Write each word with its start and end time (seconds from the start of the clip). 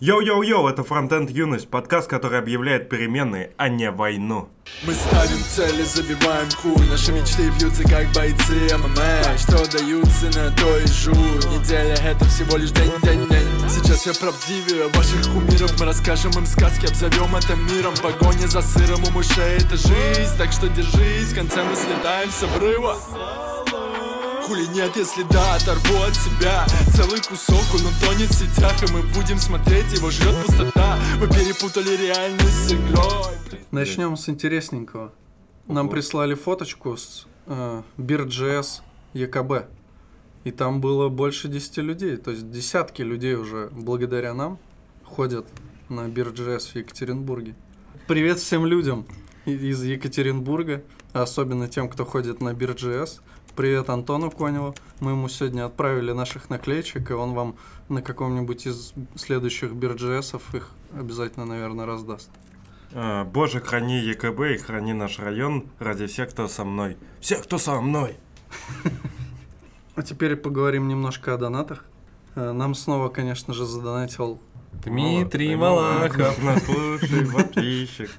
Йоу-йоу-йоу, 0.00 0.66
это 0.66 0.82
Фронтенд 0.82 1.28
Юность, 1.28 1.68
подкаст, 1.68 2.08
который 2.08 2.38
объявляет 2.38 2.88
переменные, 2.88 3.52
а 3.58 3.68
не 3.68 3.90
войну. 3.90 4.48
Мы 4.86 4.94
ставим 4.94 5.44
цели, 5.44 5.82
забиваем 5.82 6.48
хуй 6.56 6.86
Наши 6.88 7.12
мечты 7.12 7.50
бьются 7.58 7.82
как 7.82 8.10
бойцы 8.14 8.74
ММА. 8.78 9.36
Что 9.36 9.58
даются 9.70 10.24
на 10.38 10.56
то 10.56 10.78
и 10.78 10.86
жуй 10.86 11.14
Неделя 11.52 11.96
это 12.02 12.24
всего 12.24 12.56
лишь 12.56 12.70
день, 12.70 12.92
день, 13.02 13.28
день. 13.28 13.68
Сейчас 13.68 13.98
все 13.98 14.14
правдивее 14.14 14.88
ваших 14.94 15.22
кумиров 15.34 15.78
Мы 15.78 15.84
расскажем 15.84 16.32
им 16.32 16.46
сказки, 16.46 16.86
обзовем 16.86 17.36
это 17.36 17.54
миром. 17.56 17.92
Погоня 18.02 18.46
за 18.46 18.62
сыром 18.62 19.04
у 19.06 19.10
мышей 19.10 19.58
это 19.58 19.76
жизнь 19.76 20.38
Так 20.38 20.50
что 20.50 20.68
держись, 20.68 21.32
в 21.32 21.34
конце 21.34 21.62
мы 21.62 21.76
слетаем 21.76 22.30
с 22.30 22.42
обрыва 22.42 22.96
Хули 24.50 24.66
нет, 24.74 24.96
если 24.96 25.22
да, 25.30 25.54
оторву 25.54 26.02
от 26.02 26.16
себя 26.16 26.66
Целый 26.96 27.20
кусок, 27.20 27.62
он 27.72 27.82
утонет 27.86 28.30
в 28.30 28.34
сетях 28.34 28.82
И 28.82 28.92
мы 28.92 29.02
будем 29.14 29.38
смотреть, 29.38 29.92
его 29.92 30.10
ждет 30.10 30.34
пустота 30.44 30.98
Мы 31.20 31.28
перепутали 31.28 31.94
реальность 31.96 32.68
с 32.68 32.72
игрой 32.72 33.60
Начнем 33.70 34.16
с 34.16 34.28
интересненького. 34.28 35.12
Нам 35.68 35.88
прислали 35.88 36.34
фоточку 36.34 36.96
с 36.96 37.28
э, 37.46 37.82
Beer.js 37.96 38.80
ЕКБ. 39.12 39.68
И 40.42 40.50
там 40.50 40.80
было 40.80 41.08
больше 41.08 41.46
10 41.46 41.76
людей. 41.76 42.16
То 42.16 42.32
есть 42.32 42.50
десятки 42.50 43.02
людей 43.02 43.36
уже 43.36 43.68
благодаря 43.70 44.34
нам 44.34 44.58
ходят 45.04 45.46
на 45.88 46.08
Beer.js 46.08 46.72
в 46.72 46.74
Екатеринбурге. 46.74 47.54
Привет 48.08 48.40
всем 48.40 48.66
людям 48.66 49.06
из 49.44 49.84
Екатеринбурга, 49.84 50.82
а 51.12 51.22
особенно 51.22 51.68
тем, 51.68 51.88
кто 51.88 52.04
ходит 52.04 52.40
на 52.40 52.48
Beer.js. 52.48 53.20
Привет 53.60 53.90
Антону 53.90 54.30
Коневу. 54.30 54.74
Мы 55.00 55.10
ему 55.10 55.28
сегодня 55.28 55.66
отправили 55.66 56.12
наших 56.12 56.48
наклеечек, 56.48 57.10
и 57.10 57.12
он 57.12 57.34
вам 57.34 57.56
на 57.90 58.00
каком-нибудь 58.00 58.66
из 58.66 58.94
следующих 59.16 59.72
Beer.js 59.72 60.40
их 60.56 60.70
обязательно, 60.98 61.44
наверное, 61.44 61.84
раздаст. 61.84 62.30
А, 62.94 63.26
Боже, 63.26 63.60
храни 63.60 64.00
ЕКБ 64.00 64.40
и 64.54 64.56
храни 64.56 64.94
наш 64.94 65.18
район 65.18 65.66
ради 65.78 66.06
всех, 66.06 66.30
кто 66.30 66.48
со 66.48 66.64
мной. 66.64 66.96
Всех, 67.20 67.42
кто 67.42 67.58
со 67.58 67.78
мной. 67.82 68.16
А 69.94 70.02
теперь 70.02 70.36
поговорим 70.36 70.88
немножко 70.88 71.34
о 71.34 71.36
донатах. 71.36 71.84
Э, 72.36 72.52
Нам 72.52 72.74
снова, 72.74 73.10
конечно 73.10 73.52
же, 73.52 73.66
задонатил 73.66 74.40
Дмитрий 74.84 75.54
Малахов. 75.56 76.42
Наш 76.42 76.68
лучший 76.68 77.26
подписчик. 77.30 78.10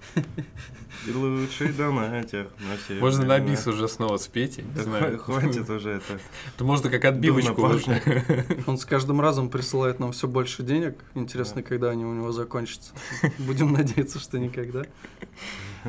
И 1.07 1.11
лучший 1.11 1.69
донатер 1.73 2.47
на 2.59 2.77
все 2.77 2.99
Можно 2.99 3.25
на 3.25 3.39
бис 3.39 3.65
уже 3.65 3.87
снова 3.87 4.17
спеть, 4.17 4.57
я 4.59 4.63
не 4.63 4.71
Да 4.71 4.83
знаю. 4.83 5.15
хва- 5.15 5.17
Хватит 5.39 5.67
уже 5.67 5.89
это. 5.93 6.19
Это 6.53 6.63
можно 6.63 6.91
как 6.91 7.03
отбивочку 7.05 7.63
уже. 7.63 8.35
Он 8.67 8.77
с 8.77 8.85
каждым 8.85 9.19
разом 9.19 9.49
присылает 9.49 9.99
нам 9.99 10.11
все 10.11 10.27
больше 10.27 10.61
денег. 10.61 10.99
Интересно, 11.15 11.63
когда 11.63 11.89
они 11.89 12.05
у 12.05 12.13
него 12.13 12.31
закончатся. 12.31 12.93
Будем 13.39 13.73
надеяться, 13.73 14.19
что 14.19 14.37
никогда. 14.37 14.83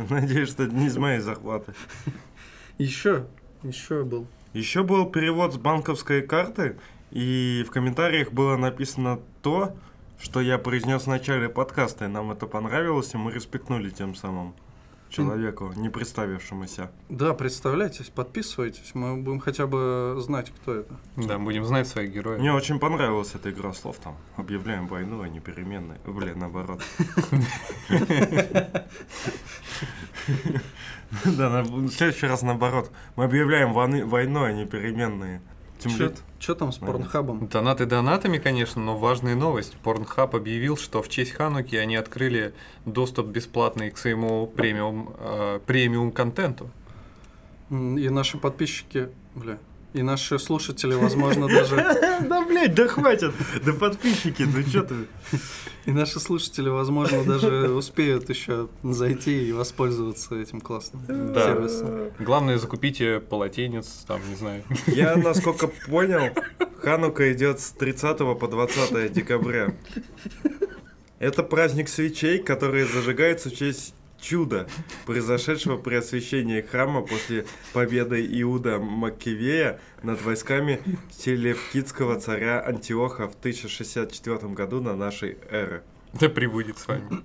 Надеюсь, 0.08 0.48
что 0.48 0.64
не 0.66 0.86
из 0.86 0.96
моей 0.96 1.20
зарплаты. 1.20 1.74
Еще, 2.78 3.26
еще 3.62 4.04
был. 4.04 4.26
Еще 4.54 4.82
был 4.82 5.04
перевод 5.10 5.52
с 5.52 5.58
банковской 5.58 6.22
карты, 6.22 6.78
и 7.10 7.64
в 7.68 7.70
комментариях 7.70 8.32
было 8.32 8.56
написано 8.56 9.20
то, 9.42 9.76
что 10.22 10.40
я 10.40 10.56
произнес 10.58 11.02
в 11.02 11.06
начале 11.08 11.48
подкаста, 11.48 12.04
и 12.04 12.08
нам 12.08 12.30
это 12.30 12.46
понравилось, 12.46 13.12
и 13.14 13.16
мы 13.16 13.32
респектнули 13.32 13.90
тем 13.90 14.14
самым 14.14 14.54
человеку, 15.10 15.72
не 15.76 15.90
представившемуся. 15.90 16.90
Да, 17.10 17.34
представляйтесь, 17.34 18.08
подписывайтесь. 18.08 18.94
Мы 18.94 19.16
будем 19.18 19.40
хотя 19.40 19.66
бы 19.66 20.16
знать, 20.20 20.50
кто 20.50 20.76
это. 20.76 20.94
Да, 21.16 21.38
будем 21.38 21.64
знать 21.66 21.86
своих 21.86 22.12
героев. 22.12 22.40
Мне 22.40 22.52
очень 22.52 22.78
понравилась 22.78 23.34
эта 23.34 23.50
игра 23.50 23.72
слов 23.74 23.98
там. 23.98 24.16
Объявляем 24.36 24.86
войну, 24.86 25.20
а 25.20 25.28
не 25.28 25.40
переменные. 25.40 25.98
Блин, 26.06 26.38
наоборот. 26.38 26.80
Да, 31.26 31.62
в 31.62 31.90
следующий 31.90 32.26
раз 32.26 32.40
наоборот. 32.42 32.90
Мы 33.16 33.24
объявляем 33.24 33.72
войны- 33.74 34.06
войну, 34.06 34.44
а 34.44 34.52
не 34.52 34.64
переменные. 34.64 35.42
Тимлит. 35.82 36.22
Что 36.38 36.54
там 36.54 36.72
с 36.72 36.78
порнхабом? 36.78 37.46
Донаты 37.46 37.86
донатами, 37.86 38.38
конечно, 38.38 38.82
но 38.82 38.96
важная 38.96 39.34
новость. 39.34 39.76
Pornhub 39.84 40.36
объявил, 40.36 40.76
что 40.76 41.02
в 41.02 41.08
честь 41.08 41.32
Хануки 41.32 41.76
они 41.76 41.96
открыли 41.96 42.54
доступ 42.84 43.26
бесплатный 43.26 43.90
к 43.90 43.98
своему 43.98 44.46
премиум, 44.46 45.14
э, 45.18 45.60
премиум 45.66 46.12
контенту. 46.12 46.70
И 47.70 48.08
наши 48.08 48.38
подписчики, 48.38 49.08
бля, 49.34 49.58
и 49.92 50.02
наши 50.02 50.38
слушатели, 50.38 50.94
возможно, 50.94 51.48
даже... 51.48 51.76
Да, 52.22 52.44
блядь, 52.46 52.74
да 52.74 52.86
хватит. 52.88 53.32
Да 53.64 53.72
подписчики, 53.72 54.42
ну 54.42 54.62
что 54.62 54.82
ты? 54.84 54.94
И 55.86 55.90
наши 55.90 56.20
слушатели, 56.20 56.68
возможно, 56.68 57.24
даже 57.24 57.70
успеют 57.72 58.28
еще 58.30 58.68
зайти 58.82 59.48
и 59.48 59.52
воспользоваться 59.52 60.36
этим 60.36 60.60
классным 60.60 61.02
Да. 61.32 61.44
сервисом. 61.46 62.10
Главное, 62.20 62.58
закупите 62.58 63.18
полотенец, 63.20 64.04
там, 64.06 64.20
не 64.28 64.36
знаю. 64.36 64.62
Я, 64.86 65.16
насколько 65.16 65.66
понял, 65.66 66.30
Ханука 66.80 67.32
идет 67.32 67.60
с 67.60 67.70
30 67.72 68.38
по 68.38 68.48
20 68.48 69.12
декабря. 69.12 69.74
Это 71.18 71.42
праздник 71.42 71.88
свечей, 71.88 72.38
которые 72.38 72.86
зажигаются 72.86 73.48
в 73.50 73.54
честь 73.54 73.94
чуда, 74.22 74.66
произошедшего 75.04 75.76
при 75.76 75.96
освящении 75.96 76.62
храма 76.62 77.02
после 77.02 77.44
победы 77.74 78.24
Иуда 78.40 78.78
Маккевея 78.78 79.80
над 80.02 80.22
войсками 80.22 80.80
селевкидского 81.10 82.18
царя 82.18 82.60
Антиоха 82.64 83.28
в 83.28 83.34
1064 83.34 84.38
году 84.54 84.80
на 84.80 84.94
нашей 84.96 85.36
эры. 85.50 85.82
Да 86.18 86.28
прибудет 86.28 86.78
с 86.78 86.86
вами. 86.86 87.22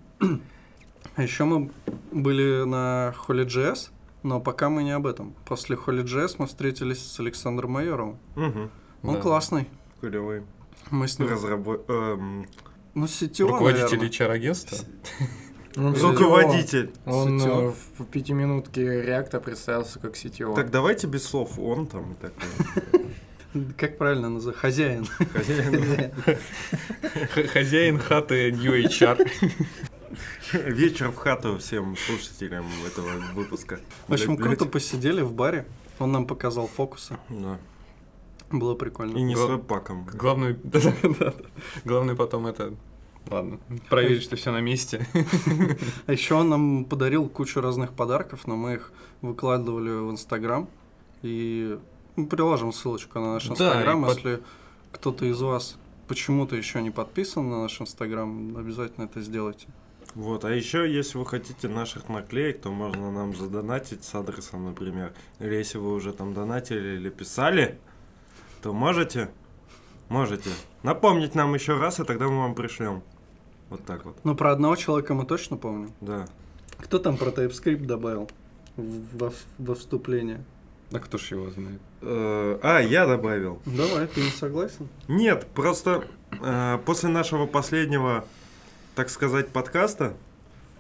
А 1.16 1.24
еще 1.24 1.46
мы 1.46 1.72
были 2.12 2.64
на 2.66 3.14
HolyJS, 3.28 3.90
но 4.24 4.40
пока 4.40 4.70
мы 4.70 4.84
не 4.84 4.92
об 4.92 5.08
этом. 5.08 5.34
После 5.46 5.76
HolyJS 5.76 6.36
мы 6.40 6.48
встретились 6.48 7.00
с 7.00 7.20
Александром 7.20 7.72
Майоровым. 7.72 8.18
Угу. 8.36 8.70
Он 9.04 9.14
Да. 9.16 9.22
классный. 9.22 9.68
Клевый. 10.02 10.44
Мы 10.92 11.08
с 11.08 11.20
ним... 11.20 11.30
Разрабо... 11.30 11.82
эм, 11.88 12.48
Ну, 12.94 13.08
сетево, 13.08 13.52
Руководитель. 13.52 14.00
HR-агентства. 14.08 14.78
Ну, 15.78 15.94
Руководитель. 15.94 16.92
Он 17.06 17.40
Сетёв. 17.40 17.76
э, 18.00 18.04
в 18.04 18.06
пятиминутке 18.06 19.04
реакта 19.04 19.40
представился 19.40 20.00
как 20.00 20.16
сетевой. 20.16 20.56
Так 20.56 20.72
давайте 20.72 21.06
без 21.06 21.24
слов 21.24 21.60
он 21.60 21.86
там 21.86 22.14
и 22.14 22.16
такое. 22.16 23.06
Как 23.78 23.98
правильно 23.98 24.30
называть? 24.30 24.58
Хозяин. 24.58 25.06
Хозяин. 27.54 28.00
Хаты 28.00 28.52
New 28.52 28.74
HR. 28.74 29.30
Вечер 30.54 31.12
в 31.12 31.16
хату 31.16 31.58
всем 31.58 31.96
слушателям 31.96 32.66
этого 32.86 33.10
выпуска. 33.34 33.80
В 34.08 34.14
общем, 34.14 34.38
круто 34.38 34.66
посидели 34.66 35.22
в 35.22 35.34
баре. 35.34 35.66
Он 36.00 36.12
нам 36.12 36.26
показал 36.26 36.68
фокусы. 36.68 37.18
Да. 37.30 37.58
Было 38.50 38.76
И 38.76 38.78
прикольно. 38.78 39.18
не 39.18 39.36
с 39.36 39.40
веб-паком. 39.40 40.08
Главное. 40.14 40.58
Главное 41.86 42.16
потом 42.16 42.48
это... 42.48 42.74
Ладно, 43.30 43.60
проверить, 43.90 44.24
что 44.24 44.36
все 44.36 44.52
на 44.52 44.62
месте. 44.62 45.06
А 46.06 46.12
еще 46.12 46.36
он 46.36 46.50
нам 46.50 46.86
подарил 46.86 47.28
кучу 47.30 47.62
разных 47.62 47.94
подарков, 47.94 48.48
но 48.48 48.56
мы 48.56 48.76
их 48.76 48.92
выкладывали 49.22 49.90
в 49.90 50.12
Инстаграм. 50.12 50.70
И 51.24 51.78
мы 52.16 52.28
приложим 52.28 52.72
ссылочку 52.72 53.20
на 53.20 53.34
наш 53.34 53.46
Да, 53.48 53.54
Инстаграм. 53.54 54.04
под- 54.06 54.16
Если 54.18 54.40
кто-то 54.92 55.26
из 55.26 55.42
вас 55.42 55.78
почему-то 56.08 56.56
еще 56.56 56.82
не 56.82 56.92
подписан 56.92 57.50
на 57.50 57.64
наш 57.64 57.82
Инстаграм, 57.82 58.56
обязательно 58.56 59.06
это 59.06 59.20
сделайте. 59.22 59.68
Вот, 60.16 60.46
а 60.46 60.52
еще, 60.52 60.92
если 60.92 61.18
вы 61.18 61.26
хотите 61.26 61.68
наших 61.68 62.08
наклеек, 62.10 62.62
то 62.62 62.72
можно 62.72 63.12
нам 63.12 63.36
задонатить 63.36 64.04
с 64.04 64.16
адресом, 64.16 64.66
например. 64.66 65.14
Или 65.40 65.56
если 65.56 65.78
вы 65.80 65.94
уже 65.94 66.14
там 66.14 66.34
донатили 66.34 66.96
или 66.96 67.10
писали, 67.10 67.78
то 68.64 68.74
можете, 68.74 69.30
можете 70.10 70.50
напомнить 70.82 71.36
нам 71.36 71.54
еще 71.54 71.78
раз, 71.78 72.00
и 72.00 72.04
тогда 72.04 72.26
мы 72.30 72.38
вам 72.40 72.56
пришлем. 72.56 73.04
Вот 73.70 73.84
так 73.86 74.06
вот, 74.06 74.18
Ну, 74.24 74.36
про 74.36 74.52
одного 74.52 74.76
человека 74.76 75.14
мы 75.14 75.26
точно 75.26 75.58
помним. 75.58 75.92
да. 76.02 76.28
Кто 76.78 77.00
там 77.00 77.18
про 77.18 77.32
TypeScript 77.32 77.86
добавил 77.86 78.30
в- 78.76 79.18
во, 79.18 79.34
во 79.58 79.74
вступление? 79.76 80.44
А 80.92 81.00
кто 81.00 81.18
ж 81.18 81.32
его 81.32 81.50
знает? 81.50 81.82
Э, 82.02 82.60
А, 82.62 82.80
я 82.80 83.06
добавил. 83.08 83.60
Давай, 83.66 84.06
ты 84.08 84.22
не 84.22 84.30
согласен? 84.30 84.88
Нет, 85.08 85.48
просто 85.56 86.08
э, 86.42 86.78
после 86.86 87.10
нашего 87.10 87.46
последнего, 87.48 88.26
так 88.96 89.10
сказать, 89.10 89.50
подкаста, 89.50 90.14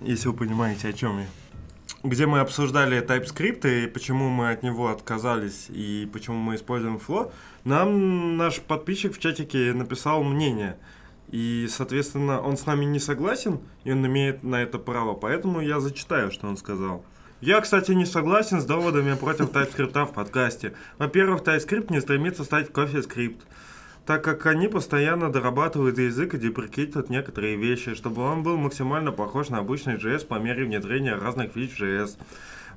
если 0.01 0.27
вы 0.29 0.35
понимаете, 0.35 0.87
о 0.89 0.93
чем 0.93 1.17
я, 1.19 1.25
где 2.03 2.25
мы 2.27 2.39
обсуждали 2.41 3.01
TypeScript 3.03 3.65
и 3.83 3.87
почему 3.87 4.29
мы 4.29 4.51
от 4.51 4.61
него 4.63 4.89
отказались 4.89 5.65
и 5.69 6.07
почему 6.13 6.37
мы 6.37 6.55
используем 6.55 6.97
Flow, 7.05 7.31
нам 7.63 8.37
наш 8.37 8.59
подписчик 8.61 9.13
в 9.15 9.19
чатике 9.19 9.73
написал 9.73 10.23
мнение. 10.23 10.77
И, 11.29 11.67
соответственно, 11.69 12.41
он 12.41 12.55
с 12.55 12.65
нами 12.65 12.85
не 12.85 12.99
согласен, 12.99 13.59
и 13.83 13.91
он 13.91 14.05
имеет 14.05 14.43
на 14.43 14.61
это 14.63 14.79
право, 14.79 15.13
поэтому 15.13 15.61
я 15.61 15.79
зачитаю, 15.79 16.31
что 16.31 16.47
он 16.47 16.57
сказал. 16.57 17.03
Я, 17.41 17.61
кстати, 17.61 17.91
не 17.91 18.05
согласен 18.05 18.61
с 18.61 18.65
доводами 18.65 19.15
против 19.15 19.51
TypeScript 19.51 20.05
в 20.05 20.13
подкасте. 20.13 20.73
Во-первых, 20.97 21.43
TypeScript 21.43 21.91
не 21.91 22.01
стремится 22.01 22.43
стать 22.43 22.69
CoffeeScript. 22.69 23.41
так 24.07 24.23
как 24.23 24.45
они 24.45 24.69
постоянно 24.69 25.29
дорабатывают 25.29 25.97
язык 25.97 26.33
и 26.33 26.37
деприкетят 26.37 27.09
некоторые 27.09 27.57
вещи, 27.57 27.93
чтобы 27.93 28.23
он 28.23 28.41
был 28.41 28.55
максимально 28.55 29.11
похож 29.11 29.49
на 29.49 29.57
обычный 29.57 29.97
JS 29.97 30.25
по 30.25 30.35
мере 30.35 30.63
внедрения 30.63 31.13
разных 31.13 31.51
фич 31.51 31.79
JS. 31.79 32.17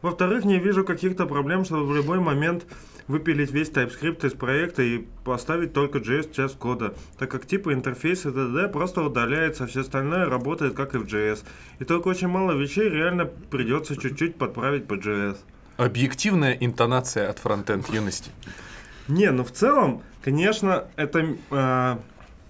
Во-вторых, 0.02 0.44
не 0.44 0.58
вижу 0.58 0.84
каких-то 0.84 1.26
проблем, 1.26 1.64
чтобы 1.64 1.86
в 1.86 1.94
любой 1.94 2.20
момент 2.20 2.64
выпилить 3.06 3.50
весь 3.50 3.70
TypeScript 3.70 4.26
из 4.26 4.32
проекта 4.32 4.82
и 4.82 5.04
поставить 5.24 5.72
только 5.72 5.98
JS 5.98 6.32
часть 6.32 6.58
кода, 6.58 6.94
так 7.18 7.30
как 7.30 7.44
типы 7.44 7.72
интерфейса 7.72 8.32
т.д. 8.32 8.68
просто 8.68 9.02
удаляется, 9.02 9.64
а 9.64 9.66
все 9.66 9.80
остальное 9.80 10.26
работает 10.26 10.74
как 10.74 10.94
и 10.94 10.98
в 10.98 11.04
JS. 11.04 11.44
И 11.80 11.84
только 11.84 12.08
очень 12.08 12.28
мало 12.28 12.52
вещей 12.52 12.88
реально 12.88 13.26
придется 13.26 13.96
чуть-чуть 13.96 14.36
подправить 14.36 14.86
по 14.86 14.94
JS. 14.94 15.36
Объективная 15.76 16.52
интонация 16.52 17.28
от 17.28 17.38
фронтенд 17.38 17.88
юности. 17.88 18.30
Не, 19.08 19.30
ну 19.32 19.44
в 19.44 19.50
целом, 19.50 20.02
конечно, 20.22 20.84
это 20.96 21.36
э, 21.50 21.96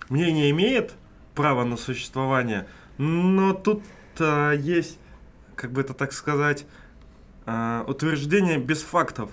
мнение 0.08 0.50
имеет 0.50 0.92
право 1.34 1.64
на 1.64 1.76
существование, 1.76 2.66
но 2.98 3.54
тут 3.54 3.82
э, 4.18 4.56
есть, 4.58 4.98
как 5.56 5.72
бы 5.72 5.80
это 5.80 5.94
так 5.94 6.12
сказать, 6.12 6.66
э, 7.50 7.84
утверждение 7.86 8.58
без 8.58 8.82
фактов. 8.82 9.30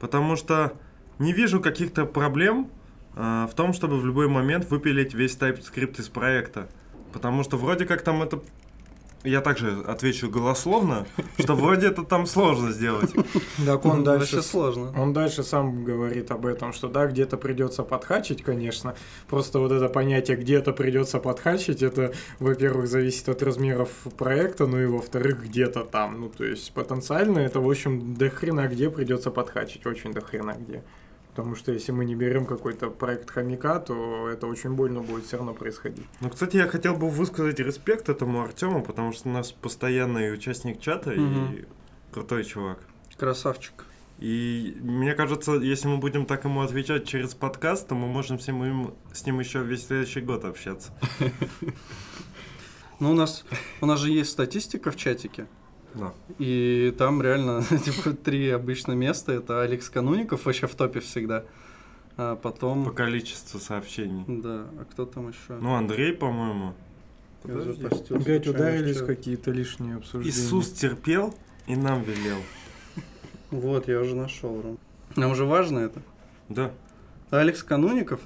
Потому 0.00 0.36
что 0.36 0.74
не 1.18 1.32
вижу 1.32 1.60
каких-то 1.60 2.04
проблем 2.04 2.70
э, 3.16 3.46
в 3.50 3.54
том, 3.54 3.72
чтобы 3.72 3.98
в 3.98 4.06
любой 4.06 4.28
момент 4.28 4.70
выпилить 4.70 5.14
весь 5.14 5.36
TypeScript 5.36 6.00
из 6.00 6.08
проекта. 6.08 6.68
Потому 7.12 7.42
что 7.42 7.56
вроде 7.56 7.86
как 7.86 8.02
там 8.02 8.22
это... 8.22 8.40
Я 9.24 9.40
также 9.40 9.80
отвечу 9.86 10.30
голословно, 10.30 11.06
что 11.38 11.54
вроде 11.54 11.88
это 11.88 12.04
там 12.04 12.26
сложно 12.26 12.70
сделать. 12.70 13.12
Так 13.66 13.84
он 13.84 14.04
дальше... 14.04 14.36
Вообще 14.36 14.48
сложно. 14.48 14.92
Он 14.96 15.12
дальше 15.12 15.42
сам 15.42 15.84
говорит 15.84 16.30
об 16.30 16.46
этом, 16.46 16.72
что 16.72 16.88
да, 16.88 17.06
где-то 17.06 17.36
придется 17.36 17.82
подхачить, 17.82 18.42
конечно. 18.42 18.94
Просто 19.28 19.58
вот 19.58 19.72
это 19.72 19.88
понятие 19.88 20.36
где-то 20.36 20.72
придется 20.72 21.18
подхачить, 21.18 21.82
это, 21.82 22.12
во-первых, 22.38 22.86
зависит 22.86 23.28
от 23.28 23.42
размеров 23.42 23.90
проекта, 24.16 24.66
ну 24.66 24.80
и 24.80 24.86
во-вторых, 24.86 25.42
где-то 25.44 25.84
там. 25.84 26.20
Ну, 26.20 26.28
то 26.28 26.44
есть 26.44 26.72
потенциально 26.72 27.40
это, 27.40 27.60
в 27.60 27.68
общем, 27.68 28.14
до 28.14 28.30
хрена 28.30 28.68
где 28.68 28.88
придется 28.88 29.30
подхачить, 29.30 29.84
очень 29.84 30.12
до 30.12 30.20
хрена 30.20 30.56
где. 30.58 30.84
Потому 31.38 31.54
что 31.54 31.70
если 31.70 31.92
мы 31.92 32.04
не 32.04 32.16
берем 32.16 32.46
какой-то 32.46 32.90
проект 32.90 33.30
хомяка, 33.30 33.78
то 33.78 34.28
это 34.28 34.48
очень 34.48 34.72
больно 34.72 35.02
будет 35.02 35.24
все 35.24 35.36
равно 35.36 35.54
происходить. 35.54 36.04
Ну, 36.20 36.30
кстати, 36.30 36.56
я 36.56 36.66
хотел 36.66 36.96
бы 36.96 37.08
высказать 37.08 37.60
респект 37.60 38.08
этому 38.08 38.42
Артему, 38.42 38.82
потому 38.82 39.12
что 39.12 39.28
у 39.28 39.32
нас 39.32 39.52
постоянный 39.52 40.34
участник 40.34 40.80
чата 40.80 41.12
и 41.12 41.20
Мгм. 41.20 41.66
крутой 42.10 42.42
чувак. 42.42 42.80
Красавчик. 43.16 43.84
И 44.18 44.76
мне 44.80 45.14
кажется, 45.14 45.52
если 45.52 45.86
мы 45.86 45.98
будем 45.98 46.26
так 46.26 46.42
ему 46.42 46.60
отвечать 46.60 47.06
через 47.06 47.34
подкаст, 47.34 47.86
то 47.86 47.94
мы 47.94 48.08
можем 48.08 48.40
с 48.40 48.48
ним, 48.48 48.92
с 49.12 49.24
ним 49.24 49.38
еще 49.38 49.62
весь 49.62 49.86
следующий 49.86 50.22
год 50.22 50.44
общаться. 50.44 50.90
Ну, 53.00 53.12
у 53.12 53.14
нас, 53.14 53.44
у 53.80 53.86
нас 53.86 54.00
же 54.00 54.10
есть 54.10 54.30
статистика 54.30 54.90
в 54.90 54.96
чатике. 54.96 55.46
Да. 55.94 56.12
И 56.38 56.94
там 56.98 57.22
реально 57.22 57.62
типа 57.84 58.12
три 58.12 58.50
обычно 58.50 58.92
места. 58.92 59.32
Это 59.32 59.62
Алекс 59.62 59.88
Кануников 59.90 60.46
вообще 60.46 60.66
в 60.66 60.74
топе 60.74 61.00
всегда. 61.00 61.44
А 62.16 62.36
потом... 62.36 62.84
По 62.84 62.90
количеству 62.90 63.60
сообщений. 63.60 64.24
Да, 64.26 64.66
а 64.78 64.86
кто 64.90 65.06
там 65.06 65.28
еще? 65.28 65.54
Ну, 65.60 65.74
Андрей, 65.74 66.12
по-моему. 66.12 66.74
Опять 67.44 68.48
ударились 68.48 69.00
какие-то 69.00 69.50
лишние 69.50 69.96
обсуждения. 69.96 70.36
Иисус 70.36 70.72
терпел 70.72 71.34
и 71.66 71.76
нам 71.76 72.02
велел. 72.02 72.38
Вот, 73.50 73.88
я 73.88 74.00
уже 74.00 74.14
нашел. 74.14 74.60
Ром. 74.60 74.78
Нам 75.16 75.30
уже 75.30 75.44
важно 75.44 75.78
это. 75.78 76.02
Да. 76.48 76.72
Алекс 77.30 77.62
Кануников, 77.62 78.20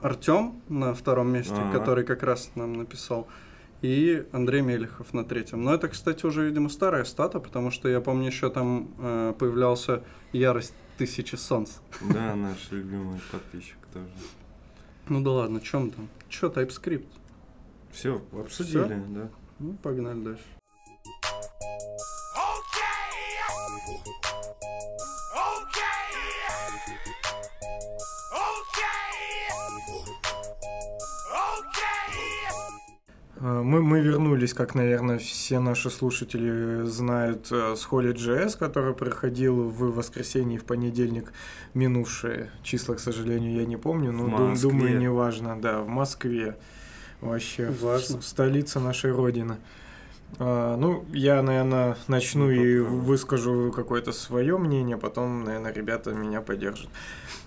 Артем 0.00 0.54
на 0.68 0.94
втором 0.94 1.32
месте, 1.32 1.54
Ага. 1.54 1.78
который 1.78 2.04
как 2.04 2.22
раз 2.22 2.50
нам 2.54 2.72
написал, 2.74 3.26
и 3.84 4.26
Андрей 4.32 4.62
Мелехов 4.62 5.12
на 5.12 5.24
третьем. 5.24 5.62
Но 5.62 5.74
это, 5.74 5.88
кстати, 5.88 6.24
уже, 6.24 6.46
видимо, 6.46 6.70
старая 6.70 7.04
стата, 7.04 7.38
потому 7.38 7.70
что 7.70 7.86
я 7.86 8.00
помню, 8.00 8.28
еще 8.28 8.48
там 8.48 8.88
э, 8.98 9.34
появлялся 9.38 10.02
Ярость 10.32 10.72
Тысячи 10.96 11.36
Солнц. 11.36 11.72
Да, 12.00 12.34
наш 12.34 12.70
любимый 12.70 13.20
подписчик 13.30 13.76
тоже. 13.92 14.08
Ну 15.10 15.20
да 15.22 15.32
ладно, 15.32 15.60
чем 15.60 15.90
там? 15.90 16.08
Че, 16.30 16.46
TypeScript? 16.46 17.08
Все, 17.92 18.22
обсудили, 18.32 19.02
да. 19.10 19.28
Ну, 19.58 19.74
погнали 19.82 20.24
дальше. 20.24 20.44
Мы, 33.64 33.82
мы 33.82 34.00
вернулись, 34.00 34.52
как, 34.52 34.74
наверное, 34.74 35.18
все 35.18 35.58
наши 35.58 35.88
слушатели 35.90 36.84
знают, 36.86 37.48
э, 37.50 37.74
с 37.76 37.86
Holy.js, 37.90 38.58
который 38.58 38.92
проходил 38.94 39.70
в 39.70 39.94
воскресенье 39.94 40.56
и 40.56 40.58
в 40.58 40.64
понедельник 40.64 41.32
минувшие. 41.72 42.50
Числа, 42.62 42.94
к 42.96 43.00
сожалению, 43.00 43.54
я 43.58 43.64
не 43.64 43.76
помню, 43.78 44.12
но 44.12 44.24
В 44.24 44.36
дум- 44.36 44.54
думаю, 44.60 44.98
не 44.98 45.08
важно. 45.10 45.58
Да, 45.60 45.80
в 45.80 45.88
Москве. 45.88 46.56
Вообще, 47.22 47.70
в- 47.70 47.82
Важно. 47.82 48.20
в 48.20 48.24
столице 48.24 48.80
нашей 48.80 49.12
Родины. 49.12 49.56
А, 50.38 50.76
ну, 50.76 51.04
я, 51.12 51.42
наверное, 51.42 51.96
начну 52.08 52.50
и 52.50 52.78
Ну, 52.78 52.84
попробуй. 52.84 53.06
выскажу 53.06 53.72
какое-то 53.72 54.12
свое 54.12 54.58
мнение, 54.58 54.96
потом, 54.96 55.44
наверное, 55.44 55.72
ребята 55.72 56.12
меня 56.12 56.40
поддержат. 56.40 56.88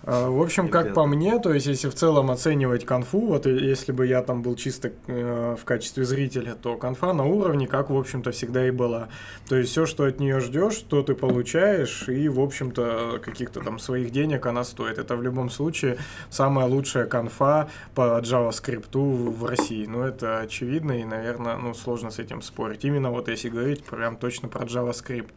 А, 0.04 0.30
В 0.30 0.42
общем, 0.42 0.70
как 0.70 0.94
по 0.94 1.06
мне, 1.06 1.38
то 1.40 1.52
есть 1.54 1.66
если 1.66 1.90
в 1.90 1.96
целом 1.96 2.32
оценивать 2.32 2.86
конфу, 2.86 3.20
вот 3.28 3.46
и 3.46 3.52
если 3.52 3.92
бы 3.92 4.08
я 4.08 4.22
там 4.22 4.42
был 4.42 4.56
чисто 4.56 4.92
э, 5.08 5.56
в 5.60 5.66
качестве 5.66 6.06
зрителя, 6.06 6.56
то 6.56 6.78
конфа 6.78 7.14
на 7.14 7.26
уровне, 7.26 7.68
как, 7.68 7.90
в 7.90 7.98
общем-то, 7.98 8.32
всегда 8.32 8.68
и 8.68 8.72
была. 8.72 9.10
То 9.50 9.58
есть 9.58 9.72
все, 9.72 9.86
что 9.86 10.06
от 10.06 10.20
нее 10.20 10.40
ждешь, 10.40 10.78
то 10.78 11.04
ты 11.04 11.14
получаешь, 11.14 12.08
и, 12.08 12.30
в 12.30 12.40
общем-то, 12.40 13.20
каких-то 13.24 13.60
там 13.62 13.80
своих 13.80 14.12
денег 14.12 14.46
она 14.46 14.64
стоит. 14.64 14.98
Это 14.98 15.16
в 15.18 15.24
любом 15.24 15.50
случае 15.50 15.98
самая 16.30 16.68
лучшая 16.68 17.06
конфа 17.06 17.68
по 17.96 18.22
JavaScript 18.22 18.96
в 18.98 19.46
России. 19.46 19.86
Ну, 19.88 20.04
это 20.04 20.40
очевидно, 20.40 20.94
и, 21.02 21.04
наверное, 21.04 21.58
ну, 21.58 21.74
сложно 21.74 22.12
с 22.12 22.20
этим 22.20 22.42
спорить. 22.42 22.77
Именно 22.86 23.12
вот 23.12 23.28
если 23.28 23.50
говорить 23.50 23.84
прям 23.84 24.18
точно 24.18 24.50
про 24.50 24.66
JavaScript. 24.66 25.30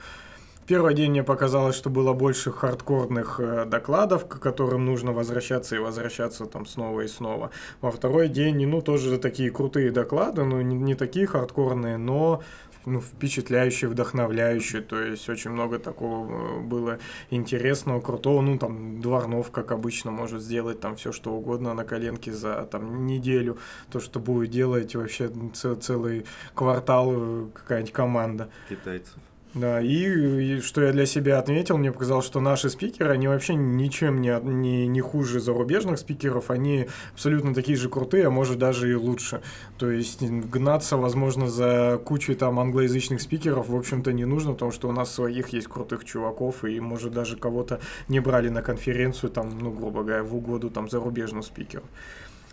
Первый 0.66 0.94
день 0.94 1.10
мне 1.10 1.24
показалось, 1.24 1.74
что 1.74 1.90
было 1.90 2.12
больше 2.12 2.52
хардкорных 2.52 3.40
э, 3.40 3.64
докладов, 3.64 4.28
к 4.28 4.38
которым 4.38 4.84
нужно 4.84 5.12
возвращаться 5.12 5.74
и 5.74 5.80
возвращаться 5.80 6.46
там 6.46 6.64
снова 6.64 7.00
и 7.00 7.08
снова. 7.08 7.50
Во 7.80 7.90
второй 7.90 8.28
день, 8.28 8.64
ну, 8.68 8.80
тоже 8.80 9.18
такие 9.18 9.50
крутые 9.50 9.90
доклады, 9.90 10.44
ну, 10.44 10.60
не, 10.60 10.76
не 10.76 10.94
такие 10.94 11.26
хардкорные, 11.26 11.96
но 11.96 12.42
ну, 12.86 13.00
впечатляющие, 13.00 13.88
вдохновляющие, 13.90 14.82
то 14.82 15.00
есть 15.00 15.28
очень 15.28 15.50
много 15.50 15.78
такого 15.78 16.58
э, 16.58 16.60
было 16.60 16.98
интересного, 17.30 18.00
крутого, 18.00 18.40
ну, 18.42 18.58
там, 18.58 19.00
Дворнов, 19.00 19.50
как 19.50 19.72
обычно, 19.72 20.10
может 20.10 20.42
сделать 20.42 20.80
там 20.80 20.96
все, 20.96 21.12
что 21.12 21.32
угодно 21.32 21.74
на 21.74 21.84
коленке 21.84 22.32
за 22.32 22.64
там 22.70 23.06
неделю, 23.06 23.58
то, 23.90 24.00
что 24.00 24.20
будет 24.20 24.50
делать 24.50 24.94
вообще 24.94 25.30
ц- 25.52 25.76
целый 25.76 26.24
квартал 26.54 27.12
э, 27.12 27.46
какая-нибудь 27.54 27.92
команда. 27.92 28.48
Китайцев. 28.68 29.14
Да, 29.52 29.80
и, 29.80 30.58
и 30.58 30.60
что 30.60 30.80
я 30.80 30.92
для 30.92 31.06
себя 31.06 31.40
отметил, 31.40 31.76
мне 31.76 31.90
показалось, 31.90 32.24
что 32.24 32.38
наши 32.40 32.70
спикеры, 32.70 33.10
они 33.10 33.26
вообще 33.26 33.54
ничем 33.56 34.20
не, 34.20 34.38
не, 34.44 34.86
не 34.86 35.00
хуже 35.00 35.40
зарубежных 35.40 35.98
спикеров, 35.98 36.52
они 36.52 36.86
абсолютно 37.14 37.52
такие 37.52 37.76
же 37.76 37.88
крутые, 37.88 38.28
а 38.28 38.30
может 38.30 38.58
даже 38.58 38.88
и 38.88 38.94
лучше. 38.94 39.42
То 39.76 39.90
есть 39.90 40.22
гнаться, 40.22 40.96
возможно, 40.96 41.48
за 41.48 42.00
кучей 42.04 42.36
там 42.36 42.60
англоязычных 42.60 43.20
спикеров, 43.20 43.68
в 43.68 43.74
общем-то, 43.74 44.12
не 44.12 44.24
нужно, 44.24 44.52
потому 44.52 44.70
что 44.70 44.88
у 44.88 44.92
нас 44.92 45.12
своих 45.12 45.48
есть 45.48 45.66
крутых 45.66 46.04
чуваков, 46.04 46.64
и, 46.64 46.78
может, 46.78 47.12
даже 47.12 47.36
кого-то 47.36 47.80
не 48.06 48.20
брали 48.20 48.50
на 48.50 48.62
конференцию, 48.62 49.30
там, 49.30 49.58
ну, 49.58 49.72
грубо 49.72 50.04
говоря, 50.04 50.22
в 50.22 50.36
угоду 50.36 50.70
там 50.70 50.88
зарубежному 50.88 51.42
спикеру. 51.42 51.82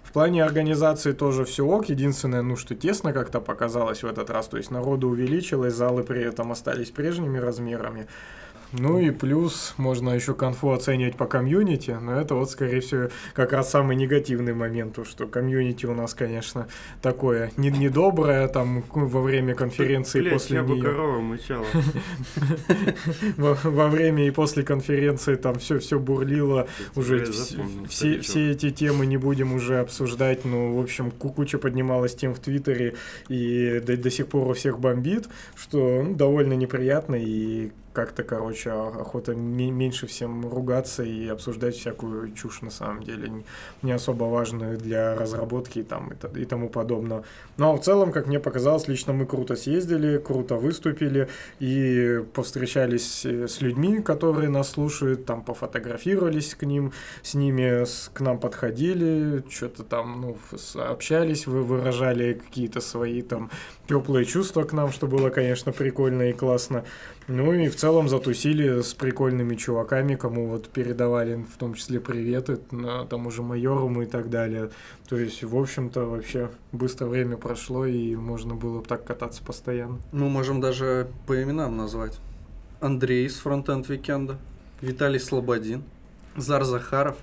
В 0.08 0.14
плане 0.14 0.42
организации 0.42 1.12
тоже 1.12 1.44
все 1.44 1.66
ок. 1.66 1.90
Единственное, 1.90 2.42
ну 2.42 2.56
что 2.56 2.76
тесно 2.76 3.12
как-то 3.12 3.42
показалось 3.42 4.04
в 4.04 4.08
этот 4.08 4.30
раз. 4.30 4.48
То 4.48 4.56
есть 4.56 4.72
народу 4.72 5.10
увеличилось, 5.10 5.74
залы 5.74 6.04
при 6.04 6.22
этом 6.22 6.54
остались 6.54 6.92
прежними 6.92 7.38
размерами. 7.38 8.08
Ну 8.74 9.00
и 9.00 9.12
плюс 9.12 9.74
можно 9.78 10.10
еще 10.12 10.34
конфу 10.34 10.72
оценивать 10.72 11.16
по 11.16 11.26
комьюнити, 11.26 11.92
но 11.92 12.20
это 12.20 12.36
вот, 12.36 12.50
скорее 12.52 12.82
всего, 12.82 13.10
как 13.34 13.54
раз 13.54 13.70
самый 13.72 13.96
негативный 13.96 14.54
момент, 14.54 14.96
то, 14.96 15.06
что 15.06 15.26
комьюнити 15.28 15.86
у 15.86 15.94
нас, 15.94 16.14
конечно, 16.14 16.68
такое 17.02 17.52
не- 17.58 17.70
недоброе, 17.72 18.48
там 18.50 18.84
во 18.90 19.22
время 19.22 19.56
конференции 19.56 20.20
Блядь, 20.20 20.34
после 20.34 20.58
я 20.58 20.64
бы 20.64 20.74
нее. 20.76 20.84
корова 20.84 21.20
мычала. 21.20 21.66
во, 23.38 23.88
время 23.88 24.28
и 24.28 24.32
после 24.32 24.64
конференции 24.64 25.36
там 25.36 25.60
все 25.60 25.80
все 25.80 26.00
бурлило 26.00 26.68
уже 26.96 27.26
все, 27.90 28.20
все 28.20 28.52
эти 28.52 28.70
темы 28.70 29.06
не 29.06 29.18
будем 29.18 29.54
уже 29.54 29.80
обсуждать 29.80 30.46
ну 30.46 30.76
в 30.76 30.80
общем 30.82 31.12
ку- 31.12 31.32
куча 31.32 31.58
поднималась 31.58 32.16
тем 32.16 32.34
в 32.34 32.40
твиттере 32.40 32.96
и 33.30 33.82
до, 33.86 33.98
до 33.98 34.10
сих 34.12 34.28
пор 34.28 34.48
у 34.50 34.54
всех 34.54 34.80
бомбит 34.80 35.28
что 35.56 36.04
ну, 36.04 36.16
довольно 36.16 36.54
неприятно 36.54 37.16
и 37.16 37.72
как-то, 37.98 38.24
короче, 38.24 38.70
а- 38.70 38.90
охота 39.02 39.34
ме- 39.34 39.72
меньше 39.72 40.06
всем 40.06 40.48
ругаться 40.48 41.02
и 41.04 41.28
обсуждать 41.28 41.76
всякую 41.76 42.32
чушь 42.34 42.62
на 42.62 42.70
самом 42.70 43.02
деле, 43.02 43.44
не- 43.82 43.92
особо 43.92 44.26
важную 44.26 44.78
для 44.78 45.16
разработки 45.16 45.80
и, 45.80 46.42
и, 46.42 46.46
тому 46.46 46.70
подобное. 46.70 47.24
Но 47.58 47.76
в 47.76 47.80
целом, 47.80 48.12
как 48.12 48.28
мне 48.28 48.40
показалось, 48.40 48.88
лично 48.88 49.14
мы 49.14 49.26
круто 49.26 49.56
съездили, 49.56 50.20
круто 50.20 50.58
выступили 50.58 51.28
и 51.60 52.24
повстречались 52.34 53.26
э, 53.26 53.48
с 53.48 53.62
людьми, 53.62 54.00
которые 54.04 54.50
нас 54.50 54.70
слушают, 54.70 55.26
там 55.26 55.42
пофотографировались 55.42 56.54
к 56.54 56.68
ним, 56.68 56.92
с 57.24 57.34
ними 57.34 57.84
с- 57.84 58.12
к 58.14 58.22
нам 58.22 58.40
подходили, 58.40 59.44
что-то 59.50 59.84
там, 59.84 60.22
ну, 60.22 60.38
общались, 60.76 61.48
вы 61.48 61.64
выражали 61.64 62.34
какие-то 62.34 62.80
свои 62.80 63.24
там 63.24 63.50
теплые 63.88 64.26
чувства 64.26 64.64
к 64.64 64.74
нам, 64.74 64.92
что 64.92 65.08
было, 65.08 65.30
конечно, 65.32 65.72
прикольно 65.72 66.24
и 66.30 66.34
классно. 66.34 66.84
Ну 67.28 67.54
и 67.54 67.68
в 67.68 67.76
целом 67.76 68.08
затусили 68.08 68.82
с 68.82 68.94
прикольными 68.94 69.56
чуваками, 69.56 70.16
кому 70.16 70.48
вот 70.48 70.70
передавали 70.70 71.46
в 71.54 71.58
том 71.58 71.74
числе 71.74 72.00
приветы, 72.00 72.60
на 72.72 73.06
тому 73.06 73.32
же 73.32 73.42
майору 73.42 74.02
и 74.02 74.06
так 74.06 74.30
далее. 74.30 74.70
То 75.10 75.18
есть, 75.18 75.44
в 75.44 75.58
общем-то, 75.58 76.06
вообще 76.06 76.50
быстро 76.72 77.08
время 77.08 77.36
прошло, 77.36 77.86
и 77.86 78.16
можно 78.16 78.56
было 78.56 78.82
так 78.82 79.04
кататься 79.04 79.44
постоянно. 79.44 80.00
Мы 80.14 80.30
можем 80.30 80.62
даже 80.62 81.10
по 81.26 81.42
именам 81.42 81.76
назвать. 81.76 82.18
Андрей 82.80 83.26
из 83.26 83.36
Frontend 83.40 83.90
Weekend 83.90 84.27
а, 84.27 84.38
Виталий 84.80 85.20
Слободин, 85.20 85.84
Зар 86.38 86.64
Захаров 86.64 87.18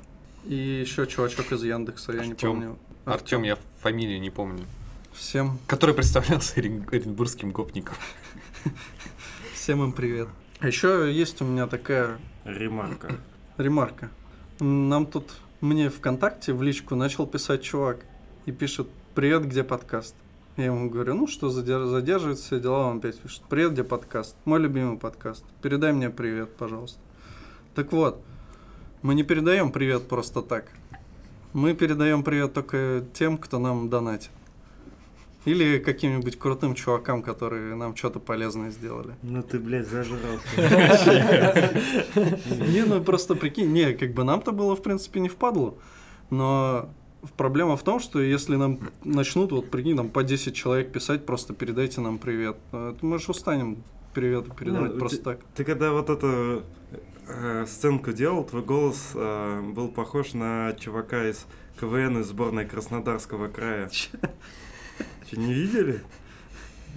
и 0.45 0.55
еще 0.55 1.07
чувачок 1.07 1.51
из 1.53 1.63
Яндекса, 1.63 2.13
я 2.13 2.27
не 2.27 2.33
Артём. 2.33 2.51
помню. 2.53 2.77
Артем, 3.07 3.43
я 3.43 3.57
фамилию 3.81 4.21
не 4.21 4.31
помню. 4.31 4.65
Всем, 5.15 5.59
Который 5.67 5.95
представлялся 5.95 6.61
оренбургским 6.61 7.53
гопником. 7.53 7.95
всем 9.65 9.83
им 9.83 9.93
привет. 9.93 10.29
А 10.61 10.67
еще 10.67 11.11
есть 11.11 11.41
у 11.41 11.47
меня 11.47 11.67
такая 11.67 12.19
Ремарка. 12.45 13.17
ремарка. 13.57 14.11
Нам 14.61 15.07
тут, 15.07 15.37
мне 15.63 15.89
ВКонтакте 15.89 16.53
в 16.53 16.63
личку 16.63 16.97
начал 16.97 17.27
писать 17.27 17.63
чувак 17.63 18.05
и 18.45 18.53
пишет 18.53 18.89
«Привет, 19.15 19.47
где 19.47 19.65
подкаст?» 19.65 20.15
Я 20.59 20.67
ему 20.67 20.91
говорю, 20.91 21.15
ну 21.15 21.27
что, 21.27 21.49
задер- 21.49 21.87
задерживается 21.87 22.45
все 22.45 22.61
дела, 22.61 22.89
он 22.89 22.99
опять 22.99 23.19
пишет 23.19 23.41
«Привет, 23.49 23.73
где 23.73 23.85
подкаст?» 23.85 24.37
Мой 24.45 24.61
любимый 24.61 24.99
подкаст. 24.99 25.43
Передай 25.63 25.95
мне 25.95 26.11
привет, 26.11 26.55
пожалуйста. 26.57 27.01
Так 27.75 27.91
вот, 27.93 28.23
мы 29.01 29.15
не 29.15 29.23
передаем 29.23 29.73
привет 29.73 30.07
просто 30.09 30.43
так. 30.43 30.67
Мы 31.55 31.73
передаем 31.73 32.23
привет 32.23 32.53
только 32.53 33.03
тем, 33.15 33.39
кто 33.39 33.59
нам 33.59 33.89
донатит. 33.89 34.31
Или 35.45 35.79
каким-нибудь 35.79 36.39
крутым 36.39 36.75
чувакам, 36.75 37.23
которые 37.23 37.75
нам 37.75 37.95
что-то 37.95 38.19
полезное 38.19 38.71
сделали. 38.71 39.15
Ну 39.23 39.43
ты, 39.43 39.59
блядь, 39.59 39.87
зажрался. 39.87 40.47
Не, 42.69 42.85
ну 42.85 43.03
просто 43.03 43.35
прикинь, 43.35 43.73
не, 43.73 43.93
как 43.93 44.13
бы 44.15 44.25
нам-то 44.25 44.53
было, 44.53 44.75
в 44.75 44.83
принципе, 44.83 45.21
не 45.21 45.29
впадло. 45.29 45.75
Но 46.31 46.89
проблема 47.37 47.77
в 47.77 47.83
том, 47.83 48.01
что 48.01 48.21
если 48.21 48.57
нам 48.57 48.79
начнут, 49.05 49.53
вот 49.53 49.71
прикинь, 49.71 49.97
там 49.97 50.09
по 50.09 50.23
10 50.23 50.55
человек 50.55 50.93
писать, 50.93 51.27
просто 51.27 51.53
передайте 51.53 52.01
нам 52.01 52.19
привет, 52.19 52.57
то 52.71 52.97
мы 53.03 53.19
же 53.19 53.31
устанем 53.31 53.83
привет 54.15 54.55
передавать 54.57 54.95
Ну, 54.95 54.99
просто 54.99 55.23
так. 55.23 55.41
Ты 55.55 55.65
когда 55.65 55.93
вот 55.93 56.09
эту 56.09 56.63
э, 57.29 57.67
сценку 57.67 58.13
делал, 58.13 58.45
твой 58.45 58.63
голос 58.63 59.11
э, 59.15 59.61
был 59.75 59.89
похож 59.89 60.33
на 60.33 60.73
чувака 60.79 61.29
из 61.29 61.47
КВН 61.81 62.21
из 62.21 62.29
сборной 62.29 62.65
Краснодарского 62.65 63.49
края. 63.49 63.91
Че, 65.35 65.41
не 65.41 65.53
видели? 65.53 66.01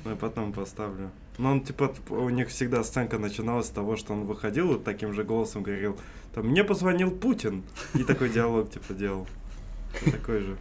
Ну, 0.03 0.12
я 0.12 0.15
потом 0.15 0.53
поставлю. 0.53 1.12
Но 1.38 1.51
он, 1.51 1.62
типа, 1.62 1.94
у 2.10 2.29
них 2.29 2.50
всегда 2.50 2.84
сценка 2.84 3.20
начиналась 3.20 3.67
с 3.67 3.70
того, 3.70 3.96
что 3.96 4.13
он 4.13 4.25
выходил 4.25 4.75
и 4.75 4.84
таким 4.84 5.13
же 5.13 5.24
голосом 5.24 5.63
говорил, 5.63 5.98
там, 6.34 6.48
мне 6.48 6.63
позвонил 6.63 7.12
Путин. 7.12 7.63
И 7.94 8.03
такой 8.03 8.29
диалог, 8.29 8.72
типа, 8.72 8.94
делал. 8.94 9.27
Вот 10.01 10.13
Такой 10.13 10.39
же. 10.41 10.58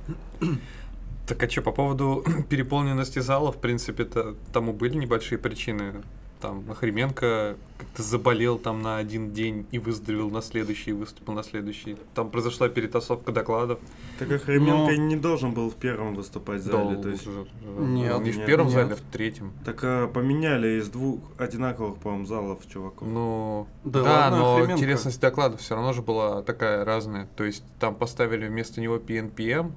Так 1.27 1.43
а 1.43 1.51
что, 1.51 1.63
по 1.63 1.73
поводу 1.73 2.25
переполненности 2.49 3.19
зала, 3.19 3.53
в 3.53 3.61
принципе-то, 3.61 4.37
тому 4.53 4.73
были 4.73 4.97
небольшие 4.97 5.39
причины. 5.39 6.03
Там 6.41 6.65
Охременко 6.71 7.57
как-то 7.79 8.03
заболел 8.03 8.59
там 8.59 8.83
на 8.83 8.97
один 8.99 9.33
день 9.33 9.67
и 9.71 9.79
выздоровел 9.79 10.31
на 10.31 10.43
следующий, 10.43 10.91
и 10.91 10.93
выступил 10.93 11.33
на 11.35 11.43
следующий. 11.43 11.97
Там 12.15 12.31
произошла 12.31 12.69
перетасовка 12.69 13.33
докладов. 13.33 13.79
Так 14.19 14.31
Охременко 14.31 14.93
Но- 14.93 14.97
не 14.97 15.17
должен 15.17 15.53
был 15.53 15.71
в 15.71 15.75
первом 15.77 16.15
выступать 16.15 16.61
в 16.61 16.65
зале. 16.65 16.97
То 17.03 17.09
есть, 17.09 17.25
Должен. 17.25 17.95
Нет. 17.95 18.15
Он 18.15 18.23
не 18.23 18.31
в 18.31 18.37
Нет. 18.39 18.47
первом 18.47 18.67
Нет. 18.67 18.75
зале, 18.75 18.93
а 18.93 18.97
в 18.97 19.01
третьем. 19.13 19.53
так 19.65 19.81
а, 19.83 20.09
поменяли 20.09 20.79
из 20.79 20.89
двух 20.89 21.21
одинаковых, 21.39 21.97
по-моему, 21.99 22.27
залов 22.27 22.67
чуваков. 22.67 23.07
Ну, 23.09 23.67
Да 23.85 24.03
да, 24.03 24.11
ладно, 24.11 24.39
но 24.39 24.53
Охременко. 24.55 24.73
интересность 24.75 25.21
доклада 25.21 25.57
все 25.57 25.75
равно 25.75 25.93
же 25.93 26.03
была 26.03 26.43
такая 26.43 26.85
разная. 26.85 27.29
То 27.37 27.45
есть 27.45 27.65
там 27.81 27.95
поставили 27.95 28.47
вместо 28.47 28.81
него 28.81 28.97
PNPM 28.97 29.73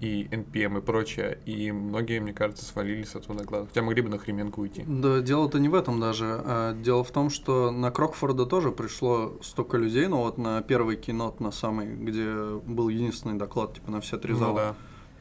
и 0.00 0.24
NPM 0.30 0.78
и 0.78 0.80
прочее, 0.82 1.38
и 1.46 1.72
многие, 1.72 2.20
мне 2.20 2.32
кажется, 2.32 2.64
свалили 2.64 3.04
с 3.04 3.14
этого 3.14 3.38
доклада. 3.38 3.66
Хотя 3.66 3.82
могли 3.82 4.02
бы 4.02 4.08
на 4.10 4.18
Хременко 4.18 4.60
уйти. 4.60 4.84
Да, 4.86 5.20
дело-то 5.20 5.58
не 5.58 5.68
в 5.68 5.74
этом 5.74 6.00
даже. 6.00 6.40
а 6.44 6.74
дело 6.74 7.04
в 7.04 7.10
том, 7.10 7.30
что 7.30 7.70
на 7.70 7.90
Крокфорда 7.90 8.44
тоже 8.46 8.70
пришло 8.70 9.38
столько 9.42 9.76
людей, 9.78 10.06
но 10.08 10.22
вот 10.24 10.36
на 10.36 10.60
первый 10.62 10.96
кинот, 10.96 11.40
на 11.40 11.50
самый, 11.52 11.86
где 11.94 12.26
был 12.66 12.88
единственный 12.88 13.38
доклад, 13.38 13.74
типа 13.74 13.90
на 13.90 14.00
все 14.00 14.18
три 14.18 14.32
Ну 14.32 14.38
зала. 14.38 14.54
да. 14.56 14.74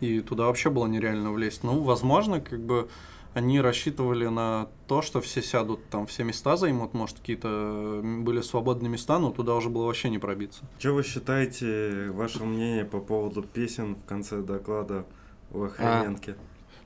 И 0.06 0.20
туда 0.20 0.48
вообще 0.48 0.70
было 0.70 0.86
нереально 0.88 1.32
влезть. 1.32 1.64
Ну, 1.64 1.82
возможно, 1.82 2.42
как 2.42 2.60
бы 2.60 2.90
они 3.34 3.60
рассчитывали 3.62 4.28
на 4.28 4.68
то, 4.88 5.02
что 5.02 5.22
все 5.22 5.42
сядут, 5.42 5.88
там 5.90 6.06
все 6.06 6.24
места 6.24 6.56
займут, 6.56 6.94
может, 6.94 7.20
какие-то 7.20 8.02
были 8.04 8.42
свободные 8.42 8.90
места, 8.90 9.20
но 9.20 9.32
туда 9.32 9.56
уже 9.56 9.70
было 9.70 9.86
вообще 9.86 10.10
не 10.10 10.20
пробиться. 10.20 10.64
Что 10.80 10.94
вы 10.94 11.04
считаете, 11.04 12.10
ваше 12.12 12.44
мнение 12.44 12.86
по 12.86 13.00
поводу 13.00 13.42
песен 13.42 13.96
в 13.96 14.06
конце 14.06 14.42
доклада 14.42 15.06
у 15.52 15.64
Охременке? 15.64 16.36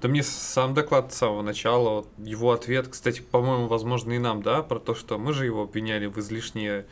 Да 0.02 0.08
мне 0.08 0.22
сам 0.22 0.76
доклад 0.76 1.12
с 1.12 1.18
самого 1.18 1.42
начала, 1.42 2.06
его 2.20 2.52
ответ, 2.52 2.88
кстати, 2.88 3.22
по-моему, 3.22 3.68
возможно, 3.68 4.12
и 4.12 4.20
нам, 4.20 4.44
да, 4.44 4.62
про 4.62 4.80
то, 4.80 4.94
что 4.94 5.18
мы 5.18 5.34
же 5.34 5.46
его 5.46 5.64
обвиняли 5.64 6.06
в 6.06 6.20
излишней 6.20 6.84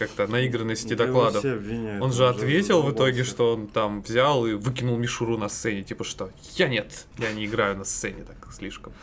как-то 0.00 0.26
наигранности 0.26 0.94
Да 0.94 1.04
обвиняют, 1.04 2.02
Он 2.02 2.10
же 2.10 2.26
ответил 2.26 2.82
в 2.82 2.90
итоге, 2.90 3.22
что 3.22 3.52
он 3.52 3.66
там 3.66 4.00
взял 4.00 4.46
и 4.46 4.54
выкинул 4.54 4.96
мишуру 4.96 5.36
на 5.36 5.50
сцене, 5.50 5.82
типа 5.82 6.04
что 6.04 6.30
я 6.56 6.68
нет, 6.68 7.06
я 7.18 7.32
не 7.32 7.44
играю 7.44 7.76
на 7.76 7.84
сцене 7.84 8.24
так 8.24 8.52
слишком. 8.52 8.94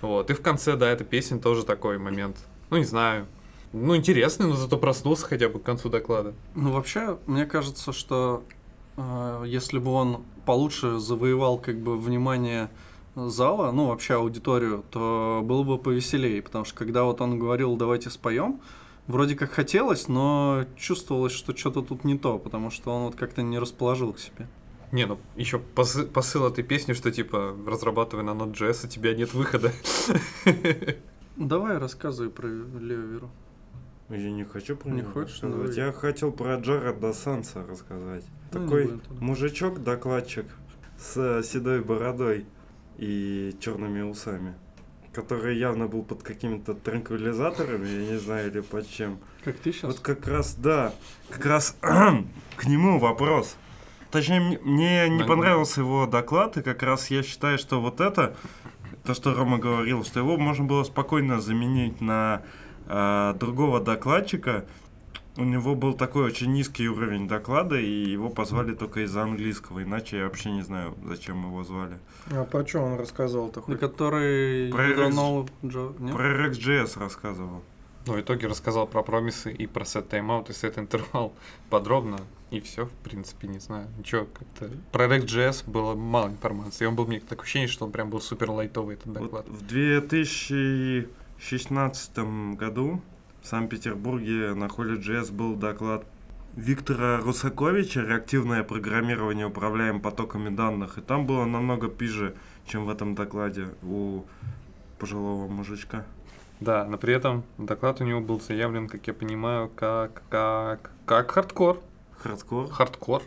Вот, 0.00 0.30
и 0.30 0.34
в 0.34 0.40
конце, 0.40 0.76
да, 0.76 0.88
эта 0.88 1.02
песня 1.02 1.38
тоже 1.40 1.64
такой 1.64 1.98
момент. 1.98 2.36
Ну, 2.70 2.76
не 2.76 2.84
знаю. 2.84 3.26
Ну, 3.72 3.96
интересный, 3.96 4.46
но 4.46 4.54
зато 4.54 4.78
проснулся 4.78 5.26
хотя 5.26 5.48
бы 5.48 5.58
к 5.58 5.64
концу 5.64 5.88
доклада. 5.88 6.34
Ну, 6.54 6.70
вообще, 6.70 7.18
мне 7.26 7.46
кажется, 7.46 7.92
что 7.92 8.44
э, 8.96 9.44
если 9.46 9.78
бы 9.78 9.90
он 9.90 10.22
получше 10.46 10.98
завоевал 10.98 11.58
как 11.58 11.80
бы 11.80 11.98
внимание 11.98 12.70
зала, 13.16 13.72
ну, 13.72 13.88
вообще 13.88 14.14
аудиторию, 14.14 14.84
то 14.90 15.40
было 15.42 15.64
бы 15.64 15.78
повеселее, 15.78 16.42
потому 16.42 16.64
что 16.64 16.76
когда 16.76 17.02
вот 17.02 17.20
он 17.20 17.40
говорил 17.40 17.76
«давайте 17.76 18.10
споем», 18.10 18.60
вроде 19.06 19.34
как 19.34 19.50
хотелось, 19.52 20.08
но 20.08 20.64
чувствовалось, 20.76 21.32
что 21.32 21.56
что-то 21.56 21.82
тут 21.82 22.04
не 22.04 22.18
то, 22.18 22.38
потому 22.38 22.70
что 22.70 22.90
он 22.94 23.04
вот 23.04 23.14
как-то 23.16 23.42
не 23.42 23.58
расположил 23.58 24.12
к 24.12 24.18
себе. 24.18 24.48
Не, 24.92 25.06
ну 25.06 25.18
еще 25.36 25.58
посыл, 25.58 26.06
посыл 26.06 26.46
этой 26.46 26.62
песни, 26.62 26.92
что 26.92 27.10
типа 27.10 27.56
разрабатывай 27.66 28.22
на 28.24 28.30
Node.js, 28.30 28.86
у 28.86 28.88
тебя 28.88 29.14
нет 29.14 29.34
выхода. 29.34 29.72
Давай 31.36 31.78
рассказывай 31.78 32.30
про 32.30 32.46
Леоверу. 32.46 33.30
Я 34.10 34.30
не 34.30 34.44
хочу 34.44 34.76
про 34.76 34.90
Не 34.90 35.00
него 35.00 35.10
хочешь? 35.12 35.42
рассказывать. 35.42 35.74
Давай. 35.74 35.86
Я 35.86 35.92
хотел 35.92 36.30
про 36.30 36.56
Джареда 36.60 37.12
Санса 37.12 37.64
рассказать. 37.66 38.24
Ну, 38.52 38.60
Такой 38.60 39.00
мужичок-докладчик 39.18 40.46
с 40.98 41.16
э, 41.16 41.42
седой 41.42 41.82
бородой 41.82 42.46
и 42.98 43.56
черными 43.60 44.02
усами, 44.02 44.54
который 45.14 45.56
явно 45.56 45.86
был 45.86 46.02
под 46.02 46.22
какими-то 46.22 46.74
транквилизаторами, 46.74 47.86
я 47.88 48.12
не 48.12 48.18
знаю, 48.18 48.50
или 48.50 48.60
под 48.60 48.90
чем. 48.90 49.18
Как 49.44 49.56
ты 49.58 49.72
сейчас? 49.72 49.84
Вот 49.84 50.00
как 50.00 50.26
раз, 50.26 50.54
да, 50.54 50.92
как 51.30 51.46
раз 51.46 51.76
к 52.56 52.66
нему 52.66 52.98
вопрос. 52.98 53.56
Точнее, 54.10 54.40
мне- 54.40 55.08
не 55.08 55.24
понравился 55.24 55.80
его 55.80 56.06
доклад, 56.06 56.56
и 56.56 56.62
как 56.62 56.82
раз 56.82 57.10
я 57.10 57.22
считаю, 57.22 57.58
что 57.58 57.80
вот 57.80 58.00
это, 58.00 58.36
то, 59.04 59.14
что 59.14 59.34
Рома 59.34 59.58
говорил, 59.58 60.04
что 60.04 60.20
его 60.20 60.36
можно 60.36 60.64
было 60.64 60.84
спокойно 60.84 61.40
заменить 61.40 62.00
на 62.00 62.42
э, 62.86 63.34
другого 63.38 63.80
докладчика. 63.80 64.66
У 65.36 65.42
него 65.42 65.74
был 65.74 65.94
такой 65.94 66.24
очень 66.24 66.52
низкий 66.52 66.88
уровень 66.88 67.26
доклада, 67.26 67.76
и 67.78 68.10
его 68.10 68.28
позвали 68.30 68.74
только 68.74 69.00
из-за 69.00 69.22
английского, 69.22 69.82
иначе 69.82 70.18
я 70.18 70.24
вообще 70.24 70.50
не 70.52 70.62
знаю, 70.62 70.94
зачем 71.04 71.42
его 71.44 71.64
звали. 71.64 71.98
А 72.30 72.44
про 72.44 72.64
что 72.66 72.80
он 72.80 72.98
рассказывал-то 72.98 73.60
На 73.60 73.66
хоть? 73.66 73.80
который 73.80 74.70
Про 74.70 74.88
Rex- 74.90 75.10
know? 75.10 76.12
Про 76.12 76.46
Rex.js 76.46 76.98
рассказывал. 77.00 77.62
Ну, 78.06 78.12
в 78.12 78.20
итоге 78.20 78.46
рассказал 78.48 78.86
про 78.86 79.02
промисы 79.02 79.50
и 79.50 79.66
про 79.66 79.84
сет 79.84 80.08
тайм-аут 80.08 80.50
и 80.50 80.52
сет 80.52 80.78
интервал 80.78 81.32
подробно. 81.70 82.18
И 82.50 82.60
все, 82.60 82.84
в 82.86 82.92
принципе, 83.02 83.48
не 83.48 83.58
знаю. 83.58 83.88
Ничего, 83.98 84.26
как-то... 84.26 84.70
Про 84.92 85.06
React.js 85.06 85.64
было 85.68 85.94
мало 85.96 86.28
информации. 86.28 86.84
И 86.84 86.86
он 86.86 86.94
был, 86.94 87.06
мне 87.06 87.18
такое 87.18 87.42
ощущение, 87.44 87.66
что 87.68 87.84
он 87.86 87.90
прям 87.92 88.10
был 88.10 88.20
супер 88.20 88.50
лайтовый, 88.50 88.94
этот 88.96 89.12
доклад. 89.12 89.46
Вот 89.48 89.58
в 89.58 89.66
2016 89.66 92.18
году 92.56 93.00
в 93.44 93.46
Санкт-Петербурге 93.46 94.54
на 94.54 94.70
холле 94.70 94.98
JS 94.98 95.30
был 95.30 95.54
доклад 95.54 96.06
Виктора 96.56 97.18
Русаковича 97.18 98.00
«Реактивное 98.00 98.62
программирование 98.62 99.46
управляем 99.46 100.00
потоками 100.00 100.48
данных». 100.48 100.96
И 100.96 101.02
там 101.02 101.26
было 101.26 101.44
намного 101.44 101.88
пиже, 101.88 102.34
чем 102.66 102.86
в 102.86 102.88
этом 102.88 103.14
докладе 103.14 103.68
у 103.82 104.22
пожилого 104.98 105.46
мужичка. 105.46 106.06
Да, 106.60 106.86
но 106.86 106.96
при 106.96 107.12
этом 107.12 107.44
доклад 107.58 108.00
у 108.00 108.04
него 108.04 108.22
был 108.22 108.40
заявлен, 108.40 108.88
как 108.88 109.06
я 109.06 109.12
понимаю, 109.12 109.68
как, 109.68 110.22
как, 110.30 110.90
как 111.04 111.30
хардкор. 111.30 111.82
Хардкор. 112.16 112.70
Хардкор. 112.70 113.22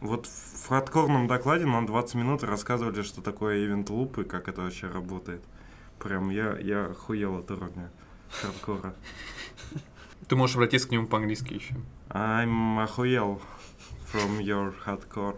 Вот 0.00 0.26
в 0.26 0.66
хардкорном 0.66 1.28
докладе 1.28 1.66
нам 1.66 1.86
20 1.86 2.16
минут 2.16 2.42
рассказывали, 2.42 3.02
что 3.02 3.22
такое 3.22 3.64
event 3.64 3.90
loop 3.90 4.18
и 4.18 4.24
как 4.24 4.48
это 4.48 4.62
вообще 4.62 4.88
работает. 4.88 5.42
Прям 6.00 6.30
я, 6.30 6.58
я 6.58 6.86
охуел 6.86 7.36
от 7.36 7.48
уровня 7.52 7.90
хардкора. 8.30 8.94
Ты 10.28 10.36
можешь 10.36 10.56
обратиться 10.56 10.88
к 10.88 10.90
нему 10.90 11.06
по-английски 11.06 11.54
еще. 11.54 11.74
I'm 12.10 12.82
охуел 12.82 13.40
from 14.12 14.40
your 14.40 14.74
hardcore. 14.86 15.36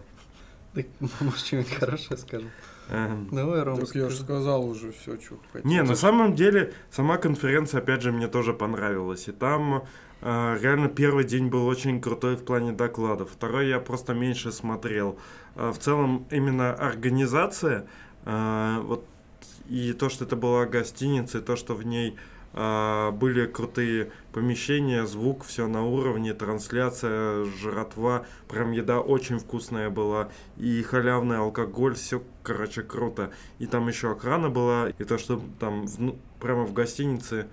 Так, 0.74 0.86
может, 1.20 1.38
что-нибудь 1.40 1.74
хорошее 1.74 2.18
скажем. 2.18 2.50
Эм. 2.88 3.28
Давай, 3.30 3.62
Ром, 3.62 3.78
Так 3.80 3.94
я 3.94 4.08
же 4.08 4.16
сказал 4.16 4.66
уже 4.66 4.92
все, 4.92 5.18
что 5.20 5.38
хотел. 5.52 5.70
Не, 5.70 5.82
на 5.82 5.94
самом 5.94 6.34
деле, 6.34 6.72
сама 6.90 7.16
конференция, 7.16 7.78
опять 7.80 8.02
же, 8.02 8.12
мне 8.12 8.28
тоже 8.28 8.52
понравилась. 8.52 9.28
И 9.28 9.32
там 9.32 9.84
э, 10.20 10.58
реально 10.60 10.88
первый 10.88 11.24
день 11.24 11.48
был 11.48 11.66
очень 11.66 12.00
крутой 12.00 12.36
в 12.36 12.44
плане 12.44 12.72
докладов. 12.72 13.30
Второй 13.30 13.68
я 13.68 13.80
просто 13.80 14.14
меньше 14.14 14.50
смотрел. 14.50 15.18
А 15.54 15.72
в 15.72 15.78
целом, 15.78 16.26
именно 16.30 16.72
организация, 16.74 17.86
э, 18.24 18.80
вот 18.82 19.06
и 19.68 19.92
то, 19.92 20.08
что 20.08 20.24
это 20.24 20.36
была 20.36 20.66
гостиница, 20.66 21.38
и 21.38 21.40
то, 21.40 21.56
что 21.56 21.74
в 21.74 21.84
ней 21.84 22.10
э, 22.10 22.31
были 22.52 23.46
крутые 23.46 24.12
помещения, 24.32 25.06
звук, 25.06 25.44
все 25.44 25.66
на 25.66 25.86
уровне, 25.86 26.34
трансляция, 26.34 27.44
жратва, 27.44 28.26
прям 28.48 28.72
еда 28.72 29.00
очень 29.00 29.38
вкусная 29.38 29.88
была, 29.88 30.28
и 30.58 30.82
халявный 30.82 31.38
алкоголь, 31.38 31.94
все, 31.94 32.22
короче, 32.42 32.82
круто. 32.82 33.30
И 33.58 33.66
там 33.66 33.88
еще 33.88 34.10
охрана 34.12 34.50
была, 34.50 34.90
и 34.90 35.04
то, 35.04 35.16
что 35.16 35.42
там 35.58 35.86
вну- 35.86 36.18
прямо 36.40 36.64
в 36.64 36.72
гостинице 36.72 37.46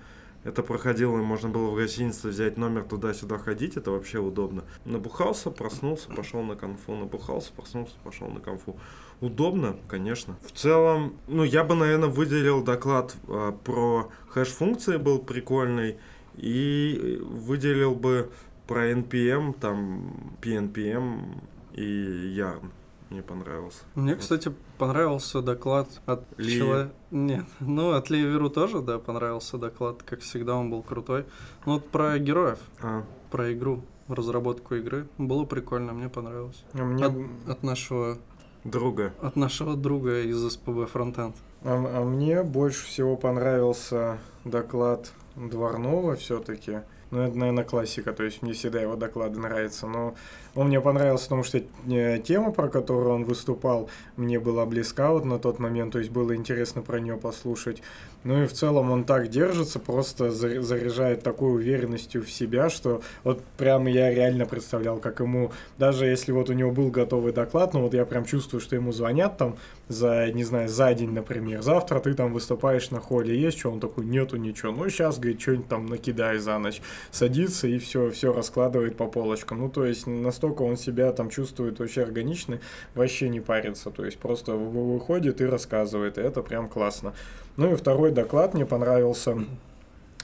это 0.43 0.63
проходило, 0.63 1.17
и 1.17 1.21
можно 1.21 1.49
было 1.49 1.69
в 1.69 1.75
гостинице 1.75 2.29
взять 2.29 2.57
номер 2.57 2.83
туда-сюда 2.83 3.37
ходить, 3.37 3.75
это 3.75 3.91
вообще 3.91 4.19
удобно. 4.19 4.63
Набухался, 4.85 5.51
проснулся, 5.51 6.09
пошел 6.09 6.41
на 6.43 6.55
конфу, 6.55 6.95
набухался, 6.95 7.51
проснулся, 7.53 7.95
пошел 8.03 8.27
на 8.29 8.39
конфу. 8.39 8.77
Удобно, 9.21 9.75
конечно. 9.87 10.37
В 10.45 10.51
целом, 10.51 11.15
ну, 11.27 11.43
я 11.43 11.63
бы, 11.63 11.75
наверное, 11.75 12.09
выделил 12.09 12.63
доклад 12.63 13.15
э, 13.27 13.51
про 13.63 14.09
хэш-функции, 14.29 14.97
был 14.97 15.19
прикольный, 15.19 15.97
и 16.35 17.19
выделил 17.21 17.95
бы 17.95 18.29
про 18.67 18.91
NPM, 18.91 19.53
там, 19.59 20.33
PNPM 20.41 21.41
и 21.73 22.37
Yarn. 22.37 22.71
Мне 23.09 23.23
понравился. 23.23 23.79
Мне, 23.95 24.15
кстати, 24.15 24.53
понравился 24.77 25.41
доклад 25.41 25.87
от 26.05 26.23
Ли. 26.37 26.57
человека... 26.57 26.93
Нет, 27.09 27.45
ну, 27.59 27.91
от 27.91 28.09
Ливеру 28.11 28.49
тоже, 28.49 28.81
да, 28.81 28.99
понравился 28.99 29.57
доклад. 29.57 30.03
Как 30.03 30.19
всегда, 30.21 30.55
он 30.55 30.69
был 30.69 30.83
крутой. 30.83 31.25
Ну, 31.65 31.73
вот 31.73 31.89
про 31.89 32.17
героев, 32.19 32.59
А, 32.81 33.03
про 33.31 33.51
игру, 33.51 33.81
разработку 34.07 34.75
игры. 34.75 35.07
Было 35.17 35.45
прикольно, 35.45 35.93
мне 35.93 36.07
понравилось. 36.07 36.63
А 36.73 36.83
мне, 36.83 37.05
От, 37.05 37.13
от 37.49 37.63
нашего, 37.63 38.19
друга. 38.63 39.13
от 39.21 39.35
нашего 39.35 39.75
друга 39.75 40.21
из 40.21 40.37
СПБ 40.51 40.87
Фронтенд. 40.91 41.35
а, 41.63 42.01
а 42.01 42.03
мне 42.03 42.43
больше 42.43 42.85
всего 42.85 43.15
понравился 43.15 44.17
доклад 44.45 45.11
Дворнова 45.35 46.15
все-таки. 46.15 46.79
Ну, 47.11 47.21
это, 47.21 47.35
наверное, 47.35 47.63
классика, 47.63 48.13
то 48.13 48.23
есть 48.23 48.43
мне 48.43 48.53
всегда 48.53 48.81
его 48.81 48.95
доклады 48.95 49.39
нравятся. 49.39 49.87
Но 49.87 50.13
он 50.53 50.67
мне 50.67 50.79
понравился, 50.79 51.25
потому 51.25 51.43
что 51.43 51.59
э, 51.87 52.19
тема, 52.19 52.51
про 52.51 52.69
которую 52.69 53.15
он 53.15 53.23
выступал, 53.23 53.89
мне 54.15 54.39
была 54.39 54.65
близка 54.67 55.11
вот 55.11 55.25
на 55.25 55.39
тот 55.39 55.57
момент, 55.57 55.93
то 55.93 55.99
есть 55.99 56.11
было 56.11 56.35
интересно 56.35 56.83
про 56.83 56.99
нее 56.99 57.17
послушать. 57.17 57.81
Ну 58.25 58.43
и 58.43 58.47
в 58.47 58.53
целом 58.53 58.91
он 58.91 59.05
так 59.05 59.29
держится, 59.29 59.79
просто 59.79 60.29
за- 60.29 60.61
заряжает 60.61 61.23
такой 61.23 61.53
уверенностью 61.53 62.21
в 62.21 62.29
себя, 62.29 62.69
что 62.69 63.01
вот 63.23 63.41
прям 63.57 63.87
я 63.87 64.13
реально 64.13 64.45
представлял, 64.45 64.97
как 64.97 65.21
ему, 65.21 65.51
даже 65.77 66.05
если 66.05 66.33
вот 66.33 66.49
у 66.49 66.53
него 66.53 66.71
был 66.71 66.89
готовый 66.91 67.31
доклад, 67.31 67.73
но 67.73 67.81
вот 67.81 67.93
я 67.93 68.05
прям 68.05 68.25
чувствую, 68.25 68.59
что 68.59 68.75
ему 68.75 68.91
звонят 68.91 69.37
там 69.37 69.55
за, 69.87 70.29
не 70.33 70.43
знаю, 70.43 70.67
за 70.67 70.93
день, 70.93 71.11
например, 71.11 71.61
завтра 71.61 71.99
ты 72.01 72.13
там 72.13 72.33
выступаешь 72.33 72.91
на 72.91 72.99
холле, 72.99 73.39
есть 73.39 73.57
что? 73.57 73.71
Он 73.71 73.79
такой, 73.79 74.05
нету 74.05 74.35
ничего. 74.35 74.71
Ну, 74.73 74.89
сейчас, 74.89 75.17
говорит, 75.17 75.39
что-нибудь 75.41 75.67
там 75.69 75.85
накидай 75.85 76.39
за 76.39 76.57
ночь. 76.59 76.81
Садится 77.11 77.67
и 77.67 77.79
все, 77.79 78.09
все 78.11 78.33
раскладывает 78.33 78.97
по 78.97 79.07
полочкам. 79.07 79.59
Ну, 79.59 79.69
то 79.69 79.85
есть, 79.85 80.07
настолько 80.07 80.63
он 80.63 80.75
себя 80.75 81.11
там 81.13 81.29
чувствует 81.29 81.79
вообще 81.79 82.03
органично, 82.03 82.59
вообще 82.95 83.29
не 83.29 83.39
парится. 83.39 83.91
То 83.91 84.03
есть, 84.03 84.17
просто 84.19 84.53
вы- 84.55 84.93
выходит 84.93 85.39
и 85.39 85.45
рассказывает, 85.45 86.17
и 86.17 86.21
это 86.21 86.41
прям 86.43 86.67
классно. 86.67 87.13
Ну 87.59 87.73
и 87.73 87.75
второй 87.75 88.11
доклад 88.11 88.53
мне 88.53 88.65
понравился 88.65 89.37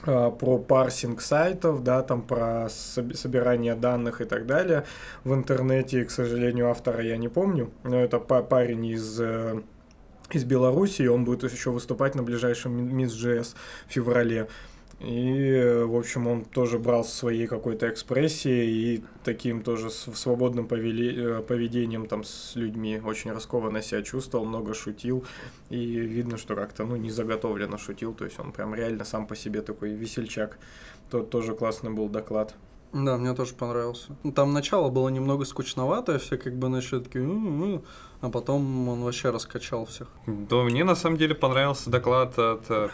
а, 0.06 0.30
про 0.30 0.56
парсинг 0.56 1.20
сайтов, 1.20 1.84
да, 1.84 2.02
там 2.02 2.22
про 2.22 2.68
соб- 2.70 3.12
собирание 3.12 3.74
данных 3.74 4.22
и 4.22 4.24
так 4.24 4.46
далее 4.46 4.84
в 5.22 5.34
интернете. 5.34 6.02
К 6.06 6.10
сожалению, 6.10 6.70
автора 6.70 7.02
я 7.04 7.18
не 7.18 7.28
помню, 7.28 7.70
но 7.84 8.00
это 8.00 8.20
па- 8.20 8.40
парень 8.40 8.86
из 8.86 9.20
э, 9.20 9.60
из 10.30 10.44
Беларуси, 10.44 11.06
он 11.08 11.26
будет 11.26 11.52
еще 11.52 11.72
выступать 11.72 12.14
на 12.14 12.22
ближайшем 12.22 12.88
Miss 12.96 13.08
JS 13.08 13.54
в 13.86 13.92
феврале. 13.92 14.48
И, 14.98 15.50
э, 15.50 15.84
в 15.84 15.94
общем, 15.94 16.26
он 16.26 16.44
тоже 16.44 16.78
брал 16.78 17.04
своей 17.04 17.46
какой-то 17.46 17.90
экспрессией 17.90 18.94
и 18.96 19.04
таким 19.24 19.62
тоже 19.62 19.90
свободным 19.90 20.66
повели- 20.66 21.14
э, 21.14 21.42
поведением 21.42 22.06
там 22.06 22.24
с 22.24 22.56
людьми 22.56 22.98
очень 23.04 23.30
раскованно 23.30 23.82
себя 23.82 24.02
чувствовал, 24.02 24.46
много 24.46 24.72
шутил. 24.72 25.24
И 25.68 25.76
видно, 25.76 26.38
что 26.38 26.54
как-то, 26.54 26.84
ну, 26.86 26.96
не 26.96 27.10
заготовленно 27.10 27.76
шутил, 27.76 28.14
то 28.14 28.24
есть 28.24 28.40
он 28.40 28.52
прям 28.52 28.74
реально 28.74 29.04
сам 29.04 29.26
по 29.26 29.36
себе 29.36 29.60
такой 29.60 29.90
весельчак. 29.90 30.58
Тот 31.10 31.28
тоже 31.28 31.54
классный 31.54 31.90
был 31.90 32.08
доклад. 32.08 32.54
Да, 32.92 33.16
мне 33.16 33.34
тоже 33.34 33.54
понравился. 33.54 34.16
Ну, 34.22 34.32
Там 34.32 34.52
начало 34.52 34.88
было 34.90 35.08
немного 35.08 35.44
скучноватое, 35.44 36.18
все 36.18 36.38
как 36.38 36.56
бы 36.56 36.68
начали 36.68 37.00
такие, 37.00 37.24
«М-м-м», 37.24 37.82
а 38.20 38.30
потом 38.30 38.88
он 38.88 39.02
вообще 39.02 39.30
раскачал 39.30 39.84
всех. 39.86 40.08
Да, 40.26 40.62
мне 40.62 40.84
на 40.84 40.94
самом 40.94 41.18
деле 41.18 41.34
понравился 41.34 41.90
доклад 41.90 42.38
от 42.38 42.64
э, 42.70 42.88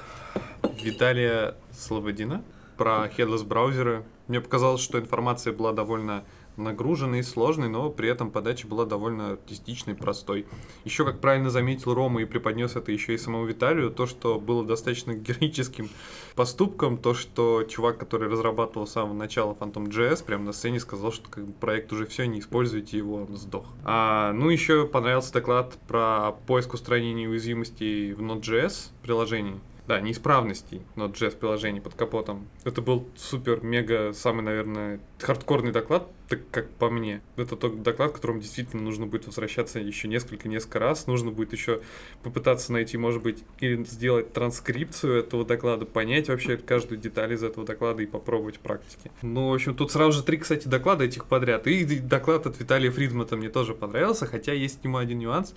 Виталия 0.82 1.54
Слободина 1.70 2.42
про 2.76 3.06
headless 3.06 3.44
браузеры. 3.44 4.04
Мне 4.26 4.40
показалось, 4.40 4.80
что 4.80 4.98
информация 4.98 5.52
была 5.52 5.72
довольно 5.72 6.24
нагруженной 6.56 7.20
и 7.20 7.22
сложной, 7.22 7.68
но 7.68 7.90
при 7.90 8.08
этом 8.08 8.30
подача 8.30 8.66
была 8.66 8.84
довольно 8.84 9.32
артистичной, 9.32 9.94
простой. 9.94 10.46
Еще, 10.84 11.04
как 11.04 11.20
правильно 11.20 11.50
заметил 11.50 11.94
Рома 11.94 12.22
и 12.22 12.24
преподнес 12.24 12.76
это 12.76 12.92
еще 12.92 13.14
и 13.14 13.18
самому 13.18 13.46
Виталию, 13.46 13.90
то, 13.90 14.06
что 14.06 14.38
было 14.38 14.64
достаточно 14.64 15.12
героическим 15.14 15.88
поступком, 16.34 16.98
то, 16.98 17.14
что 17.14 17.64
чувак, 17.64 17.98
который 17.98 18.28
разрабатывал 18.28 18.86
с 18.86 18.92
самого 18.92 19.14
начала 19.14 19.56
Phantom 19.58 19.88
JS, 19.88 20.24
прямо 20.24 20.44
на 20.44 20.52
сцене 20.52 20.80
сказал, 20.80 21.12
что 21.12 21.28
как 21.28 21.46
бы, 21.46 21.52
проект 21.52 21.92
уже 21.92 22.06
все, 22.06 22.26
не 22.26 22.40
используйте 22.40 22.98
его, 22.98 23.16
он 23.16 23.36
сдох. 23.36 23.66
А, 23.84 24.32
ну, 24.32 24.50
еще 24.50 24.86
понравился 24.86 25.32
доклад 25.32 25.78
про 25.88 26.32
поиск 26.46 26.74
устранения 26.74 27.28
уязвимостей 27.28 28.12
в 28.12 28.20
Node.js 28.20 28.90
приложении. 29.02 29.60
Да, 29.92 30.00
неисправностей 30.00 30.80
Node.js 30.96 31.36
приложений 31.36 31.82
под 31.82 31.92
капотом. 31.92 32.48
Это 32.64 32.80
был 32.80 33.06
супер-мега, 33.14 34.14
самый, 34.14 34.40
наверное, 34.40 35.00
хардкорный 35.20 35.70
доклад, 35.70 36.08
так 36.30 36.40
как 36.50 36.70
по 36.70 36.88
мне. 36.88 37.20
Это 37.36 37.56
тот 37.56 37.82
доклад, 37.82 38.12
к 38.12 38.14
которому 38.14 38.40
действительно 38.40 38.80
нужно 38.82 39.04
будет 39.04 39.26
возвращаться 39.26 39.80
еще 39.80 40.08
несколько-несколько 40.08 40.78
раз. 40.78 41.06
Нужно 41.06 41.30
будет 41.30 41.52
еще 41.52 41.82
попытаться 42.22 42.72
найти, 42.72 42.96
может 42.96 43.22
быть, 43.22 43.44
или 43.60 43.84
сделать 43.84 44.32
транскрипцию 44.32 45.18
этого 45.18 45.44
доклада, 45.44 45.84
понять 45.84 46.30
вообще 46.30 46.56
каждую 46.56 46.98
деталь 46.98 47.34
из 47.34 47.42
этого 47.42 47.66
доклада 47.66 48.02
и 48.02 48.06
попробовать 48.06 48.56
в 48.56 48.60
практике. 48.60 49.10
Ну, 49.20 49.50
в 49.50 49.54
общем, 49.54 49.74
тут 49.74 49.92
сразу 49.92 50.12
же 50.12 50.24
три, 50.24 50.38
кстати, 50.38 50.68
доклада 50.68 51.04
этих 51.04 51.26
подряд. 51.26 51.66
И 51.66 51.84
доклад 51.98 52.46
от 52.46 52.58
Виталия 52.58 52.90
Фридмана 52.90 53.36
мне 53.36 53.50
тоже 53.50 53.74
понравился, 53.74 54.24
хотя 54.24 54.54
есть 54.54 54.80
к 54.80 54.84
нему 54.84 54.96
один 54.96 55.18
нюанс 55.18 55.54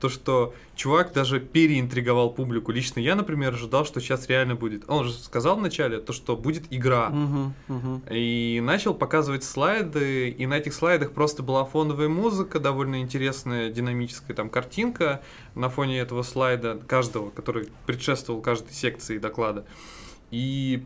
то, 0.00 0.08
что 0.08 0.54
чувак 0.74 1.12
даже 1.12 1.40
переинтриговал 1.40 2.30
публику. 2.30 2.72
Лично 2.72 3.00
я, 3.00 3.14
например, 3.14 3.54
ожидал, 3.54 3.84
что 3.84 4.00
сейчас 4.00 4.28
реально 4.28 4.54
будет. 4.54 4.84
Он 4.88 5.04
же 5.04 5.12
сказал 5.12 5.56
вначале, 5.56 5.98
то, 5.98 6.12
что 6.12 6.36
будет 6.36 6.64
игра. 6.70 7.10
Мгм. 7.10 8.02
И 8.10 8.60
начал 8.62 8.94
показывать 8.94 9.44
слайды, 9.44 10.30
и 10.30 10.46
на 10.46 10.54
этих 10.54 10.74
слайдах 10.74 11.12
просто 11.12 11.42
была 11.42 11.64
фоновая 11.64 12.08
музыка, 12.08 12.60
довольно 12.60 13.00
интересная 13.00 13.70
динамическая 13.70 14.36
там 14.36 14.50
картинка 14.50 15.22
на 15.54 15.68
фоне 15.68 16.00
этого 16.00 16.22
слайда, 16.22 16.80
каждого, 16.86 17.30
который 17.30 17.68
предшествовал 17.86 18.40
каждой 18.40 18.72
секции 18.72 19.18
доклада. 19.18 19.64
И 20.30 20.84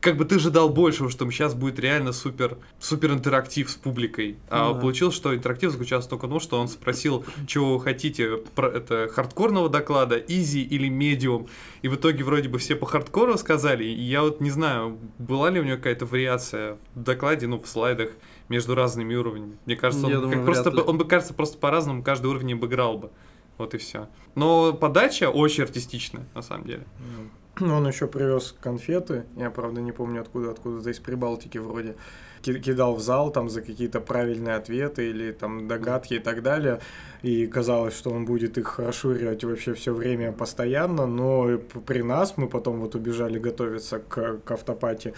как 0.00 0.16
бы 0.16 0.24
ты 0.24 0.36
ожидал 0.36 0.70
большего, 0.70 1.10
что 1.10 1.30
сейчас 1.30 1.54
будет 1.54 1.78
реально 1.78 2.12
супер, 2.12 2.56
супер 2.78 3.12
интерактив 3.12 3.70
с 3.70 3.74
публикой. 3.74 4.38
А 4.48 4.68
Ну 4.68 4.74
да. 4.74 4.80
получилось, 4.80 5.14
что 5.14 5.34
интерактив 5.34 5.70
заключался 5.70 6.08
только 6.08 6.26
в 6.26 6.30
том, 6.30 6.40
что 6.40 6.58
он 6.58 6.68
спросил, 6.68 7.24
чего 7.46 7.76
вы 7.76 7.84
хотите, 7.84 8.38
про 8.54 8.68
это 8.68 9.08
хардкорного 9.08 9.68
доклада, 9.68 10.16
изи 10.16 10.62
или 10.62 10.88
медиум. 10.88 11.48
И 11.82 11.88
в 11.88 11.96
итоге 11.96 12.24
вроде 12.24 12.48
бы 12.48 12.58
все 12.58 12.76
по 12.76 12.86
хардкору 12.86 13.36
сказали. 13.36 13.84
И 13.84 14.02
я 14.02 14.22
вот 14.22 14.40
не 14.40 14.50
знаю, 14.50 14.98
была 15.18 15.50
ли 15.50 15.60
у 15.60 15.64
него 15.64 15.76
какая-то 15.76 16.06
вариация 16.06 16.78
в 16.94 17.02
докладе, 17.02 17.46
ну, 17.46 17.58
в 17.58 17.68
слайдах 17.68 18.10
между 18.48 18.74
разными 18.74 19.14
уровнями. 19.14 19.56
Мне 19.66 19.76
кажется, 19.76 20.06
он, 20.06 20.12
Я 20.12 20.20
думаю, 20.20 20.44
просто, 20.44 20.70
ли. 20.70 20.80
он 20.80 20.98
бы, 20.98 21.04
кажется, 21.04 21.34
просто 21.34 21.58
по-разному 21.58 22.02
каждый 22.02 22.26
уровень 22.26 22.54
обыграл 22.54 22.98
бы. 22.98 23.10
Вот 23.58 23.74
и 23.74 23.78
все. 23.78 24.08
Но 24.34 24.72
подача 24.72 25.28
очень 25.28 25.64
артистичная, 25.64 26.26
на 26.34 26.40
самом 26.40 26.64
деле. 26.64 26.86
Ну, 26.98 27.28
Он 27.60 27.86
еще 27.86 28.06
привез 28.06 28.54
конфеты, 28.60 29.24
я, 29.36 29.50
правда, 29.50 29.80
не 29.80 29.92
помню 29.92 30.22
откуда, 30.22 30.50
откуда-то 30.50 30.90
из 30.90 30.98
Прибалтики 30.98 31.58
вроде. 31.58 31.94
Ки- 32.42 32.58
Кидал 32.58 32.94
в 32.94 33.00
зал 33.00 33.30
там 33.30 33.50
за 33.50 33.60
какие-то 33.60 34.00
правильные 34.00 34.54
ответы 34.56 35.10
или 35.10 35.32
там 35.32 35.68
догадки 35.68 36.14
и 36.14 36.18
так 36.18 36.42
далее. 36.42 36.80
И 37.22 37.46
казалось, 37.46 37.94
что 37.96 38.10
он 38.10 38.24
будет 38.24 38.56
их 38.56 38.78
расширивать 38.78 39.44
вообще 39.44 39.74
все 39.74 39.92
время 39.92 40.32
постоянно, 40.32 41.06
но 41.06 41.52
и 41.52 41.58
при 41.58 42.02
нас 42.02 42.34
мы 42.38 42.48
потом 42.48 42.80
вот 42.80 42.94
убежали 42.94 43.38
готовиться 43.38 43.98
к, 43.98 44.38
к 44.38 44.50
автопате. 44.50 45.12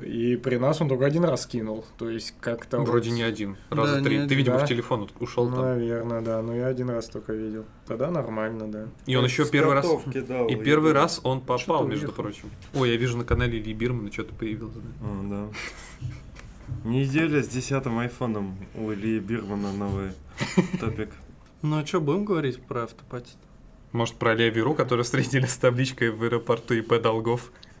И 0.00 0.34
при 0.34 0.56
нас 0.56 0.80
он 0.80 0.88
только 0.88 1.06
один 1.06 1.22
раз 1.24 1.46
кинул. 1.46 1.84
То 1.96 2.10
есть 2.10 2.34
как-то... 2.40 2.78
вот- 2.80 2.88
Вроде 2.88 3.10
не 3.12 3.22
один. 3.22 3.56
Раза 3.70 3.98
Да, 3.98 4.02
три. 4.02 4.16
Ты, 4.18 4.22
один. 4.24 4.38
видимо, 4.38 4.58
Да. 4.58 4.66
в 4.66 4.68
телефон 4.68 5.08
ушел 5.20 5.48
там. 5.48 5.60
Наверное, 5.62 6.20
да. 6.20 6.42
Но 6.42 6.52
я 6.56 6.66
один 6.66 6.90
раз 6.90 7.06
только 7.06 7.32
видел. 7.32 7.64
Тогда 7.86 8.10
нормально, 8.10 8.66
да. 8.66 8.86
И 9.06 9.14
он 9.14 9.24
еще 9.24 9.44
С 9.44 9.50
первый 9.50 9.74
раз. 9.74 9.86
кидал, 10.12 10.48
И 10.48 10.56
первый 10.56 10.88
еду. 10.90 10.98
раз 10.98 11.20
он 11.22 11.40
попал, 11.40 11.86
между 11.86 12.06
уехал. 12.08 12.22
прочим. 12.24 12.50
Ой, 12.74 12.90
я 12.90 12.96
вижу 12.96 13.16
на 13.16 13.24
канале 13.24 13.60
Ильи 13.60 13.72
Бирмана 13.72 14.10
что-то 14.10 14.34
появилось. 14.34 14.74
да. 14.74 14.80
А, 15.02 15.48
да. 16.02 16.08
Неделя 16.88 17.40
с 17.42 17.46
десятым 17.48 17.98
айфоном 18.00 18.56
у 18.74 18.92
Ильи 18.92 19.20
Бирмана 19.20 19.72
новый 19.72 20.10
топик. 20.80 21.10
Ну 21.64 21.78
а 21.78 21.86
что, 21.86 21.98
будем 21.98 22.26
говорить 22.26 22.60
про 22.60 22.82
автопати? 22.82 23.30
Может, 23.92 24.16
про 24.16 24.34
Лея 24.34 24.50
Веру, 24.50 24.74
который 24.74 25.02
встретили 25.02 25.46
с 25.46 25.56
табличкой 25.56 26.10
в 26.10 26.22
аэропорту 26.22 26.74
ИП 26.74 27.00
Долгов. 27.00 27.50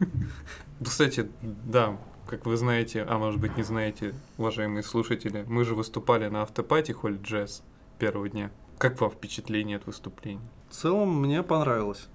Ну, 0.80 0.86
Кстати, 0.86 1.28
да, 1.42 1.98
как 2.26 2.46
вы 2.46 2.56
знаете, 2.56 3.02
а 3.02 3.18
может 3.18 3.40
быть 3.40 3.56
не 3.58 3.62
знаете, 3.62 4.14
уважаемые 4.38 4.82
слушатели, 4.82 5.44
мы 5.46 5.64
же 5.64 5.74
выступали 5.74 6.28
на 6.28 6.42
автопати 6.42 6.92
Холли 6.92 7.18
Джаз 7.22 7.62
первого 7.98 8.28
дня. 8.28 8.50
Как 8.78 9.00
вам 9.00 9.10
впечатление 9.10 9.76
от 9.76 9.86
выступления? 9.86 10.40
В 10.70 10.74
целом 10.74 11.20
мне 11.20 11.42
понравилось. 11.42 12.08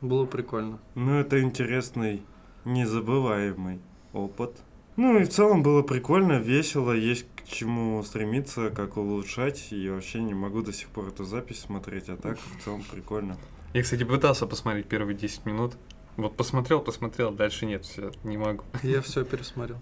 Было 0.00 0.26
прикольно. 0.26 0.78
Ну, 0.94 1.18
это 1.18 1.42
интересный, 1.42 2.22
незабываемый 2.64 3.80
опыт. 4.12 4.56
Ну 4.94 5.18
и 5.18 5.24
в 5.24 5.28
целом 5.28 5.62
было 5.62 5.82
прикольно, 5.82 6.38
весело, 6.38 6.92
есть 6.92 7.26
к 7.46 7.52
чему 7.52 8.02
стремиться, 8.02 8.70
как 8.70 8.96
улучшать. 8.96 9.68
И 9.70 9.88
вообще 9.88 10.20
не 10.20 10.34
могу 10.34 10.62
до 10.62 10.72
сих 10.72 10.88
пор 10.88 11.08
эту 11.08 11.24
запись 11.24 11.60
смотреть, 11.60 12.08
а 12.08 12.16
так 12.16 12.38
в 12.38 12.64
целом 12.64 12.82
прикольно. 12.90 13.36
Я, 13.72 13.82
кстати, 13.82 14.04
пытался 14.04 14.46
посмотреть 14.46 14.86
первые 14.86 15.16
10 15.16 15.46
минут. 15.46 15.74
Вот 16.16 16.36
посмотрел, 16.36 16.80
посмотрел, 16.80 17.30
дальше 17.30 17.66
нет, 17.66 17.84
все, 17.84 18.10
не 18.24 18.38
могу. 18.38 18.64
Я 18.82 19.02
все 19.02 19.24
пересмотрел. 19.24 19.78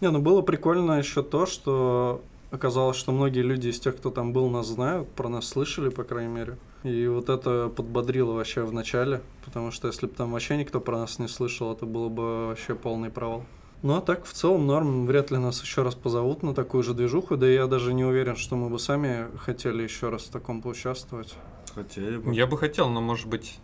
Не, 0.00 0.10
ну 0.10 0.20
было 0.20 0.42
прикольно 0.42 0.98
еще 0.98 1.22
то, 1.22 1.46
что 1.46 2.22
оказалось, 2.50 2.96
что 2.96 3.12
многие 3.12 3.40
люди 3.40 3.68
из 3.68 3.80
тех, 3.80 3.96
кто 3.96 4.10
там 4.10 4.32
был, 4.32 4.50
нас 4.50 4.66
знают, 4.66 5.08
про 5.12 5.28
нас 5.28 5.48
слышали, 5.48 5.88
по 5.88 6.04
крайней 6.04 6.32
мере. 6.32 6.58
И 6.82 7.06
вот 7.06 7.28
это 7.28 7.68
подбодрило 7.74 8.32
вообще 8.32 8.62
в 8.64 8.72
начале, 8.72 9.22
потому 9.44 9.70
что 9.70 9.86
если 9.88 10.06
бы 10.06 10.12
там 10.12 10.32
вообще 10.32 10.56
никто 10.56 10.80
про 10.80 10.98
нас 10.98 11.18
не 11.18 11.28
слышал, 11.28 11.72
это 11.72 11.86
было 11.86 12.08
бы 12.08 12.48
вообще 12.48 12.74
полный 12.74 13.10
провал. 13.10 13.44
Ну 13.82 13.96
а 13.96 14.00
так, 14.00 14.24
в 14.24 14.32
целом, 14.32 14.66
норм, 14.66 15.06
вряд 15.06 15.30
ли 15.32 15.38
нас 15.38 15.60
еще 15.60 15.82
раз 15.82 15.94
позовут 15.96 16.42
на 16.44 16.54
такую 16.54 16.84
же 16.84 16.94
движуху, 16.94 17.36
да 17.36 17.48
и 17.50 17.54
я 17.54 17.66
даже 17.66 17.92
не 17.92 18.04
уверен, 18.04 18.36
что 18.36 18.54
мы 18.54 18.68
бы 18.68 18.78
сами 18.78 19.26
хотели 19.38 19.82
еще 19.82 20.08
раз 20.08 20.22
в 20.22 20.30
таком 20.30 20.62
поучаствовать. 20.62 21.34
Хотели 21.74 22.18
бы. 22.18 22.32
Я 22.32 22.46
бы 22.46 22.56
хотел, 22.58 22.88
но, 22.88 23.00
может 23.00 23.26
быть, 23.26 23.58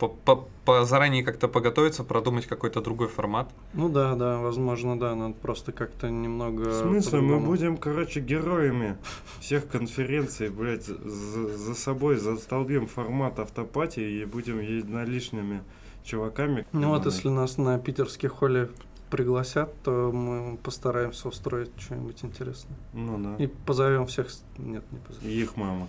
по- 0.00 0.08
по- 0.08 0.48
по- 0.64 0.84
заранее 0.84 1.22
как-то 1.22 1.46
поготовиться, 1.46 2.02
продумать 2.02 2.46
какой-то 2.46 2.80
другой 2.80 3.06
формат. 3.08 3.48
Ну 3.74 3.88
да, 3.88 4.14
да, 4.16 4.38
возможно, 4.38 4.98
да, 4.98 5.14
надо 5.14 5.34
просто 5.34 5.70
как-то 5.70 6.10
немного... 6.10 6.70
В 6.70 6.74
смысле, 6.74 7.20
мы 7.20 7.38
будем, 7.38 7.76
короче, 7.76 8.20
героями 8.20 8.96
всех 9.40 9.68
конференций, 9.68 10.48
блядь, 10.48 10.84
за, 10.84 11.56
за 11.56 11.74
собой 11.74 12.16
застолбим 12.16 12.86
формат 12.88 13.38
автопатии 13.38 14.22
и 14.22 14.24
будем 14.24 14.58
единоличными 14.60 15.62
чуваками. 16.02 16.66
Ну 16.72 16.88
вот 16.88 17.04
если 17.04 17.28
нас 17.28 17.58
на 17.58 17.78
питерских 17.78 18.32
холле 18.32 18.70
пригласят, 19.10 19.70
то 19.82 20.12
мы 20.12 20.56
постараемся 20.58 21.28
устроить 21.28 21.70
что-нибудь 21.78 22.24
интересное. 22.24 22.76
Ну 22.92 23.18
да. 23.18 23.42
И 23.42 23.46
позовем 23.46 24.06
всех... 24.06 24.28
Нет, 24.56 24.84
не 24.90 24.98
позовем. 24.98 25.28
И 25.28 25.32
их 25.32 25.56
мамок. 25.56 25.88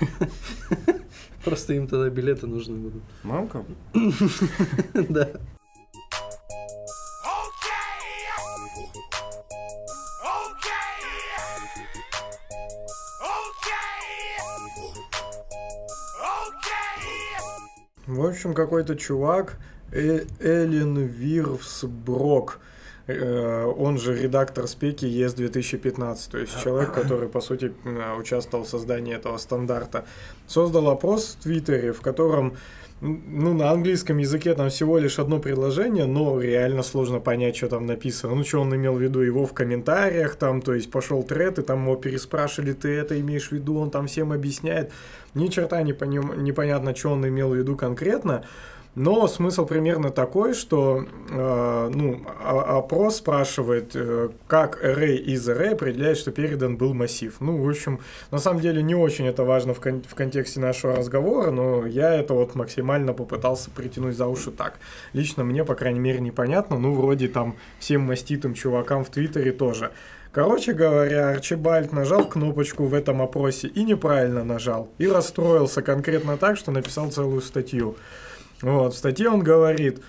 Просто 1.44 1.74
им 1.74 1.86
тогда 1.86 2.08
билеты 2.10 2.46
нужны 2.46 2.76
будут. 2.76 3.02
Мамка? 3.22 3.64
Да. 5.08 5.30
В 18.10 18.26
общем, 18.26 18.54
какой-то 18.54 18.96
чувак, 18.96 19.56
Э- 19.92 20.24
Эллен 20.40 20.96
Вирвсброк, 20.96 22.60
э, 23.06 23.64
он 23.64 23.98
же 23.98 24.16
редактор 24.16 24.66
спеки 24.66 25.06
ЕС 25.06 25.34
2015, 25.34 26.30
то 26.30 26.38
есть 26.38 26.60
человек, 26.62 26.92
который, 26.92 27.28
по 27.28 27.40
сути, 27.40 27.72
участвовал 28.18 28.64
в 28.64 28.68
создании 28.68 29.14
этого 29.14 29.38
стандарта, 29.38 30.04
создал 30.46 30.88
опрос 30.88 31.36
в 31.38 31.42
Твиттере, 31.42 31.92
в 31.92 32.00
котором 32.00 32.54
ну, 33.00 33.54
на 33.54 33.70
английском 33.70 34.18
языке 34.18 34.54
там 34.54 34.68
всего 34.68 34.98
лишь 34.98 35.18
одно 35.18 35.38
предложение, 35.38 36.04
но 36.04 36.38
реально 36.38 36.82
сложно 36.82 37.18
понять, 37.18 37.56
что 37.56 37.68
там 37.68 37.86
написано. 37.86 38.34
Ну, 38.34 38.44
что 38.44 38.60
он 38.60 38.74
имел 38.76 38.94
в 38.94 39.00
виду, 39.00 39.20
его 39.20 39.46
в 39.46 39.54
комментариях 39.54 40.36
там, 40.36 40.60
то 40.60 40.74
есть 40.74 40.90
пошел 40.90 41.22
тред, 41.22 41.58
и 41.58 41.62
там 41.62 41.84
его 41.84 41.96
переспрашивали, 41.96 42.74
ты 42.74 42.90
это 42.90 43.18
имеешь 43.18 43.48
в 43.48 43.52
виду, 43.52 43.78
он 43.78 43.90
там 43.90 44.06
всем 44.06 44.32
объясняет. 44.32 44.92
Ни 45.34 45.48
черта 45.48 45.82
не 45.82 45.94
поним- 45.94 46.42
непонятно, 46.42 46.94
что 46.94 47.12
он 47.12 47.26
имел 47.26 47.50
в 47.50 47.54
виду 47.56 47.74
конкретно. 47.74 48.44
Но 48.96 49.28
смысл 49.28 49.66
примерно 49.66 50.10
такой, 50.10 50.52
что 50.52 51.04
э, 51.30 51.90
ну, 51.94 52.22
опрос 52.42 53.18
спрашивает, 53.18 53.92
э, 53.94 54.30
как 54.48 54.84
array 54.84 55.16
из 55.16 55.48
array 55.48 55.74
определяет, 55.74 56.18
что 56.18 56.32
передан 56.32 56.76
был 56.76 56.92
массив. 56.92 57.36
Ну, 57.38 57.56
в 57.62 57.68
общем, 57.68 58.00
на 58.32 58.38
самом 58.38 58.60
деле 58.60 58.82
не 58.82 58.96
очень 58.96 59.28
это 59.28 59.44
важно 59.44 59.74
в, 59.74 59.80
кон- 59.80 60.02
в 60.02 60.14
контексте 60.16 60.58
нашего 60.58 60.96
разговора, 60.96 61.52
но 61.52 61.86
я 61.86 62.14
это 62.14 62.34
вот 62.34 62.56
максимально 62.56 63.12
попытался 63.12 63.70
притянуть 63.70 64.16
за 64.16 64.26
уши 64.26 64.50
так. 64.50 64.80
Лично 65.12 65.44
мне, 65.44 65.64
по 65.64 65.76
крайней 65.76 66.00
мере, 66.00 66.18
непонятно, 66.18 66.76
ну, 66.76 66.92
вроде 66.92 67.28
там 67.28 67.54
всем 67.78 68.02
маститым 68.02 68.54
чувакам 68.54 69.04
в 69.04 69.10
Твиттере 69.10 69.52
тоже. 69.52 69.92
Короче 70.32 70.72
говоря, 70.72 71.30
Арчибальд 71.30 71.92
нажал 71.92 72.24
кнопочку 72.28 72.84
в 72.84 72.94
этом 72.94 73.22
опросе 73.22 73.68
и 73.68 73.84
неправильно 73.84 74.44
нажал. 74.44 74.88
И 74.98 75.06
расстроился 75.08 75.82
конкретно 75.82 76.36
так, 76.36 76.56
что 76.56 76.70
написал 76.70 77.10
целую 77.10 77.40
статью. 77.40 77.96
Вот, 78.62 78.94
в 78.94 78.96
статье 78.96 79.28
он 79.30 79.42
говорит, 79.42 80.00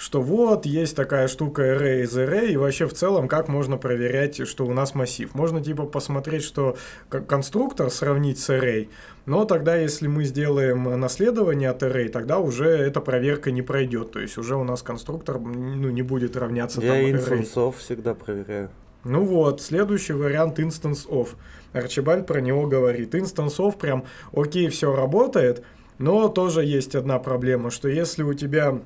что 0.00 0.22
вот 0.22 0.64
есть 0.64 0.96
такая 0.96 1.28
штука 1.28 1.74
array 1.74 2.04
из 2.04 2.16
array, 2.16 2.52
и 2.52 2.56
вообще 2.56 2.86
в 2.86 2.94
целом 2.94 3.28
как 3.28 3.48
можно 3.48 3.76
проверять, 3.76 4.48
что 4.48 4.64
у 4.64 4.72
нас 4.72 4.94
массив. 4.94 5.34
Можно 5.34 5.62
типа 5.62 5.84
посмотреть, 5.84 6.42
что 6.42 6.78
конструктор 7.10 7.90
сравнить 7.90 8.38
с 8.38 8.48
array, 8.48 8.88
но 9.26 9.44
тогда 9.44 9.76
если 9.76 10.06
мы 10.06 10.24
сделаем 10.24 10.98
наследование 10.98 11.68
от 11.68 11.82
array, 11.82 12.08
тогда 12.08 12.38
уже 12.38 12.66
эта 12.66 13.02
проверка 13.02 13.50
не 13.50 13.60
пройдет, 13.60 14.12
то 14.12 14.20
есть 14.20 14.38
уже 14.38 14.56
у 14.56 14.64
нас 14.64 14.82
конструктор 14.82 15.38
ну, 15.38 15.90
не 15.90 16.00
будет 16.00 16.34
равняться 16.34 16.80
Я 16.80 16.92
там 16.92 17.00
array. 17.00 17.10
инстансов 17.10 17.76
всегда 17.76 18.14
проверяю. 18.14 18.70
Ну 19.04 19.22
вот, 19.24 19.60
следующий 19.60 20.14
вариант 20.14 20.58
instance 20.58 21.06
of. 21.08 21.28
Арчибальд 21.72 22.26
про 22.26 22.40
него 22.40 22.66
говорит. 22.66 23.14
Instance 23.14 23.58
of 23.58 23.78
прям 23.78 24.04
окей, 24.32 24.68
все 24.68 24.94
работает, 24.94 25.62
но 26.00 26.28
тоже 26.28 26.64
есть 26.64 26.94
одна 26.96 27.18
проблема, 27.18 27.70
что 27.70 27.88
если 27.88 28.22
у 28.24 28.34
тебя 28.34 28.78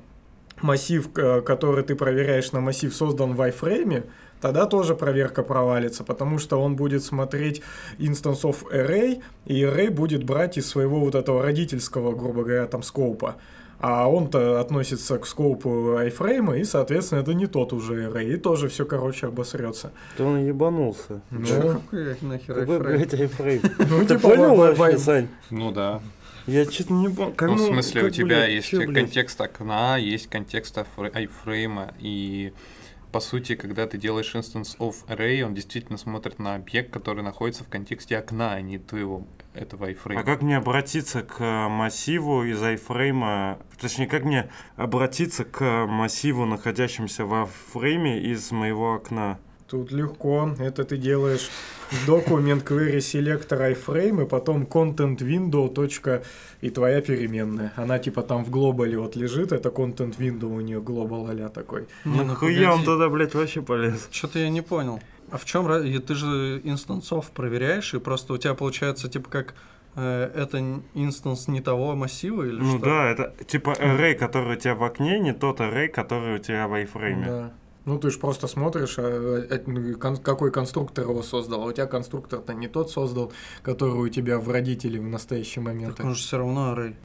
массив, 0.61 1.11
к- 1.11 1.41
который 1.41 1.83
ты 1.83 1.95
проверяешь 1.95 2.51
на 2.51 2.59
массив, 2.61 2.93
создан 2.93 3.33
в 3.33 3.41
iframe, 3.41 4.03
тогда 4.41 4.65
тоже 4.65 4.95
проверка 4.95 5.43
провалится, 5.43 6.03
потому 6.03 6.37
что 6.39 6.61
он 6.61 6.75
будет 6.75 7.03
смотреть 7.03 7.61
instance 7.99 8.43
of 8.43 8.57
array, 8.71 9.21
и 9.45 9.61
array 9.63 9.89
будет 9.89 10.23
брать 10.23 10.57
из 10.57 10.67
своего 10.69 10.99
вот 10.99 11.15
этого 11.15 11.41
родительского, 11.41 12.13
грубо 12.15 12.43
говоря, 12.43 12.65
там 12.67 12.83
скоупа. 12.83 13.35
А 13.79 14.09
он-то 14.09 14.61
относится 14.61 15.17
к 15.17 15.25
скопу 15.27 15.97
айфрейма, 15.97 16.57
и, 16.57 16.63
соответственно, 16.63 17.19
это 17.19 17.33
не 17.33 17.45
тот 17.45 17.73
уже 17.73 18.05
array, 18.09 18.33
и 18.33 18.37
тоже 18.37 18.67
все, 18.69 18.85
короче, 18.85 19.27
обосрется. 19.27 19.91
То 20.17 20.25
он 20.25 20.45
ебанулся. 20.45 21.21
Ну, 21.31 21.45
Чё, 21.45 21.61
какой 21.91 22.15
нахер 22.21 22.57
айфрейм? 22.59 23.61
ну, 23.89 23.99
Ты 24.05 24.15
типа, 24.15 24.19
понял 24.29 24.55
вообще, 24.55 24.97
Сань? 24.97 25.27
Ну 25.49 25.71
да. 25.71 25.99
Я 26.47 26.69
что-то 26.69 26.93
не 26.93 27.09
помню. 27.09 27.33
Как, 27.35 27.49
Ну, 27.49 27.55
в 27.55 27.59
смысле, 27.61 28.01
у 28.01 28.05
как, 28.05 28.13
тебя 28.13 28.25
блядь, 28.27 28.51
есть 28.51 28.67
чё, 28.67 28.77
блядь? 28.85 28.93
контекст 29.05 29.41
окна, 29.41 29.97
есть 29.97 30.27
контекст 30.29 30.77
айфре- 30.77 31.09
айфрейма, 31.11 31.93
и 31.99 32.53
по 33.11 33.19
сути, 33.19 33.55
когда 33.55 33.87
ты 33.87 33.97
делаешь 33.97 34.35
instance 34.35 34.77
of 34.77 34.95
array, 35.07 35.41
он 35.41 35.55
действительно 35.55 35.97
смотрит 35.97 36.37
на 36.37 36.55
объект, 36.55 36.91
который 36.91 37.23
находится 37.23 37.63
в 37.63 37.67
контексте 37.69 38.17
окна, 38.17 38.53
а 38.53 38.61
не 38.61 38.77
твоего 38.77 39.25
этого 39.53 39.87
айфрейма. 39.87 40.21
А 40.21 40.23
как 40.25 40.41
мне 40.41 40.57
обратиться 40.57 41.21
к 41.23 41.39
массиву 41.69 42.43
из 42.43 42.61
айфрейма, 42.61 43.57
точнее, 43.79 44.07
как 44.07 44.23
мне 44.25 44.49
обратиться 44.75 45.45
к 45.45 45.85
массиву, 45.87 46.45
находящемуся 46.45 47.25
во 47.25 47.45
фрейме 47.71 48.21
из 48.21 48.51
моего 48.51 48.93
окна? 48.95 49.39
Тут 49.67 49.91
легко. 49.91 50.53
Это 50.59 50.83
ты 50.83 50.95
делаешь 50.97 51.49
документ 52.05 52.63
query 52.63 52.97
selector 52.97 53.73
iframe 53.73 54.23
и 54.23 54.27
потом 54.27 54.63
content 54.63 55.17
window. 55.17 55.69
точка 55.73 56.23
и 56.61 56.69
твоя 56.69 57.01
переменная. 57.01 57.73
Она 57.75 57.99
типа 57.99 58.21
там 58.21 58.43
в 58.43 58.49
глобале 58.49 58.97
вот 58.97 59.15
лежит, 59.15 59.51
это 59.51 59.69
content 59.69 60.17
window 60.17 60.45
у 60.45 60.61
нее 60.61 60.81
глобал 60.81 61.27
а 61.29 61.49
такой. 61.49 61.87
Не, 62.05 62.17
ну 62.17 62.23
Нахуя 62.25 62.73
он 62.73 62.83
туда, 62.83 63.09
блядь, 63.09 63.33
вообще 63.33 63.61
полез? 63.61 64.07
Что-то 64.11 64.39
я 64.39 64.49
не 64.49 64.61
понял. 64.61 64.99
А 65.31 65.37
в 65.37 65.45
чем 65.45 65.67
ты 65.67 66.15
же 66.15 66.61
инстансов 66.63 67.31
проверяешь, 67.31 67.93
и 67.93 67.99
просто 67.99 68.33
у 68.33 68.37
тебя 68.37 68.53
получается 68.53 69.09
типа 69.09 69.29
как 69.29 69.55
э, 69.95 70.31
это 70.35 70.59
инстанс 70.93 71.47
не 71.47 71.61
того 71.61 71.95
массива 71.95 72.43
или 72.43 72.59
Ну 72.59 72.77
что? 72.77 72.85
да, 72.85 73.09
это 73.11 73.33
типа 73.45 73.71
array, 73.71 74.13
который 74.13 74.55
у 74.55 74.59
тебя 74.59 74.75
в 74.75 74.83
окне, 74.83 75.19
не 75.19 75.33
тот 75.33 75.59
array, 75.59 75.87
который 75.87 76.35
у 76.35 76.37
тебя 76.37 76.67
в 76.67 76.73
айфрейме. 76.73 77.25
Да. 77.25 77.53
Ну, 77.85 77.99
ты 77.99 78.09
же 78.09 78.17
просто 78.19 78.47
смотришь, 78.47 78.95
а, 78.97 79.47
а, 79.49 79.93
кон- 79.99 80.17
какой 80.17 80.51
конструктор 80.51 81.05
его 81.07 81.21
создал. 81.21 81.61
А 81.61 81.65
у 81.65 81.71
тебя 81.71 81.85
конструктор-то 81.85 82.53
не 82.53 82.67
тот 82.67 82.89
создал, 82.89 83.31
который 83.61 83.93
у 83.93 84.09
тебя 84.09 84.39
в 84.39 84.49
родителе 84.49 84.99
в 84.99 85.03
настоящий 85.03 85.59
момент. 85.59 85.97
Так 85.97 86.05
он 86.05 86.15
же 86.15 86.21
все 86.21 86.37
равно 86.39 86.73
array. 86.73 86.95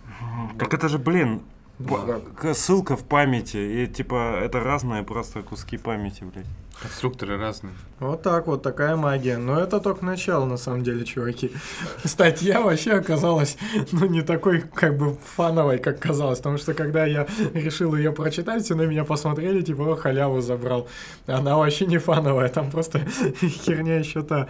Так 0.59 0.73
это 0.73 0.89
же, 0.89 0.99
блин, 0.99 1.43
Да. 1.81 2.55
ссылка 2.55 2.97
в 2.97 3.05
памяти, 3.05 3.57
и 3.57 3.87
типа 3.87 4.41
это 4.43 4.61
разные 4.61 5.03
просто 5.03 5.43
куски 5.43 5.79
памяти, 5.79 6.25
блядь. 6.25 6.47
Конструкторы 6.81 7.37
разные. 7.37 7.75
Вот 7.99 8.23
так 8.23 8.47
вот, 8.47 8.63
такая 8.63 8.97
магия. 8.97 9.37
Но 9.37 9.61
это 9.61 9.81
только 9.81 10.03
начало, 10.03 10.47
на 10.47 10.57
самом 10.57 10.83
деле, 10.83 11.05
чуваки. 11.05 11.53
Статья 12.05 12.63
вообще 12.63 12.93
оказалась, 12.93 13.59
ну, 13.93 14.07
не 14.07 14.23
такой, 14.23 14.61
как 14.61 14.97
бы, 14.97 15.15
фановой, 15.37 15.79
как 15.79 16.01
казалось. 16.01 16.39
Потому 16.39 16.57
что, 16.57 16.73
когда 16.73 17.05
я 17.05 17.27
решил 17.53 17.95
ее 17.95 18.13
прочитать, 18.13 18.65
все 18.65 18.75
на 18.75 18.83
меня 18.83 19.05
посмотрели, 19.05 19.61
типа, 19.61 19.83
о, 19.83 19.97
халяву 19.97 20.41
забрал. 20.41 20.89
Она 21.27 21.59
вообще 21.59 21.85
не 21.85 21.99
фановая, 21.99 22.49
там 22.49 22.71
просто 22.71 23.01
херня 23.41 23.99
еще 23.99 24.23
та. 24.23 24.49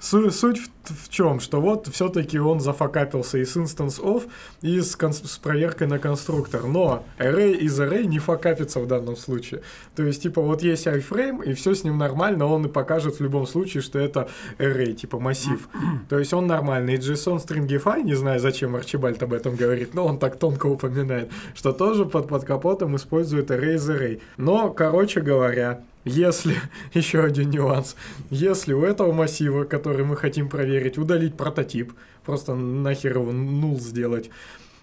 Су- 0.00 0.30
суть 0.30 0.60
в, 0.84 1.08
чем? 1.08 1.40
Что 1.40 1.60
вот 1.60 1.88
все-таки 1.88 2.38
он 2.38 2.60
зафакапился 2.60 3.38
и 3.38 3.44
с 3.44 3.56
instance 3.56 4.00
of, 4.00 4.28
и 4.62 4.80
с, 4.80 4.96
с 4.96 5.38
проверкой 5.38 5.86
на 5.86 5.98
конструктор. 5.98 6.64
Но 6.64 7.04
array 7.18 7.54
из 7.54 7.78
array 7.80 8.04
не 8.04 8.18
факапится 8.18 8.80
в 8.80 8.86
данном 8.86 9.16
случае. 9.16 9.62
То 9.96 10.04
есть, 10.04 10.22
типа, 10.22 10.40
вот 10.40 10.62
есть 10.62 10.86
iframe, 10.86 11.44
и 11.44 11.52
все 11.54 11.74
с 11.74 11.84
ним 11.84 11.98
нормально, 11.98 12.46
он 12.46 12.66
и 12.66 12.68
покажет 12.68 13.18
в 13.18 13.22
любом 13.22 13.46
случае, 13.46 13.82
что 13.82 13.98
это 13.98 14.28
array, 14.58 14.92
типа 14.92 15.18
массив. 15.18 15.68
То 16.08 16.18
есть 16.18 16.32
он 16.32 16.46
нормальный. 16.46 16.94
И 16.94 16.98
JSON 16.98 17.44
Stringify, 17.44 18.02
не 18.02 18.14
знаю, 18.14 18.40
зачем 18.40 18.76
Арчибальд 18.76 19.22
об 19.22 19.32
этом 19.32 19.56
говорит, 19.56 19.94
но 19.94 20.06
он 20.06 20.18
так 20.18 20.38
тонко 20.38 20.66
упоминает, 20.66 21.30
что 21.54 21.72
тоже 21.72 22.04
под, 22.04 22.28
под 22.28 22.44
капотом 22.44 22.94
использует 22.96 23.50
array 23.50 23.74
из 23.74 23.90
array. 23.90 24.20
Но, 24.36 24.70
короче 24.70 25.20
говоря, 25.20 25.82
если, 26.08 26.56
еще 26.94 27.22
один 27.22 27.50
нюанс, 27.50 27.96
если 28.30 28.72
у 28.72 28.82
этого 28.82 29.12
массива, 29.12 29.64
который 29.64 30.04
мы 30.04 30.16
хотим 30.16 30.48
проверить, 30.48 30.98
удалить 30.98 31.36
прототип, 31.36 31.92
просто 32.24 32.54
нахер 32.54 33.18
его 33.18 33.32
нул 33.32 33.78
сделать, 33.78 34.30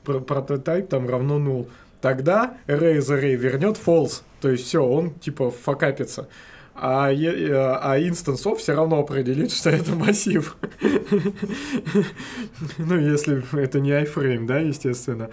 про- 0.04 0.20
прототип 0.20 0.90
там 0.90 1.10
равно 1.10 1.40
нул, 1.40 1.70
тогда 2.02 2.58
array 2.68 2.98
из 2.98 3.10
array 3.10 3.36
вернет 3.36 3.80
false, 3.84 4.22
то 4.42 4.50
есть 4.50 4.66
все, 4.66 4.84
он 4.84 5.12
типа 5.16 5.52
факапится. 5.52 6.28
А, 6.78 7.10
э, 7.10 7.54
а 7.54 7.98
инстансов 8.00 8.60
все 8.60 8.74
равно 8.76 9.00
определит, 9.00 9.52
что 9.54 9.70
это 9.70 9.96
массив. 9.96 10.58
Ну, 12.78 13.00
если 13.00 13.44
это 13.62 13.80
не 13.80 13.92
iframe, 13.92 14.46
да, 14.46 14.60
естественно. 14.60 15.30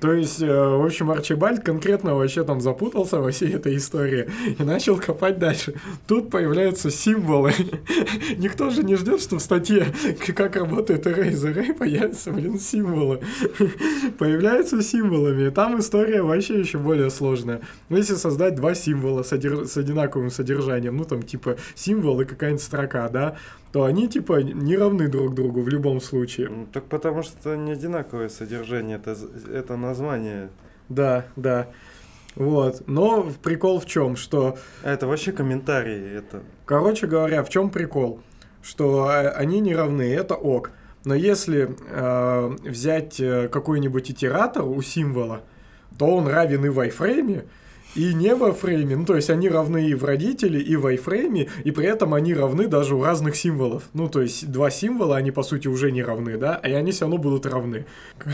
То 0.00 0.12
есть, 0.12 0.40
э, 0.40 0.46
в 0.46 0.84
общем, 0.84 1.10
Арчибальд 1.10 1.62
конкретно 1.62 2.14
вообще 2.14 2.44
там 2.44 2.60
запутался 2.60 3.20
во 3.20 3.30
всей 3.30 3.54
этой 3.54 3.76
истории 3.76 4.30
и 4.58 4.62
начал 4.62 4.96
копать 4.98 5.38
дальше. 5.38 5.74
Тут 6.06 6.30
появляются 6.30 6.90
символы. 6.90 7.52
Никто 8.38 8.70
же 8.70 8.82
не 8.82 8.96
ждет, 8.96 9.20
что 9.20 9.38
в 9.38 9.42
статье, 9.42 9.86
как 10.34 10.56
работает 10.56 11.06
array 11.06 11.32
из 11.32 11.44
array, 11.44 11.74
появятся, 11.74 12.32
блин, 12.32 12.58
символы. 12.58 13.20
Появляются 14.18 14.82
символами, 14.82 15.48
и 15.48 15.50
там 15.50 15.78
история 15.78 16.22
вообще 16.22 16.58
еще 16.58 16.78
более 16.78 17.10
сложная. 17.10 17.60
Ну, 17.88 17.96
Если 17.96 18.14
создать 18.14 18.54
два 18.54 18.74
символа 18.74 19.22
с 19.22 19.32
одинаковым 19.32 20.30
содержанием, 20.30 20.96
ну, 20.96 21.04
там, 21.04 21.22
типа, 21.22 21.56
символ 21.74 22.20
и 22.20 22.24
какая-нибудь 22.24 22.62
строка, 22.62 23.08
да, 23.08 23.36
то 23.72 23.84
они, 23.84 24.06
типа, 24.06 24.42
не 24.42 24.76
равны 24.76 25.08
друг 25.08 25.34
другу 25.34 25.62
в 25.62 25.68
любом 25.68 26.00
случае. 26.00 26.48
Ну, 26.50 26.66
Так 26.66 26.84
потому 26.84 27.22
что 27.22 27.56
не 27.56 27.72
одинаковое 27.72 28.28
содержание, 28.28 28.96
это, 28.96 29.16
это 29.50 29.76
название. 29.76 30.50
Да, 30.90 31.24
да. 31.36 31.68
Вот. 32.34 32.82
Но 32.86 33.30
прикол 33.42 33.80
в 33.80 33.86
чем, 33.86 34.16
что, 34.16 34.58
это 34.82 35.06
вообще 35.06 35.32
комментарии, 35.32 36.18
это... 36.18 36.42
короче 36.66 37.06
говоря, 37.06 37.42
в 37.42 37.48
чем 37.48 37.70
прикол? 37.70 38.20
Что 38.62 39.10
э, 39.10 39.28
они 39.30 39.60
не 39.60 39.74
равны, 39.74 40.02
это 40.02 40.34
ок. 40.34 40.70
Но 41.04 41.14
если 41.14 41.74
э, 41.88 42.56
взять 42.64 43.18
э, 43.20 43.48
какой-нибудь 43.48 44.10
итератор 44.10 44.64
у 44.64 44.80
символа, 44.82 45.42
то 45.98 46.06
он 46.06 46.28
равен 46.28 46.64
и 46.64 46.68
в 46.68 46.78
iframe, 46.78 47.44
и 47.94 48.14
не 48.14 48.34
в 48.34 48.42
iframe. 48.42 48.96
Ну, 48.96 49.04
то 49.04 49.16
есть 49.16 49.30
они 49.30 49.48
равны 49.48 49.88
и 49.88 49.94
в 49.94 50.04
родителе, 50.04 50.60
и 50.60 50.76
в 50.76 50.86
iframe, 50.86 51.48
и 51.64 51.70
при 51.70 51.86
этом 51.86 52.14
они 52.14 52.34
равны 52.34 52.66
даже 52.66 52.94
у 52.94 53.02
разных 53.02 53.36
символов. 53.36 53.84
Ну, 53.92 54.08
то 54.08 54.22
есть 54.22 54.50
два 54.50 54.70
символа, 54.70 55.16
они 55.16 55.30
по 55.30 55.42
сути 55.42 55.68
уже 55.68 55.92
не 55.92 56.02
равны, 56.02 56.36
да, 56.36 56.54
и 56.64 56.72
они 56.72 56.92
все 56.92 57.02
равно 57.02 57.18
будут 57.18 57.46
равны. 57.46 57.84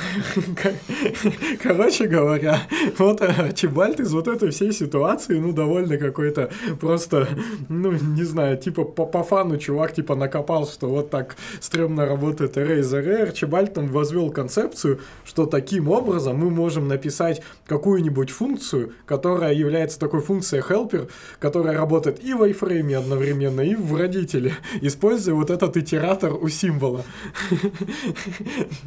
Короче 1.63 2.07
говоря, 2.07 2.61
вот 2.99 3.21
Арчибальд 3.21 4.01
из 4.01 4.13
вот 4.13 4.29
этой 4.29 4.51
всей 4.51 4.73
ситуации, 4.73 5.39
ну, 5.39 5.53
довольно 5.53 5.97
какой-то 5.99 6.51
просто, 6.81 7.29
ну, 7.69 7.93
не 7.93 8.25
знаю, 8.25 8.59
типа 8.59 8.85
по, 8.85 9.07
по 9.07 9.23
фану 9.23 9.59
чувак, 9.59 9.95
типа, 9.95 10.15
накопал, 10.15 10.67
что 10.67 10.89
вот 10.89 11.11
так 11.11 11.37
стрёмно 11.61 12.07
работает 12.07 12.57
из 12.57 12.93
array. 12.93 13.23
Арчибальд 13.23 13.75
там 13.75 13.89
возвел 13.89 14.31
концепцию, 14.31 15.01
что 15.25 15.47
таким 15.47 15.89
образом 15.89 16.37
мы 16.37 16.51
можем 16.51 16.89
написать 16.89 17.43
какую-нибудь 17.67 18.31
функцию, 18.31 18.93
которая 19.07 19.48
является 19.51 19.99
такой 19.99 20.21
функцией 20.21 20.63
helper, 20.63 21.11
которая 21.39 21.77
работает 21.77 22.23
и 22.25 22.35
в 22.35 22.43
iframe 22.43 22.97
одновременно, 22.97 23.61
и 23.61 23.75
в 23.75 23.95
родителе, 23.97 24.55
используя 24.81 25.35
вот 25.35 25.51
этот 25.51 25.77
итератор 25.77 26.33
у 26.35 26.49
символа. 26.49 27.05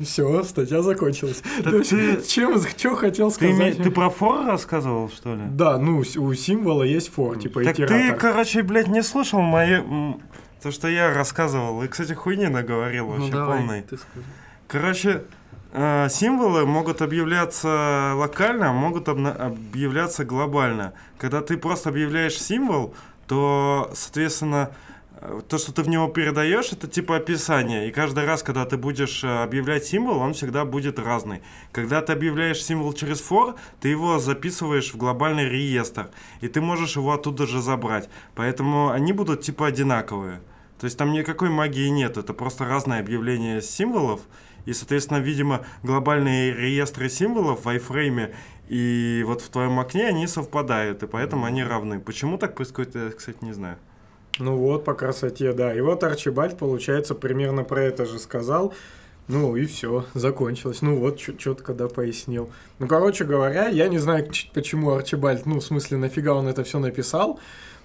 Все, 0.02 0.44
статья 0.44 0.82
закончилась. 0.82 1.42
Чем, 2.28 2.60
что 2.62 2.96
хотел 2.96 3.32
сказать? 3.32 3.78
ты 3.78 3.92
про 3.92 4.10
фор 4.10 4.46
рассказывал, 4.46 5.10
что 5.10 5.36
ли? 5.36 5.42
Да, 5.52 5.78
ну, 5.78 6.00
у 6.00 6.34
символа 6.34 6.84
есть 6.84 7.12
for, 7.16 7.40
типа 7.40 7.64
Так 7.64 7.76
ты, 7.76 7.84
итератор. 7.84 8.18
короче, 8.18 8.64
блядь, 8.64 8.88
не 8.88 9.04
слушал 9.04 9.42
мои... 9.42 9.82
То, 10.62 10.70
что 10.70 10.88
я 10.88 11.12
рассказывал. 11.12 11.82
И, 11.82 11.88
кстати, 11.88 12.14
хуйни 12.14 12.48
наговорил 12.48 13.08
Ну 13.08 13.14
вообще 13.14 13.32
полный. 13.32 13.84
Короче, 14.68 15.24
символы 15.74 16.66
могут 16.66 17.02
объявляться 17.02 18.14
локально, 18.16 18.70
а 18.70 18.74
могут 18.74 19.08
объявляться 19.08 20.26
глобально. 20.26 20.94
Когда 21.18 21.42
ты 21.42 21.58
просто 21.58 21.90
объявляешь 21.90 22.42
символ, 22.42 22.94
то, 23.32 23.90
соответственно, 23.94 24.72
э, 25.22 25.42
то, 25.48 25.58
что 25.58 25.72
ты 25.72 25.84
в 25.84 25.88
него 25.88 26.10
передаешь, 26.10 26.74
это 26.74 26.86
типа 26.90 27.16
описание. 27.16 27.88
И 27.88 27.92
каждый 27.94 28.26
раз, 28.26 28.44
когда 28.44 28.66
ты 28.66 28.76
будешь 28.76 29.24
э, 29.24 29.44
объявлять 29.44 29.86
символ, 29.86 30.18
он 30.18 30.34
всегда 30.34 30.66
будет 30.66 31.00
разный. 31.00 31.42
Когда 31.72 32.02
ты 32.02 32.12
объявляешь 32.12 32.62
символ 32.62 32.92
через 32.92 33.22
for, 33.22 33.56
ты 33.80 33.88
его 33.88 34.20
записываешь 34.20 34.94
в 34.94 34.98
глобальный 34.98 35.48
реестр. 35.48 36.10
И 36.42 36.50
ты 36.50 36.60
можешь 36.60 36.98
его 36.98 37.14
оттуда 37.14 37.48
же 37.48 37.62
забрать. 37.62 38.10
Поэтому 38.36 38.90
они 38.90 39.14
будут 39.14 39.44
типа 39.44 39.68
одинаковые. 39.68 40.42
То 40.82 40.86
есть 40.86 40.98
там 40.98 41.14
никакой 41.14 41.50
магии 41.50 41.88
нет, 41.88 42.18
это 42.18 42.34
просто 42.34 42.66
разное 42.66 43.00
объявление 43.00 43.62
символов. 43.62 44.20
И, 44.66 44.74
соответственно, 44.74 45.20
видимо, 45.20 45.66
глобальные 45.84 46.54
реестры 46.54 47.10
символов 47.10 47.66
в 47.66 47.68
iFrame 47.68 48.34
и 48.72 49.24
вот 49.28 49.42
в 49.42 49.50
твоем 49.50 49.80
окне 49.80 50.08
они 50.08 50.28
совпадают, 50.28 51.04
и 51.04 51.08
поэтому 51.08 51.46
они 51.46 51.62
равны. 51.64 52.00
Почему 52.00 52.38
так 52.38 52.56
происходит, 52.56 52.96
я, 52.96 53.10
кстати, 53.10 53.38
не 53.42 53.52
знаю. 53.52 53.78
Ну 54.40 54.56
вот, 54.56 54.86
по 54.86 54.94
красоте, 54.94 55.52
да. 55.52 55.74
И 55.74 55.82
вот 55.82 56.04
Арчибальд, 56.04 56.58
получается, 56.58 57.14
примерно 57.14 57.64
про 57.64 57.84
это 57.84 58.06
же 58.06 58.18
сказал. 58.18 58.74
Ну 59.28 59.56
и 59.56 59.66
все, 59.66 60.06
закончилось. 60.14 60.82
Ну 60.82 60.98
вот, 61.00 61.20
что-то 61.20 61.64
когда 61.64 61.88
пояснил. 61.88 62.50
Ну, 62.80 62.88
короче 62.88 63.24
говоря, 63.24 63.68
я 63.68 63.88
не 63.88 63.98
знаю, 63.98 64.28
почему 64.54 64.92
Арчибальд, 64.92 65.46
ну, 65.46 65.60
в 65.60 65.64
смысле, 65.64 65.98
нафига 65.98 66.34
он 66.34 66.48
это 66.48 66.64
все 66.64 66.80
написал. 66.80 67.40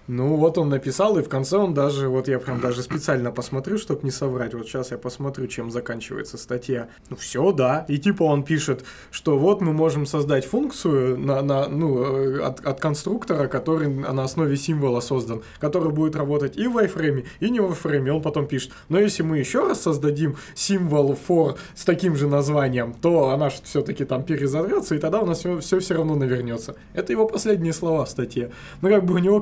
Ну, 0.08 0.36
вот 0.36 0.56
он 0.58 0.68
написал, 0.68 1.18
и 1.18 1.22
в 1.22 1.28
конце 1.28 1.56
он 1.56 1.74
даже, 1.74 2.08
вот 2.08 2.28
я 2.28 2.38
прям 2.38 2.60
даже 2.60 2.82
специально 2.82 3.32
посмотрю, 3.32 3.76
чтобы 3.76 4.00
не 4.04 4.10
соврать. 4.10 4.54
Вот 4.54 4.66
сейчас 4.66 4.92
я 4.92 4.98
посмотрю, 4.98 5.46
чем 5.48 5.70
заканчивается 5.70 6.38
статья. 6.38 6.88
Ну, 7.10 7.16
все, 7.16 7.50
да. 7.52 7.84
И 7.88 7.98
типа 7.98 8.22
он 8.22 8.44
пишет, 8.44 8.84
что 9.10 9.36
вот 9.36 9.60
мы 9.60 9.72
можем 9.72 10.06
создать 10.06 10.44
функцию 10.44 11.18
на, 11.18 11.42
на, 11.42 11.68
ну, 11.68 12.04
э, 12.04 12.40
от, 12.40 12.64
от 12.64 12.80
конструктора, 12.80 13.48
который 13.48 13.88
на 13.88 14.22
основе 14.22 14.56
символа 14.56 15.00
создан, 15.00 15.42
который 15.58 15.90
будет 15.90 16.14
работать 16.14 16.56
и 16.56 16.68
в 16.68 16.78
iframe, 16.78 17.26
и 17.40 17.50
не 17.50 17.60
в 17.60 17.72
iframe. 17.72 18.08
Он 18.10 18.22
потом 18.22 18.46
пишет, 18.46 18.72
но 18.88 19.00
если 19.00 19.24
мы 19.24 19.38
еще 19.38 19.66
раз 19.66 19.82
создадим 19.82 20.36
символ 20.54 21.18
for 21.28 21.56
с 21.74 21.84
таким 21.84 22.14
же 22.14 22.28
названием, 22.28 22.94
то 22.94 23.30
она 23.30 23.48
все-таки 23.48 24.04
там 24.04 24.22
перезатрется, 24.22 24.94
и 24.94 24.98
тогда 24.98 25.20
у 25.20 25.26
нас 25.26 25.44
все, 25.60 25.80
все 25.80 25.94
равно 25.94 26.14
навернется. 26.14 26.76
Это 26.94 27.12
его 27.12 27.26
последние 27.26 27.72
слова 27.72 28.04
в 28.04 28.10
статье. 28.10 28.52
Ну, 28.82 28.88
как 28.88 29.04
бы 29.04 29.14
у 29.14 29.18
него 29.18 29.40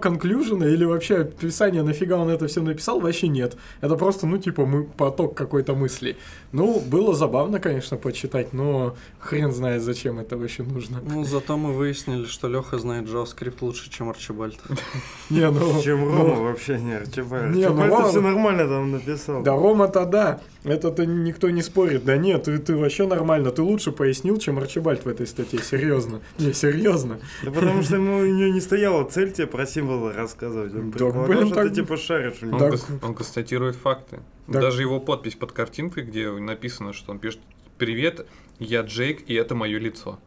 конклюжена 0.55 0.67
или 0.67 0.85
вообще 0.85 1.17
описание, 1.17 1.83
нафига 1.83 2.17
он 2.17 2.29
это 2.29 2.47
все 2.47 2.63
написал, 2.63 3.01
вообще 3.01 3.29
нет. 3.29 3.57
Это 3.81 3.97
просто, 3.97 4.27
ну, 4.27 4.39
типа, 4.39 4.67
мы, 4.67 4.85
поток 4.85 5.35
какой-то 5.35 5.75
мысли. 5.75 6.17
Ну, 6.53 6.81
было 6.81 7.15
забавно, 7.15 7.61
конечно, 7.61 7.97
почитать, 7.97 8.53
но 8.53 8.95
хрен 9.19 9.53
знает, 9.53 9.83
зачем 9.83 10.19
это 10.19 10.37
вообще 10.37 10.63
нужно. 10.63 11.01
Ну, 11.03 11.25
зато 11.25 11.57
мы 11.57 11.73
выяснили, 11.73 12.27
что 12.27 12.49
Леха 12.49 12.79
знает 12.79 13.09
JavaScript 13.09 13.57
лучше, 13.61 13.91
чем 13.91 14.09
Арчибальд. 14.09 14.59
Не, 15.31 15.51
ну... 15.51 15.83
Чем 15.83 16.01
ну, 16.01 16.17
Рома 16.17 16.43
вообще 16.43 16.79
не 16.79 16.97
Арчибальд. 16.97 17.55
Не, 17.55 17.69
ну 17.69 17.83
Арчибальд 17.83 18.09
все 18.09 18.21
нормально 18.21 18.69
там 18.69 18.91
написал. 18.93 19.43
Да, 19.43 19.53
Рома-то 19.53 20.05
да, 20.05 20.41
это-то 20.65 21.07
никто 21.07 21.51
не 21.51 21.63
спорит. 21.63 22.05
Да 22.05 22.17
нет, 22.17 22.45
ты, 22.45 22.59
ты 22.59 22.75
вообще 22.77 23.07
нормально, 23.07 23.51
ты 23.51 23.63
лучше 23.63 23.93
пояснил, 23.93 24.39
чем 24.39 24.59
Арчибальд 24.59 25.05
в 25.05 25.09
этой 25.09 25.27
статье, 25.27 25.61
серьезно. 25.63 26.21
Не, 26.39 26.53
серьезно. 26.53 27.21
Да 27.43 27.51
потому 27.51 27.83
что 27.83 27.97
ему 27.97 28.19
у 28.19 28.25
нее 28.27 28.51
не 28.51 28.61
стояла 28.61 29.05
цель 29.05 29.33
тебе 29.33 29.47
про 29.47 29.67
символы 29.67 30.13
рассказывать. 30.13 30.75
Он 30.75 30.91
предполагал, 30.91 31.27
блин, 31.27 31.47
что 31.47 31.55
так- 31.55 31.69
ты 31.69 31.75
типа 31.75 31.97
шаришь 31.97 32.43
Он. 32.43 32.59
Так- 32.59 32.81
он 33.03 33.15
констатирует 33.15 33.77
факты. 33.77 34.21
Так- 34.51 34.61
Даже 34.63 34.83
его 34.83 35.01
подпись 35.01 35.35
под 35.37 35.53
картинкой, 35.53 36.05
где 36.05 36.31
написано, 36.31 36.93
что 36.93 37.13
он 37.13 37.19
пишет 37.19 37.41
«Привет, 37.79 38.27
я 38.59 38.83
Джейк, 38.83 39.23
и 39.27 39.35
это 39.35 39.55
мое 39.55 39.79
лицо». 39.79 40.19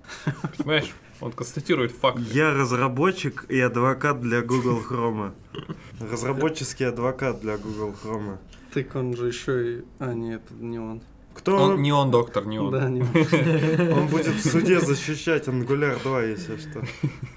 Понимаешь? 0.58 0.94
Он 1.20 1.32
констатирует 1.32 1.92
факты. 1.92 2.22
Я 2.32 2.54
разработчик 2.54 3.46
и 3.50 3.60
адвокат 3.60 4.22
для 4.22 4.42
Google 4.42 4.82
Chrome. 4.88 5.32
Разработческий 6.12 6.86
адвокат 6.88 7.40
для 7.42 7.58
Google 7.58 7.94
Chrome. 8.04 8.38
Так 8.78 8.96
он 8.96 9.16
же 9.16 9.26
еще 9.30 9.80
и... 9.80 9.84
А, 9.98 10.14
нет, 10.14 10.44
не 10.52 10.78
он. 10.78 11.02
Кто 11.38 11.56
Он, 11.58 11.82
не 11.82 11.92
он 11.92 12.12
доктор, 12.12 12.46
не 12.46 12.60
он. 12.60 12.72
Да, 12.72 12.90
не 12.90 13.02
он. 13.02 13.08
Он 14.00 14.08
будет 14.08 14.28
в 14.28 14.50
суде 14.50 14.80
защищать 14.80 15.48
Angular 15.48 16.02
2, 16.04 16.24
если 16.24 16.58
что. 16.58 16.82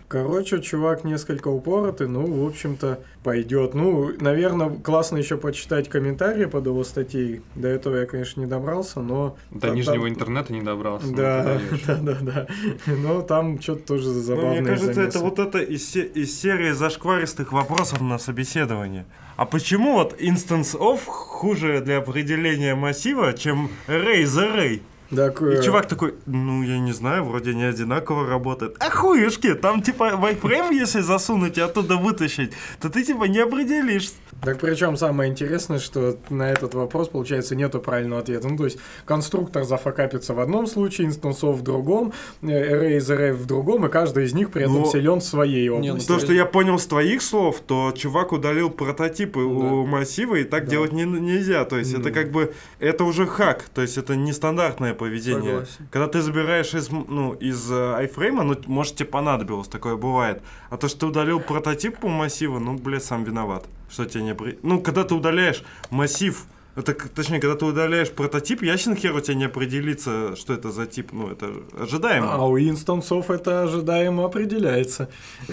Короче, 0.08 0.60
чувак 0.60 1.04
несколько 1.04 1.48
упоротый, 1.48 2.08
ну, 2.08 2.26
в 2.26 2.46
общем-то, 2.48 3.00
пойдет. 3.22 3.74
Ну, 3.74 4.10
наверное, 4.20 4.70
классно 4.70 5.18
еще 5.18 5.36
почитать 5.36 5.88
комментарии 5.88 6.46
под 6.46 6.66
его 6.66 6.82
статьей. 6.84 7.42
До 7.54 7.68
этого 7.68 7.96
я, 7.96 8.06
конечно, 8.06 8.40
не 8.40 8.46
добрался, 8.46 9.00
но... 9.00 9.36
До 9.50 9.60
там- 9.68 9.76
нижнего 9.76 10.04
там- 10.04 10.08
интернета 10.08 10.52
не 10.52 10.62
добрался. 10.62 11.06
ну, 11.06 11.16
Да, 11.16 11.60
да, 11.86 11.94
да, 11.96 12.16
да. 12.20 12.46
Но 12.86 13.22
там 13.22 13.60
что-то 13.60 13.86
тоже 13.86 14.08
Ну, 14.08 14.20
забавное. 14.20 14.60
мне 14.62 14.70
кажется, 14.70 15.00
это 15.02 15.18
вот 15.20 15.38
это 15.38 15.58
из, 15.58 15.94
из 15.94 16.40
серии 16.40 16.72
зашкваристых 16.72 17.52
вопросов 17.52 18.00
на 18.00 18.18
собеседовании. 18.18 19.04
А 19.36 19.46
почему 19.46 19.94
вот 19.94 20.20
instance 20.20 20.76
of 20.78 21.00
хуже 21.06 21.80
для 21.80 21.98
определения 21.98 22.74
массива, 22.74 23.32
чем 23.32 23.70
array 23.90 24.24
за 24.24 24.42
array? 24.52 24.82
Так, 25.14 25.42
И 25.42 25.46
э, 25.46 25.62
чувак 25.62 25.86
такой, 25.88 26.14
ну, 26.26 26.62
я 26.62 26.78
не 26.78 26.92
знаю, 26.92 27.24
вроде 27.24 27.54
не 27.54 27.64
одинаково 27.64 28.26
работает. 28.28 28.76
А 28.80 28.90
хуешки, 28.90 29.54
там 29.54 29.82
типа 29.82 30.16
вайфрейм, 30.16 30.70
если 30.70 31.00
засунуть 31.00 31.58
и 31.58 31.60
оттуда 31.60 31.96
вытащить, 31.96 32.52
то 32.80 32.88
ты 32.90 33.02
типа 33.04 33.24
не 33.24 33.38
определишь. 33.40 34.12
Так 34.42 34.58
причем 34.60 34.96
самое 34.96 35.30
интересное, 35.30 35.78
что 35.80 36.16
на 36.30 36.50
этот 36.50 36.74
вопрос, 36.74 37.08
получается, 37.08 37.54
нету 37.56 37.80
правильного 37.80 38.22
ответа. 38.22 38.48
Ну, 38.48 38.56
то 38.56 38.64
есть, 38.64 38.78
конструктор 39.04 39.64
зафакапится 39.64 40.32
в 40.32 40.40
одном 40.40 40.66
случае, 40.66 41.08
инстансов 41.08 41.56
в 41.56 41.62
другом, 41.62 42.12
э, 42.42 42.46
array 42.46 42.96
из 42.98 43.10
array 43.10 43.32
в 43.32 43.46
другом, 43.46 43.86
и 43.86 43.88
каждый 43.90 44.24
из 44.24 44.32
них 44.32 44.50
при 44.50 44.62
этом 44.62 44.80
Но- 44.82 44.86
силен 44.86 45.18
в 45.20 45.24
своей 45.24 45.68
ну, 45.68 45.76
области. 45.78 46.06
То, 46.08 46.18
что 46.20 46.32
я 46.32 46.46
понял 46.46 46.78
с 46.78 46.86
твоих 46.86 47.20
слов, 47.22 47.60
то 47.66 47.92
чувак 47.96 48.32
удалил 48.32 48.70
прототипы 48.70 49.40
у 49.40 49.84
массива, 49.86 50.36
и 50.36 50.44
так 50.44 50.64
Да. 50.66 50.70
делать 50.70 50.92
не- 50.92 51.04
нельзя. 51.04 51.64
То 51.64 51.76
есть 51.78 51.92
это 51.92 52.04
Да. 52.04 52.10
как 52.10 52.30
бы, 52.30 52.54
это 52.78 53.04
уже 53.04 53.26
хак, 53.26 53.64
то 53.74 53.82
есть 53.82 53.98
это 53.98 54.14
нестандартное 54.16 54.94
поведение. 55.00 55.50
Согласен. 55.64 55.88
Когда 55.90 56.06
ты 56.06 56.20
забираешь 56.20 56.74
из, 56.74 56.90
ну, 56.90 57.32
из 57.32 57.70
э, 57.72 57.94
айфрейма, 57.96 58.44
ну, 58.44 58.56
может, 58.66 58.94
тебе 58.96 59.08
понадобилось, 59.08 59.68
такое 59.68 59.96
бывает. 59.96 60.42
А 60.70 60.76
то, 60.76 60.88
что 60.88 60.98
ты 61.00 61.06
удалил 61.06 61.40
прототип 61.40 61.98
по 61.98 62.08
массиву, 62.08 62.58
ну, 62.60 62.74
блядь, 62.78 63.04
сам 63.04 63.24
виноват. 63.24 63.64
Что 63.90 64.04
тебе 64.04 64.22
не... 64.24 64.34
при- 64.34 64.58
Ну, 64.62 64.80
когда 64.80 65.02
ты 65.04 65.14
удаляешь 65.14 65.62
массив, 65.90 66.44
это, 66.76 66.94
точнее, 66.94 67.40
когда 67.40 67.56
ты 67.56 67.64
удаляешь 67.64 68.10
прототип, 68.10 68.62
ясен 68.62 68.94
хер 68.94 69.14
у 69.16 69.20
тебя 69.20 69.34
не 69.34 69.44
определится, 69.46 70.36
что 70.36 70.52
это 70.54 70.70
за 70.70 70.86
тип, 70.86 71.12
ну, 71.12 71.28
это 71.28 71.52
ожидаемо. 71.78 72.32
А 72.34 72.46
у 72.46 72.58
инстансов 72.58 73.30
это 73.30 73.62
ожидаемо 73.64 74.24
определяется. 74.24 75.08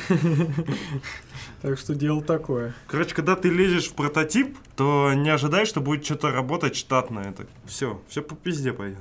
Так 1.62 1.80
что 1.80 1.96
дело 1.96 2.22
такое. 2.22 2.76
Короче, 2.88 3.16
когда 3.16 3.36
ты 3.36 3.50
лезешь 3.50 3.88
в 3.88 3.94
прототип, 3.94 4.56
то 4.76 5.12
не 5.16 5.32
ожидай, 5.32 5.66
что 5.66 5.82
будет 5.82 6.06
что-то 6.06 6.32
работать 6.32 6.76
штатно. 6.76 7.22
Это 7.22 7.48
все, 7.66 8.00
все 8.08 8.22
по 8.22 8.36
пизде 8.36 8.74
пойдет. 8.74 9.00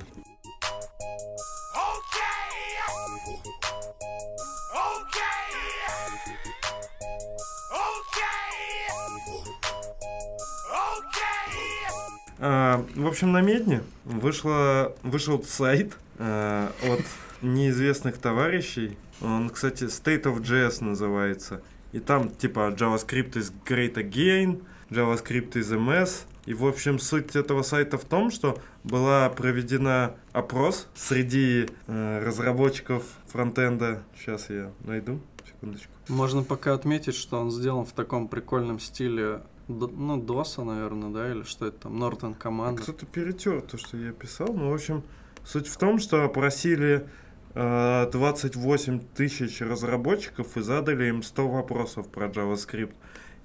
А, 12.39 12.85
в 12.95 13.07
общем, 13.07 13.31
на 13.31 13.41
Медне 13.41 13.81
вышло, 14.05 14.95
вышел 15.03 15.43
сайт 15.43 15.97
а, 16.19 16.71
от 16.83 17.01
неизвестных 17.41 18.17
товарищей. 18.19 18.97
Он, 19.21 19.49
кстати, 19.49 19.85
State 19.85 20.23
of 20.23 20.41
JS 20.41 20.83
называется. 20.83 21.61
И 21.93 21.99
там 21.99 22.29
типа 22.29 22.75
JavaScript 22.77 23.33
is 23.33 23.51
great 23.65 23.95
again, 23.95 24.63
JavaScript 24.91 25.53
is 25.53 25.71
mess. 25.71 26.25
И, 26.47 26.53
в 26.53 26.65
общем, 26.65 26.97
суть 26.97 27.35
этого 27.35 27.61
сайта 27.61 27.97
в 27.97 28.05
том, 28.05 28.31
что 28.31 28.57
была 28.85 29.29
проведена 29.29 30.15
опрос 30.31 30.87
среди 30.95 31.67
э, 31.87 32.23
разработчиков 32.25 33.03
фронтенда. 33.27 34.01
Сейчас 34.17 34.49
я 34.49 34.71
найду, 34.85 35.19
секундочку. 35.45 35.91
Можно 36.07 36.43
пока 36.43 36.73
отметить, 36.73 37.15
что 37.15 37.37
он 37.41 37.51
сделан 37.51 37.85
в 37.85 37.91
таком 37.91 38.29
прикольном 38.29 38.79
стиле, 38.79 39.41
д- 39.67 39.87
ну, 39.87 40.21
DOS, 40.21 40.63
наверное, 40.63 41.09
да, 41.09 41.29
или 41.29 41.43
что 41.43 41.65
это 41.65 41.79
там, 41.79 42.01
Norton 42.01 42.37
Commander. 42.39 42.81
Кто-то 42.81 43.05
перетер 43.05 43.59
то, 43.61 43.77
что 43.77 43.97
я 43.97 44.13
писал. 44.13 44.47
Ну, 44.53 44.71
в 44.71 44.73
общем, 44.73 45.03
суть 45.43 45.67
в 45.67 45.75
том, 45.75 45.99
что 45.99 46.23
опросили 46.23 47.09
э, 47.55 48.09
28 48.09 49.01
тысяч 49.15 49.59
разработчиков 49.59 50.55
и 50.55 50.61
задали 50.61 51.07
им 51.09 51.23
100 51.23 51.45
вопросов 51.49 52.07
про 52.07 52.27
JavaScript. 52.27 52.93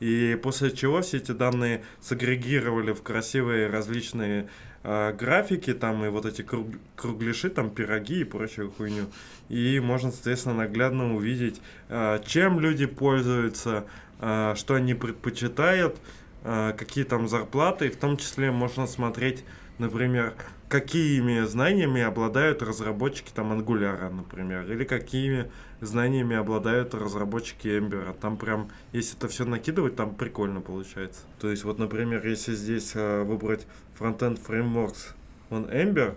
И 0.03 0.37
после 0.43 0.73
чего 0.73 1.01
все 1.01 1.19
эти 1.19 1.31
данные 1.31 1.85
сагрегировали 2.01 2.91
в 2.91 3.03
красивые 3.03 3.69
различные 3.69 4.49
э, 4.83 5.13
графики, 5.13 5.73
там 5.73 6.05
и 6.05 6.09
вот 6.09 6.27
эти 6.27 6.43
круг- 6.43 6.77
кругляши, 6.97 7.51
там 7.51 7.71
пироги 7.71 8.23
и 8.23 8.25
прочую 8.25 8.73
хуйню. 8.73 9.05
И 9.49 9.79
можно, 9.79 10.11
соответственно, 10.11 10.57
наглядно 10.57 11.15
увидеть, 11.15 11.61
э, 11.89 12.19
чем 12.27 12.59
люди 12.59 12.87
пользуются, 12.87 13.85
э, 14.19 14.55
что 14.57 14.75
они 14.75 14.95
предпочитают, 14.95 15.97
э, 16.43 16.75
какие 16.77 17.05
там 17.05 17.29
зарплаты, 17.29 17.87
и 17.87 17.91
в 17.91 17.97
том 17.97 18.17
числе 18.17 18.51
можно 18.51 18.89
смотреть, 18.89 19.45
например, 19.79 20.35
какими 20.69 21.45
знаниями 21.45 22.01
обладают 22.01 22.63
разработчики 22.63 23.31
там 23.35 23.53
Angular, 23.53 24.09
например, 24.11 24.71
или 24.71 24.85
какими 24.85 25.51
знаниями 25.81 26.37
обладают 26.37 26.95
разработчики 26.95 27.69
Ember. 27.69 28.17
Там 28.19 28.37
прям, 28.37 28.71
если 28.93 29.19
это 29.19 29.29
все 29.29 29.45
накидывать, 29.45 29.97
там 29.97 30.15
прикольно 30.15 30.61
получается. 30.61 31.23
То 31.41 31.51
есть 31.51 31.65
вот, 31.65 31.79
например, 31.79 32.27
если 32.27 32.55
здесь 32.55 32.93
э, 32.95 33.23
выбрать 33.23 33.67
Frontend 33.99 34.41
Frameworks 34.47 35.15
on 35.51 35.71
Ember 35.71 36.15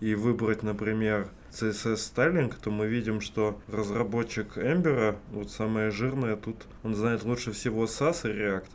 и 0.00 0.14
выбрать, 0.14 0.62
например, 0.62 1.28
CSS 1.50 1.96
Styling, 1.96 2.54
то 2.62 2.70
мы 2.70 2.86
видим, 2.86 3.20
что 3.20 3.60
разработчик 3.68 4.58
Ember, 4.58 5.16
вот 5.30 5.50
самое 5.50 5.90
жирное 5.90 6.36
тут, 6.36 6.56
он 6.82 6.94
знает 6.94 7.24
лучше 7.24 7.52
всего 7.52 7.84
SAS 7.84 8.30
и 8.30 8.34
React. 8.34 8.66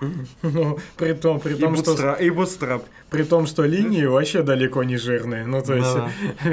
Ну, 0.42 0.78
при 0.96 1.12
том, 1.14 1.40
при 1.40 1.54
И 1.54 1.58
том, 1.60 1.76
что. 1.76 2.14
И 2.14 2.28
Bootstrap. 2.30 2.82
при 3.10 3.22
том, 3.24 3.46
что 3.46 3.64
линии 3.64 4.04
вообще 4.04 4.42
далеко 4.42 4.82
не 4.84 4.96
жирные. 4.96 5.46
Ну, 5.46 5.62
то 5.62 5.74
есть, 5.74 5.94
Да. 5.94 6.10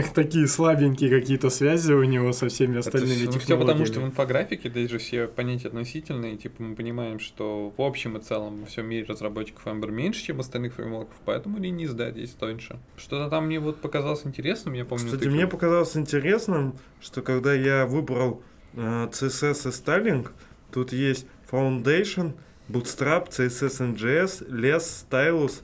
такие 0.13 0.47
слабенькие 0.47 1.09
какие-то 1.09 1.49
связи 1.49 1.91
у 1.93 2.03
него 2.03 2.31
со 2.33 2.47
всеми 2.47 2.71
Это 2.77 2.79
остальными 2.89 3.25
ну, 3.25 3.31
технологиями. 3.31 3.43
всё 3.43 3.57
потому, 3.59 3.85
что 3.85 3.99
в 3.99 4.05
инфографике 4.05 4.69
даже 4.69 4.97
все 4.97 5.27
понятия 5.27 5.67
относительные, 5.67 6.37
типа 6.37 6.61
мы 6.63 6.75
понимаем, 6.75 7.19
что 7.19 7.73
в 7.75 7.81
общем 7.81 8.17
и 8.17 8.21
целом 8.21 8.61
во 8.61 8.65
всем 8.65 8.87
мире 8.87 9.05
разработчиков 9.07 9.65
Ember 9.65 9.91
меньше, 9.91 10.23
чем 10.25 10.39
остальных 10.39 10.73
фреймворков, 10.75 11.15
поэтому 11.25 11.59
линии 11.59 11.85
сдать 11.87 12.13
здесь 12.15 12.31
тоньше. 12.31 12.79
Что-то 12.97 13.29
там 13.29 13.47
мне 13.47 13.59
вот 13.59 13.81
показалось 13.81 14.25
интересным, 14.25 14.73
я 14.73 14.85
помню. 14.85 15.05
Кстати, 15.05 15.27
мне 15.27 15.47
показалось 15.47 15.95
интересным, 15.97 16.75
что 17.01 17.21
когда 17.21 17.53
я 17.53 17.85
выбрал 17.85 18.41
э, 18.73 19.07
CSS 19.11 19.67
и 19.67 19.71
Styling, 19.71 20.27
тут 20.71 20.93
есть 20.93 21.25
Foundation 21.51 22.33
Bootstrap, 22.71 23.29
CSS 23.29 23.95
NGS, 23.95 24.47
LESS, 24.49 25.05
Stylus, 25.09 25.61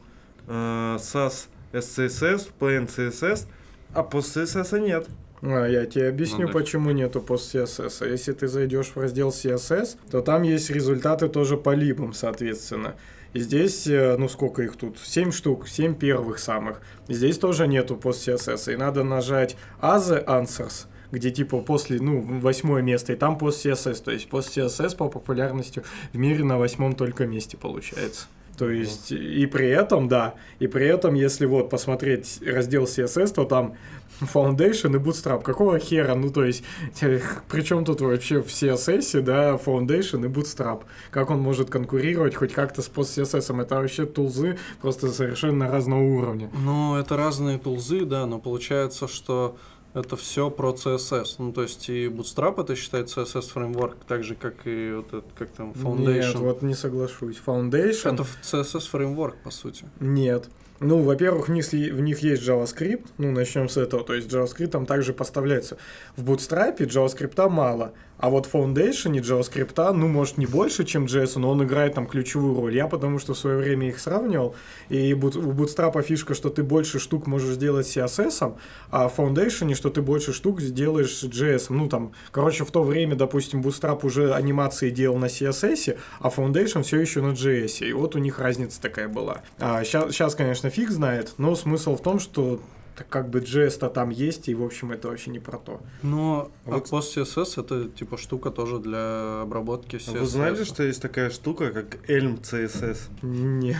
э, 0.47 0.97
SAS 0.99 1.47
SCSS, 1.73 2.49
Plain 2.59 2.87
CSS, 2.87 3.45
а 3.93 4.03
пост 4.03 4.35
CSS 4.37 4.79
нет. 4.79 5.07
А, 5.41 5.65
я 5.67 5.85
тебе 5.85 6.09
объясню, 6.09 6.47
Ну 6.47 6.47
да. 6.47 6.53
почему 6.53 6.91
нету 6.91 7.21
пост 7.21 7.53
CSS. 7.53 8.01
А 8.01 8.07
Если 8.07 8.33
ты 8.33 8.47
зайдешь 8.47 8.87
в 8.95 8.97
раздел 8.99 9.29
CSS, 9.29 9.97
то 10.09 10.21
там 10.21 10.43
есть 10.43 10.69
результаты 10.69 11.27
тоже 11.27 11.57
по 11.57 11.73
либам, 11.75 12.13
соответственно. 12.13 12.95
И 13.33 13.39
здесь, 13.39 13.85
э, 13.87 14.15
ну 14.17 14.29
сколько 14.29 14.63
их 14.63 14.77
тут? 14.77 14.97
7 14.97 15.31
штук, 15.31 15.67
7 15.67 15.93
первых 15.93 16.39
самых. 16.39 16.81
И 17.07 17.13
здесь 17.13 17.37
тоже 17.37 17.67
нету 17.67 17.95
пост 17.95 18.27
CSS. 18.27 18.73
И 18.73 18.77
надо 18.77 19.03
нажать 19.03 19.57
Other 19.81 20.25
Answers, 20.25 20.87
где 21.11 21.31
типа 21.31 21.61
после, 21.61 21.99
ну, 21.99 22.21
восьмое 22.21 22.81
место, 22.81 23.13
и 23.13 23.15
там 23.15 23.37
пост 23.37 23.65
CSS. 23.65 24.03
То 24.03 24.11
есть 24.11 24.29
пост 24.29 24.57
CSS 24.57 24.95
по 24.95 25.09
популярности 25.09 25.83
в 26.13 26.17
мире 26.17 26.43
на 26.43 26.57
восьмом 26.57 26.93
только 26.93 27.25
месте 27.25 27.57
получается. 27.57 28.27
То 28.57 28.71
есть, 28.71 29.11
и 29.11 29.45
при 29.45 29.69
этом, 29.69 30.07
да, 30.07 30.33
и 30.57 30.65
при 30.65 30.87
этом, 30.87 31.13
если 31.13 31.45
вот 31.45 31.69
посмотреть 31.69 32.39
раздел 32.43 32.85
CSS, 32.85 33.35
то 33.35 33.45
там 33.45 33.75
Foundation 34.19 34.95
и 34.95 34.99
Bootstrap. 34.99 35.43
Какого 35.43 35.77
хера? 35.77 36.15
Ну, 36.15 36.31
то 36.31 36.43
есть, 36.43 36.63
при 36.99 37.61
чем 37.61 37.85
тут 37.85 38.01
вообще 38.01 38.41
в 38.41 38.47
CSS, 38.47 39.21
да, 39.21 39.53
Foundation 39.63 40.25
и 40.25 40.27
Bootstrap? 40.27 40.85
Как 41.11 41.29
он 41.29 41.39
может 41.39 41.69
конкурировать 41.69 42.33
хоть 42.33 42.51
как-то 42.51 42.81
с 42.81 42.87
пост 42.87 43.15
CSS? 43.15 43.61
Это 43.61 43.75
вообще 43.75 44.07
тулзы 44.07 44.57
просто 44.81 45.09
совершенно 45.09 45.69
разного 45.69 46.01
уровня. 46.01 46.49
Ну, 46.59 46.95
это 46.95 47.15
разные 47.15 47.59
тулзы, 47.59 48.05
да, 48.05 48.25
но 48.25 48.39
получается, 48.39 49.07
что 49.07 49.55
это 49.97 50.15
все 50.15 50.49
про 50.49 50.71
CSS. 50.71 51.35
Ну, 51.39 51.51
то 51.51 51.63
есть 51.63 51.89
и 51.89 52.07
Bootstrap 52.07 52.61
это 52.61 52.75
считает 52.75 53.07
CSS 53.07 53.49
фреймворк, 53.49 53.97
так 54.07 54.23
же, 54.23 54.35
как 54.35 54.65
и 54.65 54.93
вот 54.93 55.07
этот, 55.07 55.25
как 55.37 55.49
там, 55.49 55.71
Foundation. 55.71 56.05
Нет, 56.05 56.35
вот 56.35 56.61
не 56.61 56.75
соглашусь. 56.75 57.41
Foundation... 57.45 58.13
Это 58.13 58.25
CSS 58.43 58.89
фреймворк, 58.89 59.35
по 59.43 59.51
сути. 59.51 59.85
Нет. 59.99 60.49
Ну, 60.79 61.01
во-первых, 61.01 61.47
в 61.47 61.51
них, 61.51 61.65
в 61.71 61.99
них 61.99 62.19
есть 62.19 62.43
JavaScript, 62.43 63.07
ну, 63.17 63.31
начнем 63.31 63.67
с 63.67 63.77
этого, 63.77 64.03
то 64.03 64.13
есть 64.13 64.31
JavaScript 64.31 64.67
там 64.67 64.85
также 64.85 65.11
поставляется. 65.11 65.77
В 66.15 66.29
Bootstrap 66.29 66.77
JavaScript 66.77 67.49
мало, 67.49 67.93
а 68.17 68.29
вот 68.29 68.49
Foundation 68.51 69.13
JavaScript, 69.19 69.93
ну, 69.93 70.07
может, 70.07 70.37
не 70.37 70.45
больше, 70.45 70.85
чем 70.85 71.05
JS, 71.05 71.39
но 71.39 71.51
он 71.51 71.63
играет 71.63 71.93
там 71.95 72.07
ключевую 72.07 72.55
роль. 72.59 72.75
Я 72.75 72.87
потому 72.87 73.19
что 73.19 73.33
в 73.33 73.37
свое 73.37 73.57
время 73.57 73.89
их 73.89 73.99
сравнивал, 73.99 74.55
и 74.89 75.13
у 75.13 75.17
Bootstrap 75.17 76.01
фишка, 76.01 76.33
что 76.33 76.49
ты 76.49 76.63
больше 76.63 76.99
штук 76.99 77.27
можешь 77.27 77.55
сделать 77.55 77.85
CSS, 77.87 78.57
а 78.89 79.07
в 79.07 79.19
Foundation, 79.19 79.73
что 79.75 79.89
ты 79.89 80.01
больше 80.01 80.33
штук 80.33 80.61
сделаешь 80.61 81.23
JS. 81.23 81.67
Ну, 81.69 81.87
там, 81.87 82.11
короче, 82.31 82.65
в 82.65 82.71
то 82.71 82.83
время, 82.83 83.15
допустим, 83.15 83.61
Bootstrap 83.61 84.05
уже 84.05 84.33
анимации 84.33 84.89
делал 84.89 85.17
на 85.17 85.25
CSS, 85.25 85.97
а 86.19 86.29
Foundation 86.29 86.83
все 86.83 86.99
еще 86.99 87.21
на 87.21 87.33
JS. 87.33 87.87
И 87.87 87.93
вот 87.93 88.15
у 88.15 88.19
них 88.19 88.39
разница 88.39 88.81
такая 88.81 89.07
была. 89.07 89.41
сейчас, 89.59 90.35
конечно, 90.35 90.69
фиг 90.69 90.89
знает, 90.89 91.33
но 91.37 91.55
смысл 91.55 91.95
в 91.95 92.01
том, 92.01 92.19
что 92.19 92.59
так 92.97 93.07
как 93.09 93.29
бы 93.29 93.39
JS-то 93.39 93.89
там 93.89 94.09
есть, 94.09 94.49
и, 94.49 94.55
в 94.55 94.63
общем, 94.63 94.91
это 94.91 95.07
вообще 95.07 95.29
не 95.29 95.39
про 95.39 95.57
то. 95.57 95.81
Но 96.01 96.51
а 96.65 96.71
Вот- 96.71 96.89
пост 96.89 97.15
CSS 97.15 97.61
это 97.61 97.89
типа 97.89 98.17
штука 98.17 98.49
тоже 98.49 98.79
для 98.79 99.41
обработки 99.41 99.97
А 99.97 99.99
CSS. 99.99 100.19
Вы 100.19 100.25
знали, 100.25 100.63
что 100.63 100.83
есть 100.83 101.01
такая 101.01 101.29
штука, 101.29 101.69
как 101.71 102.09
Elm 102.09 102.41
CSS? 102.41 102.97
Нет. 103.21 103.77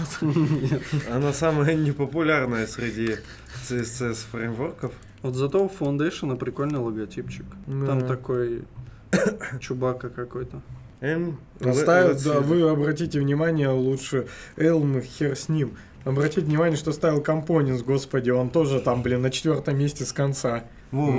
Она 1.11 1.33
самая 1.33 1.73
непопулярная 1.75 2.67
среди 2.67 3.15
CSS 3.67 4.27
фреймворков. 4.31 4.91
Вот 5.23 5.33
зато 5.33 5.65
у 5.65 5.67
Foundation 5.67 6.37
прикольный 6.37 6.79
логотипчик. 6.79 7.45
Там 7.65 8.07
такой 8.07 8.65
чубака 9.59 10.09
какой-то. 10.09 10.61
Let's 11.01 12.23
да, 12.23 12.39
вы 12.39 12.67
обратите 12.69 13.19
внимание 13.19 13.69
лучше, 13.69 14.27
Элм, 14.55 15.01
хер 15.01 15.35
с 15.35 15.47
ним. 15.49 15.77
Обратите 16.07 16.39
внимание, 16.41 16.77
что 16.77 16.93
ставил 16.93 17.21
Components, 17.21 17.83
господи, 17.83 18.29
он 18.29 18.49
тоже 18.49 18.79
там, 18.79 19.01
блин, 19.01 19.21
на 19.21 19.29
четвертом 19.29 19.77
месте 19.77 20.05
с 20.05 20.13
конца. 20.13 20.63
Во-во. 20.91 21.11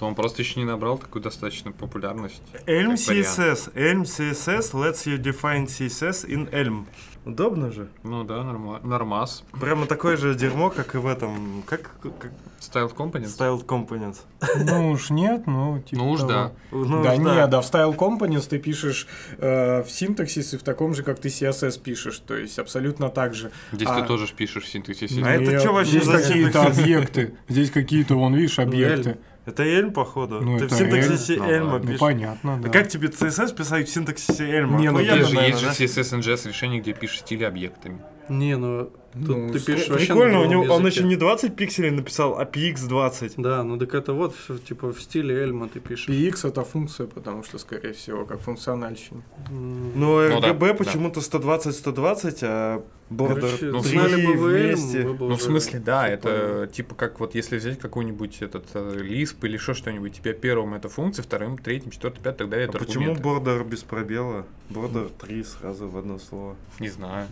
Но 0.00 0.06
он 0.08 0.16
просто 0.16 0.42
еще 0.42 0.58
не 0.58 0.66
набрал 0.66 0.98
такую 0.98 1.22
достаточно 1.22 1.70
популярность. 1.70 2.42
Elm. 2.66 2.94
CSS. 2.94 3.72
Elm 3.74 4.02
CSS 4.02 4.72
lets 4.72 5.06
you 5.06 5.18
define 5.18 5.66
CSS 5.66 6.28
in 6.28 6.50
Elm. 6.50 6.86
Удобно 7.28 7.70
же. 7.70 7.88
Ну 8.04 8.24
да, 8.24 8.42
норма- 8.42 8.80
нормас. 8.82 9.44
Прямо 9.60 9.84
такое 9.86 10.16
же 10.16 10.34
дерьмо, 10.34 10.70
как 10.70 10.94
и 10.94 10.98
в 10.98 11.06
этом. 11.06 11.62
Как, 11.66 11.90
как 12.02 12.32
Style 12.60 12.90
Components? 12.94 13.36
Styled 13.38 13.66
Components. 13.66 14.16
Ну 14.64 14.92
уж 14.92 15.10
нет, 15.10 15.46
ну 15.46 15.78
типа 15.80 16.02
Ну 16.02 16.10
уж 16.10 16.20
того. 16.20 16.30
да. 16.32 16.52
Ну, 16.72 17.02
да 17.02 17.12
уж 17.12 17.18
нет, 17.18 17.50
да 17.50 17.60
в 17.60 17.64
Style 17.70 17.94
Components 17.94 18.48
ты 18.48 18.58
пишешь 18.58 19.06
э, 19.36 19.82
в 19.82 19.90
синтаксисе 19.90 20.56
в 20.56 20.62
таком 20.62 20.94
же, 20.94 21.02
как 21.02 21.18
ты 21.18 21.28
CSS 21.28 21.78
пишешь, 21.82 22.18
то 22.26 22.34
есть 22.34 22.58
абсолютно 22.58 23.10
так 23.10 23.34
же. 23.34 23.50
Здесь 23.72 23.88
А- 23.90 24.00
ты 24.00 24.06
тоже 24.06 24.26
пишешь 24.34 24.64
в 24.64 24.68
синтаксисе. 24.68 25.22
А 25.22 25.30
это 25.34 25.60
чё 25.62 25.74
вообще 25.74 25.90
Здесь 26.00 26.04
за 26.06 26.12
какие-то 26.18 26.52
синтаксис? 26.52 26.78
объекты, 26.82 27.34
здесь 27.48 27.70
какие-то, 27.70 28.14
вон, 28.14 28.34
видишь, 28.34 28.58
объекты. 28.58 29.18
Это 29.48 29.64
Elm, 29.64 29.92
походу. 29.92 30.42
Ну, 30.42 30.58
Ты 30.58 30.66
в 30.66 30.72
синтаксисе. 30.72 31.36
Ну 31.36 31.44
Elm 31.44 31.62
ладно. 31.62 31.78
Ну 31.78 31.84
пишешь. 31.86 32.00
понятно, 32.00 32.60
да. 32.60 32.68
А 32.68 32.72
как 32.72 32.88
тебе 32.88 33.08
CSS 33.08 33.56
писать 33.56 33.88
в 33.88 33.90
синтаксисе 33.90 34.44
Elm? 34.44 34.76
Не, 34.76 34.90
ну, 34.90 34.98
Охуенно, 34.98 35.14
Есть 35.14 35.30
же, 35.30 35.36
есть 35.38 35.58
же 35.60 35.66
да? 35.66 35.72
CSS 35.72 36.20
NGS 36.20 36.48
решение, 36.48 36.80
где 36.82 36.92
пишешь 36.92 37.20
стили 37.20 37.44
объектами. 37.44 38.02
Не, 38.28 38.58
ну 38.58 38.90
тут 39.12 39.28
Ну, 39.28 39.52
ты 39.52 39.60
пишешь 39.60 39.88
вообще 39.88 40.06
Прикольно, 40.06 40.34
на 40.34 40.40
у 40.40 40.44
него, 40.44 40.62
другом 40.64 40.76
он 40.80 40.86
языке. 40.86 41.00
еще 41.00 41.08
не 41.08 41.16
20 41.16 41.56
пикселей 41.56 41.90
написал, 41.90 42.38
а 42.38 42.44
PX20. 42.44 43.32
Да, 43.36 43.62
ну 43.64 43.78
так 43.78 43.94
это 43.94 44.12
вот 44.12 44.34
всё, 44.36 44.58
типа 44.58 44.92
в 44.92 45.00
стиле 45.00 45.34
Эльма 45.36 45.68
ты 45.68 45.80
пишешь. 45.80 46.08
PX 46.08 46.48
это 46.48 46.64
функция, 46.64 47.06
потому 47.06 47.42
что, 47.44 47.58
скорее 47.58 47.92
всего, 47.92 48.24
как 48.24 48.40
функциональщина. 48.40 49.22
М, 49.50 49.92
Но 49.98 50.20
Ну 50.28 50.40
да, 50.40 50.48
RGB 50.50 50.68
да. 50.68 50.74
почему-то 50.74 51.20
120-120, 51.20 52.38
а 52.42 52.82
Border 53.10 53.34
Короче, 53.40 53.56
3 53.56 53.70
ну, 53.70 53.80
знали 53.80 54.26
бы 54.26 54.32
вы 54.34 54.52
вместе. 54.64 55.02
вы 55.08 55.28
Ну, 55.28 55.36
в 55.36 55.42
смысле, 55.42 55.78
да, 55.80 56.06
это 56.06 56.68
типа 56.70 56.94
как 56.94 57.20
вот 57.20 57.34
если 57.34 57.56
взять 57.56 57.78
какой-нибудь 57.78 58.42
этот 58.42 58.66
э, 58.74 58.98
Lisp 59.00 59.36
или 59.42 59.54
еще 59.54 59.72
что-нибудь, 59.72 60.12
тебе 60.12 60.34
первым 60.34 60.74
это 60.74 60.90
функция, 60.90 61.22
вторым, 61.22 61.56
третьим, 61.56 61.90
четвертым, 61.90 62.22
пятым, 62.22 62.38
так 62.38 62.50
далее, 62.50 62.66
А 62.66 62.68
это 62.68 62.78
почему 62.78 63.12
аргументы. 63.12 63.50
Border 63.50 63.64
без 63.66 63.82
пробела? 63.82 64.44
Border 64.68 65.10
3 65.18 65.42
сразу 65.44 65.88
в 65.88 65.96
одно 65.96 66.18
слово. 66.18 66.54
Не 66.80 66.90
знаю. 66.90 67.28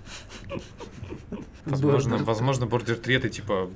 Возможно, 1.66 2.14
Border. 2.14 2.24
возможно, 2.24 2.64
Border 2.64 2.94
3 2.96 3.14
это 3.16 3.28
типа... 3.28 3.68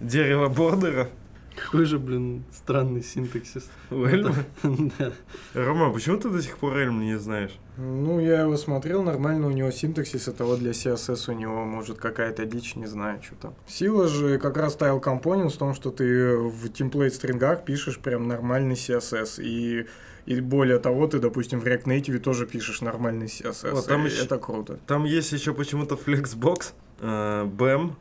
Дерево 0.00 0.48
бордера? 0.48 1.08
Какой 1.56 1.86
же, 1.86 1.98
блин, 1.98 2.44
странный 2.52 3.02
синтаксис. 3.02 3.70
У 3.90 4.04
Эльма? 4.04 4.34
Да. 4.98 5.12
Рома, 5.54 5.90
почему 5.90 6.18
ты 6.18 6.28
до 6.28 6.42
сих 6.42 6.58
пор 6.58 6.76
Эльм 6.76 7.00
не 7.00 7.18
знаешь? 7.18 7.52
Ну, 7.78 8.20
я 8.20 8.42
его 8.42 8.58
смотрел, 8.58 9.02
нормально 9.02 9.46
у 9.46 9.50
него 9.50 9.70
синтаксис, 9.70 10.28
это 10.28 10.44
вот 10.44 10.58
для 10.58 10.72
CSS 10.72 11.30
у 11.30 11.32
него 11.32 11.64
может 11.64 11.96
какая-то 11.98 12.44
дичь, 12.44 12.76
не 12.76 12.84
знаю, 12.86 13.22
что 13.22 13.34
там. 13.36 13.54
Сила 13.66 14.06
же 14.06 14.38
как 14.38 14.58
раз 14.58 14.76
Style 14.76 15.02
Components 15.02 15.54
в 15.54 15.56
том, 15.56 15.74
что 15.74 15.90
ты 15.90 16.36
в 16.36 16.68
темплейт 16.68 17.14
стрингах 17.14 17.64
пишешь 17.64 17.98
прям 17.98 18.28
нормальный 18.28 18.74
CSS, 18.74 19.42
и, 19.42 19.86
и 20.26 20.40
более 20.42 20.78
того, 20.78 21.06
ты, 21.06 21.20
допустим, 21.20 21.60
в 21.60 21.64
React 21.64 21.84
Native 21.84 22.18
тоже 22.18 22.46
пишешь 22.46 22.82
нормальный 22.82 23.26
CSS, 23.26 23.70
Вот, 23.72 23.86
там 23.86 24.06
и 24.06 24.10
ещё- 24.10 24.24
это 24.24 24.36
круто. 24.38 24.78
Там 24.86 25.04
есть 25.04 25.32
еще 25.32 25.54
почему-то 25.54 25.94
Flexbox, 25.94 26.72
э, 27.00 27.48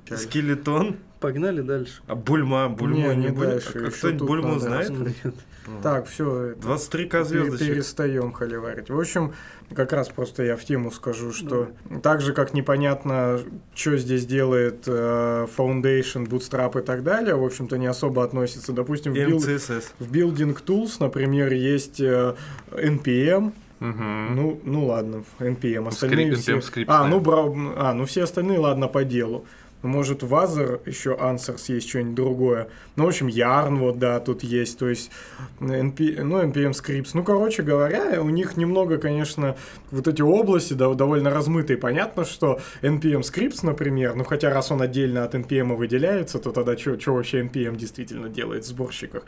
Так. 0.08 0.18
Skeleton, 0.20 0.98
Погнали 1.20 1.62
дальше. 1.62 2.02
а 2.08 2.16
Bulma, 2.16 2.70
Bulm 2.70 2.90
у 2.90 2.96
Не, 2.96 3.16
не, 3.16 3.26
не 3.26 3.28
будет? 3.30 3.66
А 3.76 3.90
Кто-нибудь 3.90 4.28
Bulm 4.28 4.44
у 4.44 4.48
надо 4.50 4.60
знает? 4.60 4.90
Нет. 4.90 5.34
Так, 5.82 6.08
все. 6.08 6.54
23 6.62 7.06
к 7.08 7.24
звездочек. 7.24 7.68
Перестаем 7.68 8.32
холиварить. 8.32 8.90
В 8.90 9.00
общем, 9.00 9.34
как 9.74 9.94
раз 9.94 10.10
просто 10.10 10.44
я 10.44 10.56
в 10.58 10.64
тему 10.64 10.92
скажу, 10.92 11.32
что 11.32 11.70
так 12.04 12.22
же, 12.22 12.34
как 12.34 12.54
непонятно, 12.54 13.40
что 13.74 13.98
здесь 13.98 14.26
делает 14.28 14.84
э, 14.86 15.48
Foundation, 15.58 16.28
Bootstrap 16.28 16.80
и 16.80 16.86
так 16.86 17.02
далее, 17.04 17.36
в 17.36 17.44
общем-то, 17.44 17.78
не 17.78 17.88
особо 17.88 18.24
относится. 18.24 18.74
Допустим, 18.74 19.14
в, 19.14 19.18
build- 19.18 19.84
в 19.98 20.12
Building 20.12 20.56
Tools, 20.64 20.98
например, 21.00 21.52
есть 21.54 22.00
э, 22.00 22.36
NPM, 22.72 23.54
Мгм. 23.90 24.36
ну, 24.36 24.60
ну 24.64 24.86
ладно, 24.86 25.24
NPM. 25.40 25.88
Остальные 25.88 26.34
Скрип- 26.34 26.36
все... 26.36 26.58
NPM 26.58 26.62
скрипт, 26.62 26.92
а, 26.92 27.08
ну, 27.08 27.20
бра... 27.20 27.44
а, 27.78 27.94
ну 27.94 28.06
все 28.06 28.24
остальные, 28.24 28.60
ладно, 28.60 28.88
по 28.88 29.04
делу. 29.04 29.46
Ну, 29.86 29.92
Может, 29.92 30.24
в 30.24 30.34
Other 30.34 30.82
еще 30.88 31.12
Answers 31.12 31.72
есть 31.72 31.88
что-нибудь 31.90 32.16
другое. 32.16 32.70
Ну, 32.96 33.06
в 33.06 33.08
общем, 33.08 33.28
Yarn 33.28 33.78
вот, 33.78 34.00
да, 34.00 34.20
тут 34.20 34.42
есть. 34.42 34.80
То 34.80 34.90
есть, 34.90 35.12
NP... 35.60 36.24
ну, 36.24 36.42
NPM 36.42 36.72
Scripts. 36.72 37.12
Ну, 37.14 37.24
короче 37.24 37.62
говоря, 37.62 38.20
у 38.20 38.30
них 38.30 38.58
немного, 38.58 38.98
конечно, 38.98 39.56
вот 39.92 40.08
эти 40.08 40.24
области 40.24 40.74
да, 40.74 40.92
довольно 40.96 41.30
размытые. 41.30 41.78
Понятно, 41.78 42.26
что 42.26 42.60
NPM 42.82 43.22
Scripts, 43.22 43.60
например, 43.62 44.16
ну, 44.16 44.24
хотя 44.24 44.50
раз 44.50 44.72
он 44.72 44.82
отдельно 44.82 45.24
от 45.24 45.36
NPM 45.36 45.76
выделяется, 45.76 46.40
то 46.40 46.52
тогда 46.52 46.76
что 46.76 46.98
вообще 47.14 47.42
NPM 47.42 47.76
действительно 47.76 48.28
делает 48.28 48.64
в 48.64 48.68
сборщиках? 48.68 49.24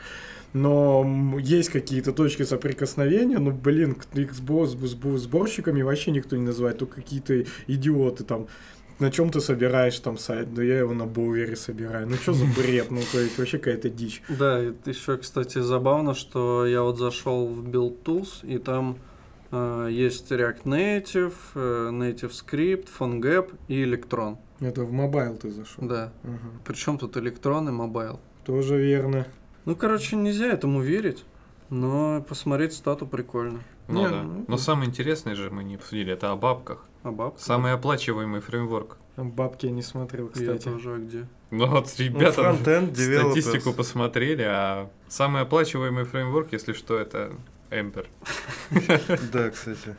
Но 0.52 1.38
есть 1.40 1.68
какие-то 1.70 2.12
точки 2.12 2.42
соприкосновения, 2.44 3.38
ну, 3.38 3.52
блин, 3.52 3.96
их 4.14 4.32
с, 4.34 4.40
бо- 4.40 4.66
с 4.66 4.74
бо- 4.74 5.18
сборщиками 5.18 5.82
вообще 5.82 6.10
никто 6.10 6.36
не 6.36 6.44
называет, 6.44 6.78
только 6.78 6.96
какие-то 6.96 7.44
идиоты 7.66 8.24
там. 8.24 8.46
На 8.98 9.12
чем 9.12 9.30
ты 9.30 9.40
собираешь 9.40 9.96
там 10.00 10.18
сайт? 10.18 10.52
Да 10.54 10.62
я 10.62 10.78
его 10.80 10.92
на 10.92 11.06
Bower 11.06 11.46
е 11.46 11.54
собираю. 11.54 12.08
Ну 12.08 12.16
что 12.16 12.32
за 12.32 12.44
бред? 12.56 12.90
Ну, 12.90 13.00
то 13.12 13.20
есть 13.20 13.38
вообще 13.38 13.58
какая-то 13.58 13.88
дичь. 13.90 14.22
Да, 14.28 14.58
еще, 14.86 15.16
кстати, 15.18 15.60
забавно, 15.60 16.14
что 16.14 16.66
я 16.66 16.82
вот 16.82 16.98
зашел 16.98 17.46
в 17.46 17.64
Build 17.68 18.02
Tools, 18.02 18.44
и 18.44 18.58
там 18.58 18.98
А, 19.52 19.86
Есть 19.86 20.32
React 20.32 20.64
Native, 20.64 21.32
э, 21.54 21.90
Native 21.92 22.32
Script, 22.32 22.88
PhoneGap 22.98 23.54
и 23.68 23.84
Electron. 23.84 24.36
Это 24.60 24.82
в 24.82 24.92
mobile 24.92 25.36
ты 25.36 25.50
зашел. 25.52 25.86
Да. 25.86 26.12
Ага. 26.24 26.38
Причем 26.64 26.98
тут 26.98 27.16
Electron 27.16 27.68
и 27.68 27.72
Mobile. 27.72 28.18
Тоже 28.44 28.76
верно. 28.82 29.26
Ну, 29.68 29.76
короче, 29.76 30.16
нельзя 30.16 30.46
этому 30.46 30.80
верить, 30.80 31.26
но 31.68 32.22
посмотреть 32.26 32.72
стату 32.72 33.06
прикольно. 33.06 33.60
Ну 33.86 34.00
Не, 34.00 34.08
да. 34.08 34.22
ну, 34.22 34.44
Но 34.48 34.56
самое 34.56 34.88
интересное 34.88 35.34
же 35.34 35.50
мы 35.50 35.62
не 35.62 35.74
обсудили, 35.74 36.10
это 36.14 36.32
о 36.32 36.36
бабках. 36.36 36.86
А 37.02 37.12
бабка? 37.12 37.38
Самый 37.38 37.74
оплачиваемый 37.74 38.40
фреймворк. 38.40 38.96
Бабки 39.18 39.66
я 39.66 39.72
не 39.72 39.82
смотрел, 39.82 40.28
Я 40.28 40.32
кстати. 40.32 40.64
тоже, 40.64 40.94
а 40.94 40.96
где? 40.96 41.26
Ну 41.50 41.66
вот 41.66 41.84
Ну, 41.98 42.04
ребята 42.04 42.56
developers. 42.58 43.30
статистику 43.32 43.74
посмотрели, 43.74 44.40
а 44.48 44.88
самый 45.06 45.42
оплачиваемый 45.42 46.04
фреймворк, 46.04 46.50
если 46.52 46.72
что, 46.72 46.96
это 46.98 47.32
Ember. 47.68 48.06
Да, 49.30 49.50
кстати. 49.50 49.94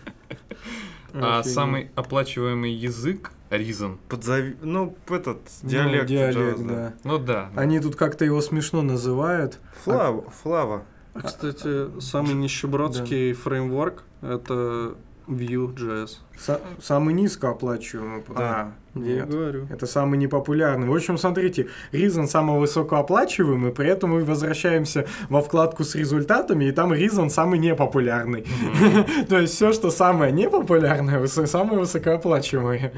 А 1.14 1.40
Офигеть. 1.40 1.54
самый 1.56 1.92
оплачиваемый 1.96 2.72
язык 2.72 3.32
Reason. 3.50 3.98
Подзави... 4.10 4.56
Ну, 4.62 4.96
этот, 5.10 5.40
Ну, 5.64 5.70
диалект. 5.70 6.06
диалект, 6.08 6.60
Java, 6.60 6.68
да. 6.68 6.94
Ну 7.04 7.18
да. 7.18 7.50
Они 7.56 7.80
тут 7.80 7.96
как-то 7.96 8.24
его 8.26 8.42
смешно 8.42 8.82
называют. 8.84 9.60
Флава. 9.84 10.30
Флава. 10.30 10.84
А, 11.16 11.22
кстати, 11.22 12.00
самый 12.00 12.36
нищебродский 12.36 13.34
фреймворк— 13.34 14.04
это 14.22 14.96
Vue.js. 15.28 16.18
Са- 16.38 16.62
самый 16.82 17.14
низкооплачиваемый. 17.16 18.24
Да. 18.30 18.36
А, 18.38 18.74
Ну, 19.00 19.06
нет. 19.06 19.30
говорю. 19.30 19.68
Это 19.70 19.86
самый 19.86 20.18
непопулярный. 20.18 20.88
В 20.88 20.96
общем, 20.96 21.18
смотрите, 21.18 21.68
Reason 21.92 22.28
самый 22.28 22.60
высокооплачиваемый, 22.60 23.72
при 23.72 23.88
этом 23.88 24.12
мы 24.12 24.24
возвращаемся 24.24 25.06
во 25.30 25.42
вкладку 25.42 25.84
с 25.84 25.96
результатами, 25.96 26.66
и 26.66 26.72
там 26.72 26.94
Reason 26.94 27.30
самый 27.30 27.60
непопулярный. 27.60 28.46
То 29.30 29.40
есть 29.40 29.56
все, 29.56 29.72
что 29.74 29.92
самое 29.92 30.32
непопулярное, 30.32 31.26
самое 31.28 31.80
высокооплачиваемое. 31.80 32.92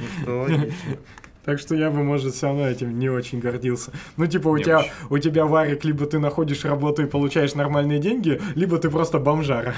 Так 1.44 1.58
что 1.60 1.74
я 1.76 1.90
бы, 1.90 2.04
может, 2.04 2.36
все 2.36 2.48
равно 2.48 2.68
этим 2.68 3.00
не 3.00 3.10
очень 3.10 3.40
гордился. 3.40 3.92
Ну, 4.18 4.28
типа, 4.28 4.48
у 4.50 4.58
Не 4.58 4.64
тебя, 4.64 4.80
очень. 4.80 4.90
у 5.10 5.18
тебя, 5.18 5.46
Варик, 5.46 5.84
либо 5.84 6.06
ты 6.06 6.20
находишь 6.20 6.64
работу 6.66 7.02
и 7.02 7.06
получаешь 7.08 7.56
нормальные 7.56 8.00
деньги, 8.00 8.40
либо 8.56 8.78
ты 8.78 8.90
просто 8.92 9.18
бомжара. 9.20 9.74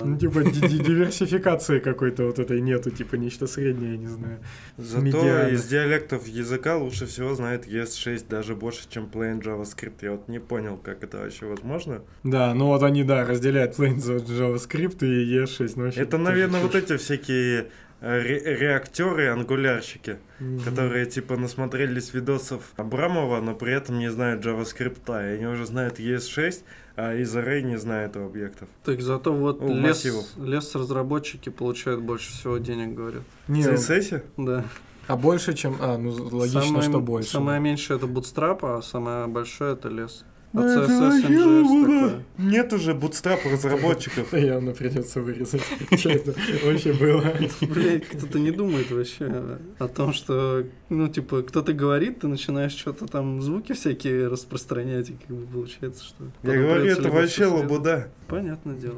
Ну, 0.00 0.16
типа, 0.18 0.44
ди- 0.44 0.68
ди- 0.68 0.78
диверсификации 0.78 1.78
какой-то 1.78 2.24
вот 2.26 2.38
этой 2.38 2.60
нету, 2.60 2.90
типа, 2.90 3.16
нечто 3.16 3.46
среднее, 3.46 3.92
я 3.92 3.96
не 3.98 4.06
знаю. 4.06 4.38
Зато 4.76 5.48
из 5.48 5.64
диалектов 5.66 6.26
языка 6.26 6.76
лучше 6.76 7.06
всего 7.06 7.34
знает 7.34 7.66
ES6, 7.66 8.24
даже 8.28 8.54
больше, 8.54 8.82
чем 8.88 9.04
Plain 9.12 9.42
JavaScript. 9.42 9.94
Я 10.02 10.12
вот 10.12 10.28
не 10.28 10.38
понял, 10.38 10.76
как 10.76 11.02
это 11.02 11.18
вообще 11.18 11.46
возможно. 11.46 12.02
Да, 12.22 12.54
ну 12.54 12.66
вот 12.66 12.82
они, 12.82 13.04
да, 13.04 13.24
разделяют 13.26 13.78
Plain 13.78 13.96
JavaScript 13.96 14.98
и 15.04 15.38
E6. 15.42 15.72
Ну, 15.76 15.86
Это, 15.86 16.18
наверное, 16.18 16.60
вот 16.60 16.74
эти 16.74 16.96
всякие 16.96 17.66
ре- 18.00 18.56
реактеры, 18.56 19.28
ангулярщики, 19.28 20.18
Мгм. 20.40 20.60
которые 20.60 21.06
типа 21.06 21.36
насмотрелись 21.36 22.12
видосов 22.14 22.72
Абрамова, 22.76 23.40
но 23.40 23.54
при 23.54 23.72
этом 23.72 23.98
не 23.98 24.10
знают 24.10 24.44
JavaScript, 24.44 25.08
и 25.08 25.36
они 25.36 25.46
уже 25.46 25.66
знают 25.66 25.98
ES6, 26.00 26.62
а 26.96 27.14
из 27.14 27.34
Array 27.36 27.62
не 27.62 27.76
знают 27.76 28.16
объектов. 28.16 28.68
Так 28.84 29.00
зато 29.00 29.32
вот 29.32 29.60
О, 29.62 29.66
лес, 29.68 29.82
массивов. 29.82 30.24
лес 30.36 30.74
разработчики 30.74 31.48
получают 31.48 32.02
больше 32.02 32.32
всего 32.32 32.58
денег, 32.58 32.94
говорят. 32.94 33.22
Не, 33.48 33.62
В 33.62 33.66
CSS? 33.74 34.22
Да. 34.36 34.64
а 35.06 35.16
больше, 35.16 35.54
чем... 35.54 35.76
А, 35.80 35.98
ну, 35.98 36.10
логично, 36.30 36.62
Самое- 36.62 36.82
что 36.88 37.00
больше. 37.00 37.30
Самое 37.30 37.60
меньшее 37.60 37.96
это 37.98 38.06
Bootstrap, 38.06 38.58
а 38.62 38.82
самое 38.82 39.26
большое 39.26 39.72
это 39.74 39.88
лес. 39.88 40.24
А 40.54 40.58
CSS, 40.58 41.28
было. 41.28 41.82
такое. 41.82 42.24
Нет 42.38 42.72
уже 42.72 42.92
bootstrap 42.92 43.40
разработчиков. 43.50 44.32
Явно 44.32 44.72
придется 44.72 45.20
вырезать. 45.20 45.62
Что 45.96 46.10
это 46.10 46.34
вообще 46.64 46.92
было? 46.92 47.24
Блять, 47.60 48.06
кто-то 48.06 48.38
не 48.38 48.50
думает 48.52 48.90
вообще 48.90 49.58
о 49.78 49.88
том, 49.88 50.12
что, 50.12 50.64
ну, 50.88 51.08
типа, 51.08 51.42
кто-то 51.42 51.72
говорит, 51.72 52.20
ты 52.20 52.28
начинаешь 52.28 52.72
что-то 52.72 53.06
там, 53.06 53.42
звуки 53.42 53.72
всякие 53.72 54.28
распространять, 54.28 55.10
и 55.10 55.14
как 55.14 55.36
бы 55.36 55.46
получается, 55.46 56.04
что... 56.04 56.24
Я 56.44 56.56
говорю, 56.58 56.84
это 56.86 57.10
вообще 57.10 57.46
лабуда. 57.46 58.08
Понятное 58.28 58.74
дело. 58.76 58.94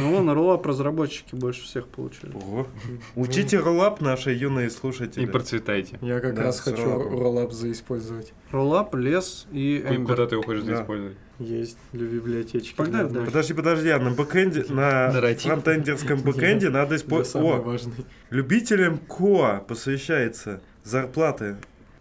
Ну, 0.00 0.10
вон, 0.10 0.28
роллап 0.30 0.66
разработчики 0.66 1.34
больше 1.34 1.62
всех 1.64 1.86
получили. 1.86 2.32
Ого. 2.34 2.66
Учите 3.14 3.58
роллап, 3.58 4.00
наши 4.00 4.32
юные 4.32 4.66
И 4.66 4.70
слушатели. 4.70 5.26
процветайте. 5.26 5.98
Я 6.02 6.20
как 6.20 6.38
раз 6.38 6.60
хочу 6.60 6.82
роллап 6.84 7.52
заиспользовать. 7.52 8.32
Роллап, 8.50 8.94
лес 8.94 9.46
и 9.52 9.84
Ку- 9.86 10.04
Куда 10.06 10.26
ты 10.26 10.34
его 10.36 10.42
хочешь 10.42 10.64
Да. 10.98 11.08
использовать? 11.08 11.16
Есть 11.38 11.78
для 11.92 12.06
библиотечки. 12.06 12.82
Для 12.82 13.04
дальше. 13.04 13.26
Подожди, 13.26 13.54
подожди, 13.54 13.88
а 13.90 13.98
на 13.98 14.10
бэкэнде, 14.10 14.66
на 14.68 15.12
Нарратив. 15.12 15.42
фронтендерском 15.42 16.20
бэкэнде 16.22 16.70
надо 16.70 16.96
использовать... 16.96 17.46
О, 17.46 17.62
важный. 17.62 17.92
любителям 18.30 18.98
коа 18.98 19.58
посвящается 19.66 20.60
зарплаты. 20.84 21.56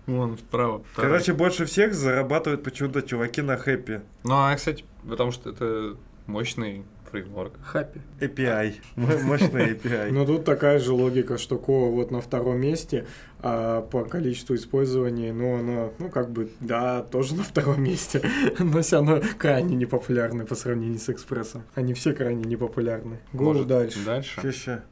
Вон, 0.06 0.38
вправо. 0.38 0.84
вправо. 0.84 1.08
Короче, 1.10 1.34
больше 1.34 1.66
всех 1.66 1.94
зарабатывают 1.94 2.64
почему-то 2.64 3.02
чуваки 3.02 3.41
на 3.41 3.58
хэппи. 3.58 4.02
Ну, 4.24 4.34
а, 4.36 4.56
кстати, 4.56 4.84
потому 5.08 5.32
что 5.32 5.50
это 5.50 5.98
мощный 6.28 6.84
фреймворк. 7.14 7.53
Хаппи. 7.64 8.01
API. 8.20 8.74
Мощный 8.95 9.74
API. 9.74 10.11
Но 10.11 10.26
тут 10.26 10.45
такая 10.45 10.80
же 10.80 10.93
логика, 10.93 11.38
что 11.38 11.57
Ко 11.57 11.91
вот 11.91 12.09
на 12.09 12.22
втором 12.22 12.59
месте, 12.59 13.05
а 13.39 13.82
по 13.82 14.03
количеству 14.03 14.55
использования, 14.55 15.32
ну, 15.32 15.59
оно, 15.59 15.93
ну, 15.99 16.09
как 16.09 16.32
бы, 16.32 16.49
да, 16.59 17.03
тоже 17.03 17.36
на 17.36 17.43
втором 17.43 17.84
месте, 17.84 18.22
но 18.59 18.82
все 18.82 18.97
равно 18.97 19.22
крайне 19.38 19.76
непопулярны 19.76 20.45
по 20.45 20.55
сравнению 20.55 20.99
с 20.99 21.09
Экспрессом. 21.09 21.64
Они 21.76 21.93
все 21.93 22.14
крайне 22.14 22.45
непопулярны. 22.45 23.20
Может, 23.32 23.68
дальше. 23.68 23.99
Дальше. 24.03 24.51
Ща. 24.51 24.84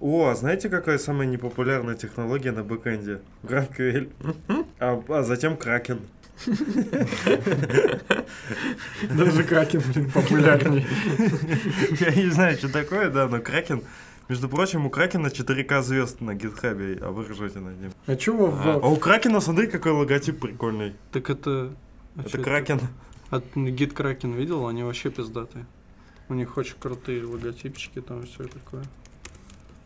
О, 0.00 0.28
а 0.28 0.34
знаете, 0.34 0.68
какая 0.68 0.98
самая 0.98 1.26
непопулярная 1.26 1.94
технология 1.94 2.52
на 2.52 2.62
бэкэнде? 2.62 3.20
GraphQL. 3.42 4.10
А, 4.78 5.02
а 5.08 5.22
затем 5.22 5.54
Kraken. 5.54 6.00
Даже 9.10 9.44
Кракен, 9.44 9.82
блин, 9.92 10.10
популярнее. 10.10 10.86
Я 12.00 12.14
не 12.14 12.30
знаю, 12.30 12.56
что 12.56 12.72
такое, 12.72 13.10
да, 13.10 13.28
но 13.28 13.38
Kraken... 13.38 13.84
Между 14.28 14.48
прочим, 14.48 14.86
у 14.86 14.90
Кракена 14.90 15.26
4К 15.26 15.82
звезд 15.82 16.20
на 16.20 16.36
гитхабе, 16.36 16.98
а 17.02 17.10
вы 17.10 17.24
ржете 17.24 17.58
над 17.58 17.80
ним. 17.80 17.90
А 18.06 18.14
чего 18.14 18.46
А 18.46 18.78
в... 18.78 18.92
у 18.92 18.96
Кракена, 18.96 19.40
смотри, 19.40 19.66
какой 19.66 19.90
логотип 19.90 20.38
прикольный. 20.38 20.94
Так 21.10 21.30
это... 21.30 21.72
а 22.14 22.20
Это 22.20 22.38
Кракен. 22.38 22.80
От 23.30 23.44
Гид 23.56 23.92
Кракен 23.92 24.32
видел? 24.34 24.68
Они 24.68 24.84
вообще 24.84 25.10
пиздатые. 25.10 25.66
У 26.28 26.34
них 26.34 26.56
очень 26.56 26.76
крутые 26.78 27.24
логотипчики, 27.24 28.00
там 28.00 28.24
все 28.24 28.44
такое. 28.44 28.84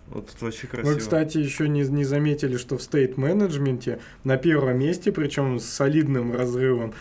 Вот 0.09 0.29
тут 0.29 0.43
вообще 0.43 0.67
красиво. 0.67 0.93
Вы, 0.93 0.99
кстати, 0.99 1.39
еще 1.39 1.69
не, 1.69 1.83
не 1.83 2.05
заметили, 2.05 2.57
что 2.57 2.77
в 2.79 2.83
стейт-менеджменте 2.83 4.01
на 4.23 4.37
первом 4.37 4.79
месте, 4.79 5.13
причем 5.13 5.59
с 5.59 5.65
солидным 5.65 6.35
разрывом, 6.35 6.95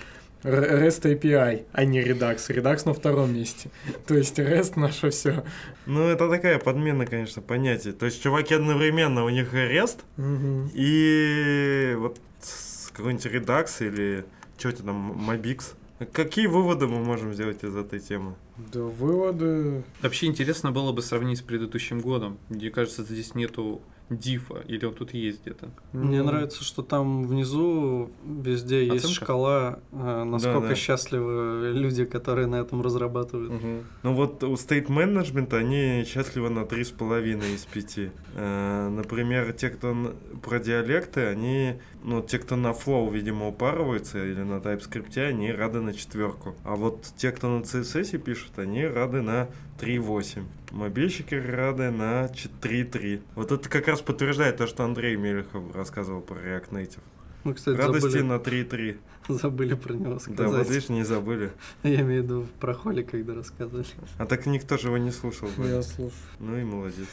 REST 0.44 1.04
API, 1.04 1.66
а 1.72 1.86
не 1.86 2.02
Redux. 2.02 2.38
Redux 2.50 2.82
на 2.86 2.94
втором 2.94 3.34
месте. 3.34 3.70
То 4.08 4.16
есть 4.16 4.38
REST 4.40 4.74
наше 4.80 5.10
все. 5.10 5.44
Ну, 5.86 6.08
это 6.08 6.30
такая 6.30 6.60
подмена, 6.60 7.06
конечно, 7.06 7.42
понятий. 7.42 7.92
То 7.92 8.06
есть, 8.06 8.22
чуваки 8.22 8.54
одновременно, 8.54 9.24
у 9.24 9.30
них 9.30 9.54
REST, 9.54 10.00
и 10.74 11.96
вот 11.98 12.20
какой-нибудь 12.94 13.26
Redux 13.26 13.86
или 13.86 14.26
что 14.58 14.72
то 14.72 14.84
там, 14.84 15.30
Mobix. 15.30 15.74
Какие 16.12 16.48
выводы 16.48 16.88
мы 16.88 17.00
можем 17.00 17.34
сделать 17.34 17.64
из 17.64 17.76
этой 17.76 18.00
темы? 18.00 18.36
Да, 18.74 18.82
выводы... 18.82 19.84
Вообще 20.02 20.26
интересно 20.26 20.72
было 20.72 20.92
бы 20.92 21.02
сравнить 21.02 21.40
с 21.40 21.42
предыдущим 21.42 22.02
годом. 22.02 22.38
Мне 22.50 22.72
кажется, 22.72 23.04
здесь 23.04 23.36
нету 23.36 23.82
дифа, 24.10 24.64
или 24.68 24.86
он 24.86 24.94
тут 24.94 25.14
есть 25.14 25.42
где-то. 25.42 25.70
Мне 25.92 26.22
ну, 26.22 26.26
нравится, 26.26 26.64
что 26.64 26.82
там 26.82 27.26
внизу 27.26 28.12
везде 28.26 28.86
есть 28.86 29.06
Оценка? 29.06 29.26
шкала, 29.26 29.80
э, 29.92 30.24
насколько 30.24 30.70
да. 30.70 30.76
счастливы 30.76 31.72
люди, 31.74 32.06
которые 32.06 32.48
на 32.48 32.58
этом 32.58 32.82
разрабатывают. 32.82 33.52
Ну 34.04 34.14
вот 34.14 34.44
у 34.44 34.54
State 34.54 34.88
Management 34.88 35.56
они 35.56 36.04
счастливы 36.06 36.50
на 36.50 36.60
3,5 36.60 37.56
из 37.56 37.66
5. 37.66 38.12
Э, 38.36 38.90
например, 38.90 39.54
те, 39.54 39.70
кто 39.70 40.14
про 40.42 40.60
диалекты, 40.60 41.22
они, 41.26 41.76
ну, 42.04 42.22
те, 42.22 42.40
кто 42.40 42.56
на 42.56 42.72
Flow, 42.72 43.12
видимо, 43.12 43.48
упарываются 43.48 44.24
или 44.26 44.42
на 44.42 44.56
TypeScript, 44.56 45.18
они 45.20 45.52
рады 45.52 45.82
на 45.82 45.94
четверку. 45.94 46.56
А 46.64 46.76
вот 46.76 47.08
те, 47.16 47.32
кто 47.32 47.48
на 47.48 47.64
CSS 47.64 48.18
пишут, 48.18 48.58
они 48.58 48.86
рады 48.86 49.22
на 49.22 49.50
3,8. 49.80 50.44
Мобильщики 50.72 51.36
рады 51.36 51.92
на 51.92 52.26
3,3. 52.26 53.22
Вот 53.36 53.52
это 53.52 53.70
как 53.70 53.88
раз 53.88 54.02
подтверждает 54.02 54.58
то, 54.58 54.68
что 54.68 54.84
Андрей 54.84 55.16
Мелехов 55.16 55.76
рассказывал 55.76 56.22
про 56.22 56.36
React 56.36 56.70
Native. 56.72 57.00
Мы, 57.44 57.54
кстати, 57.54 57.76
Радости 57.76 58.08
забыли, 58.08 58.22
на 58.24 58.34
3,3. 58.38 58.98
забыли 59.28 59.74
про 59.74 59.94
него 59.94 60.20
сказать. 60.20 60.38
Да, 60.38 60.48
вот 60.48 60.70
видишь, 60.70 60.90
не 60.90 61.04
забыли. 61.04 61.52
Я 61.84 62.02
имею 62.02 62.22
в 62.22 62.26
виду 62.26 62.48
про 62.60 62.74
Холли, 62.74 63.04
когда 63.04 63.34
рассказывали. 63.36 63.86
А 64.18 64.26
так 64.26 64.46
никто 64.46 64.78
же 64.78 64.88
его 64.88 64.98
не 64.98 65.12
слушал. 65.12 65.50
бы. 65.58 65.68
Я 65.68 65.82
слушаю. 65.82 66.14
Ну 66.40 66.58
и 66.58 66.64
молодец. 66.64 67.08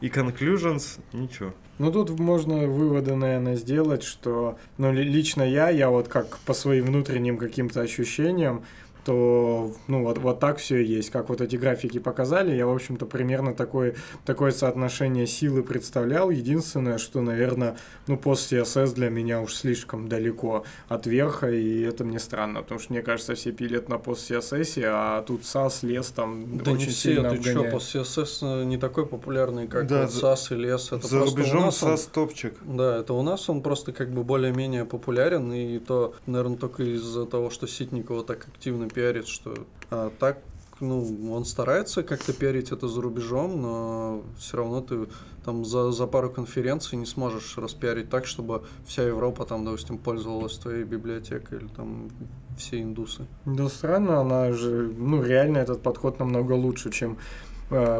И 0.00 0.08
conclusions, 0.08 0.98
ничего. 1.12 1.54
Ну, 1.78 1.92
тут 1.92 2.10
можно 2.18 2.66
выводы, 2.66 3.14
наверное, 3.14 3.54
сделать, 3.54 4.02
что, 4.02 4.58
ну, 4.76 4.92
ли- 4.92 5.04
лично 5.04 5.42
я, 5.42 5.70
я 5.70 5.90
вот 5.90 6.08
как 6.08 6.38
по 6.40 6.54
своим 6.54 6.86
внутренним 6.86 7.38
каким-то 7.38 7.80
ощущениям, 7.80 8.64
то 9.04 9.72
ну 9.88 10.02
вот, 10.04 10.18
вот 10.18 10.40
так 10.40 10.58
все 10.58 10.78
и 10.82 10.86
есть. 10.86 11.10
Как 11.10 11.28
вот 11.28 11.40
эти 11.40 11.56
графики 11.56 11.98
показали, 11.98 12.54
я, 12.54 12.66
в 12.66 12.74
общем-то, 12.74 13.06
примерно 13.06 13.54
такое, 13.54 13.94
такое 14.24 14.50
соотношение 14.52 15.26
силы 15.26 15.62
представлял. 15.62 16.30
Единственное, 16.30 16.98
что, 16.98 17.20
наверное, 17.20 17.76
ну, 18.06 18.16
пост 18.16 18.52
CSS 18.52 18.94
для 18.94 19.10
меня 19.10 19.40
уж 19.40 19.54
слишком 19.54 20.08
далеко 20.08 20.64
от 20.88 21.06
верха, 21.06 21.50
и 21.50 21.80
это 21.82 22.04
мне 22.04 22.18
странно, 22.18 22.62
потому 22.62 22.80
что, 22.80 22.92
мне 22.92 23.02
кажется, 23.02 23.34
все 23.34 23.52
пилят 23.52 23.88
на 23.88 23.98
пост 23.98 24.30
CSS, 24.30 24.82
а 24.86 25.22
тут 25.22 25.42
SAS, 25.42 25.86
лес 25.86 26.10
там 26.10 26.58
Да 26.58 26.72
очень 26.72 26.86
не 26.86 26.92
все, 26.92 27.14
сильно 27.14 27.30
ты 27.30 27.40
что, 27.40 27.50
обгоняет. 27.50 27.72
пост 27.74 27.94
CSS 27.94 28.64
не 28.64 28.76
такой 28.78 29.06
популярный, 29.06 29.66
как 29.68 29.86
Да, 29.86 30.02
вот 30.02 30.10
SAS 30.10 30.54
и 30.54 30.58
лес. 30.60 30.92
Это 30.92 31.06
За 31.06 31.18
просто 31.18 31.34
у 31.34 31.36
рубежом 31.38 31.60
нас 31.62 31.82
он- 31.82 31.96
САС 31.96 32.06
топчик. 32.06 32.54
Да, 32.64 32.98
это 32.98 33.12
у 33.14 33.22
нас 33.22 33.48
он 33.50 33.62
просто 33.62 33.92
как 33.92 34.10
бы 34.10 34.22
более-менее 34.24 34.84
популярен, 34.84 35.52
и 35.52 35.78
то, 35.78 36.14
наверное, 36.26 36.56
только 36.56 36.82
из-за 36.82 37.26
того, 37.26 37.50
что 37.50 37.66
Ситникова 37.66 38.22
так 38.24 38.46
активно 38.48 38.88
пиарит, 38.92 39.26
что 39.26 39.54
а 39.90 40.10
так, 40.18 40.38
ну, 40.80 41.32
он 41.32 41.44
старается 41.44 42.02
как-то 42.02 42.32
пиарить 42.32 42.72
это 42.72 42.88
за 42.88 43.00
рубежом, 43.00 43.60
но 43.60 44.22
все 44.38 44.56
равно 44.56 44.80
ты 44.80 45.06
там 45.44 45.64
за, 45.64 45.92
за 45.92 46.06
пару 46.06 46.30
конференций 46.30 46.98
не 46.98 47.06
сможешь 47.06 47.56
распиарить 47.58 48.10
так, 48.10 48.26
чтобы 48.26 48.62
вся 48.86 49.02
Европа 49.02 49.44
там, 49.44 49.64
допустим, 49.64 49.98
пользовалась 49.98 50.58
твоей 50.58 50.84
библиотекой 50.84 51.58
или 51.58 51.68
там 51.68 52.10
все 52.56 52.82
индусы. 52.82 53.26
Да 53.44 53.68
странно, 53.68 54.20
она 54.20 54.52
же, 54.52 54.92
ну 54.96 55.22
реально 55.22 55.58
этот 55.58 55.82
подход 55.82 56.18
намного 56.18 56.52
лучше, 56.52 56.90
чем 56.90 57.18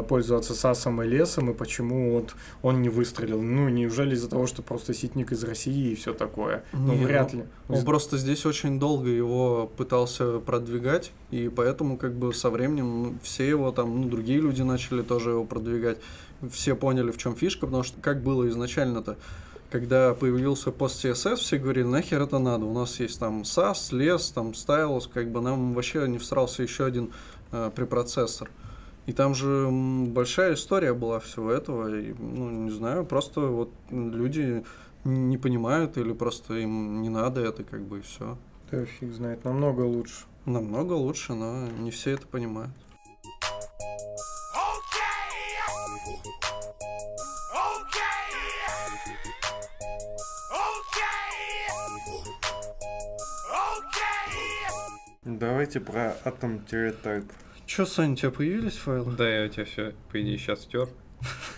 пользоваться 0.07 0.53
САСом 0.53 1.01
и 1.01 1.07
лесом, 1.07 1.51
и 1.51 1.53
почему 1.53 2.13
вот 2.13 2.35
он 2.61 2.81
не 2.81 2.89
выстрелил. 2.89 3.41
Ну, 3.41 3.69
неужели 3.69 4.15
из-за 4.15 4.29
того, 4.29 4.47
что 4.47 4.61
просто 4.61 4.93
ситник 4.93 5.31
из 5.31 5.43
России 5.43 5.91
и 5.91 5.95
все 5.95 6.13
такое? 6.13 6.63
Ну, 6.73 6.93
Не, 6.93 7.05
вряд 7.05 7.33
ну, 7.33 7.39
ли. 7.39 7.45
Он 7.69 7.85
просто 7.85 8.17
здесь 8.17 8.45
очень 8.45 8.79
долго 8.79 9.09
его 9.09 9.71
пытался 9.77 10.39
продвигать, 10.39 11.11
и 11.31 11.49
поэтому 11.49 11.97
как 11.97 12.13
бы 12.13 12.33
со 12.33 12.49
временем 12.49 13.19
все 13.23 13.47
его 13.47 13.71
там, 13.71 14.01
ну, 14.01 14.09
другие 14.09 14.39
люди 14.39 14.61
начали 14.61 15.01
тоже 15.01 15.31
его 15.31 15.45
продвигать. 15.45 15.97
Все 16.51 16.75
поняли, 16.75 17.11
в 17.11 17.17
чем 17.17 17.35
фишка, 17.35 17.65
потому 17.65 17.83
что 17.83 17.99
как 18.01 18.21
было 18.21 18.47
изначально-то, 18.49 19.17
когда 19.73 20.13
появился 20.13 20.71
пост 20.71 21.03
CSS, 21.03 21.37
все 21.37 21.57
говорили, 21.57 21.85
нахер 21.85 22.21
это 22.21 22.37
надо, 22.37 22.65
у 22.65 22.73
нас 22.73 22.99
есть 22.99 23.19
там 23.19 23.41
SAS, 23.41 23.95
лес, 23.95 24.29
там 24.29 24.51
Stylus, 24.51 25.09
как 25.11 25.31
бы 25.31 25.41
нам 25.41 25.73
вообще 25.73 26.07
не 26.07 26.19
всрался 26.19 26.61
еще 26.61 26.85
один 26.85 27.11
э, 27.51 27.71
препроцессор. 27.75 28.51
И 29.05 29.11
там 29.11 29.35
же 29.35 29.69
большая 29.69 30.53
история 30.53 30.93
была 30.93 31.19
всего 31.19 31.51
этого, 31.51 31.93
и, 31.93 32.13
ну, 32.13 32.49
не 32.49 32.71
знаю, 32.71 33.05
просто 33.05 33.41
вот 33.41 33.69
люди 33.89 34.63
не 35.03 35.37
понимают 35.37 35.97
или 35.97 36.13
просто 36.13 36.53
им 36.55 37.01
не 37.01 37.09
надо 37.09 37.41
это, 37.41 37.63
как 37.63 37.81
бы, 37.81 37.99
и 37.99 38.01
все. 38.01 38.37
Да 38.71 38.85
фиг 38.85 39.11
знает, 39.13 39.43
намного 39.43 39.81
лучше. 39.81 40.25
Намного 40.45 40.93
лучше, 40.93 41.33
но 41.33 41.67
не 41.67 41.91
все 41.91 42.11
это 42.11 42.27
понимают. 42.27 42.71
Давайте 55.25 55.79
про 55.79 56.15
Atom-Type. 56.23 57.31
Че, 57.75 57.87
Саня, 57.87 58.13
у 58.13 58.15
тебя 58.15 58.29
появились 58.29 58.75
файлы? 58.75 59.15
Да, 59.17 59.27
я 59.27 59.47
у 59.47 59.49
тебя 59.49 59.65
все, 59.65 59.93
по 60.11 60.21
идее, 60.21 60.37
сейчас 60.37 60.61
стер. 60.61 60.89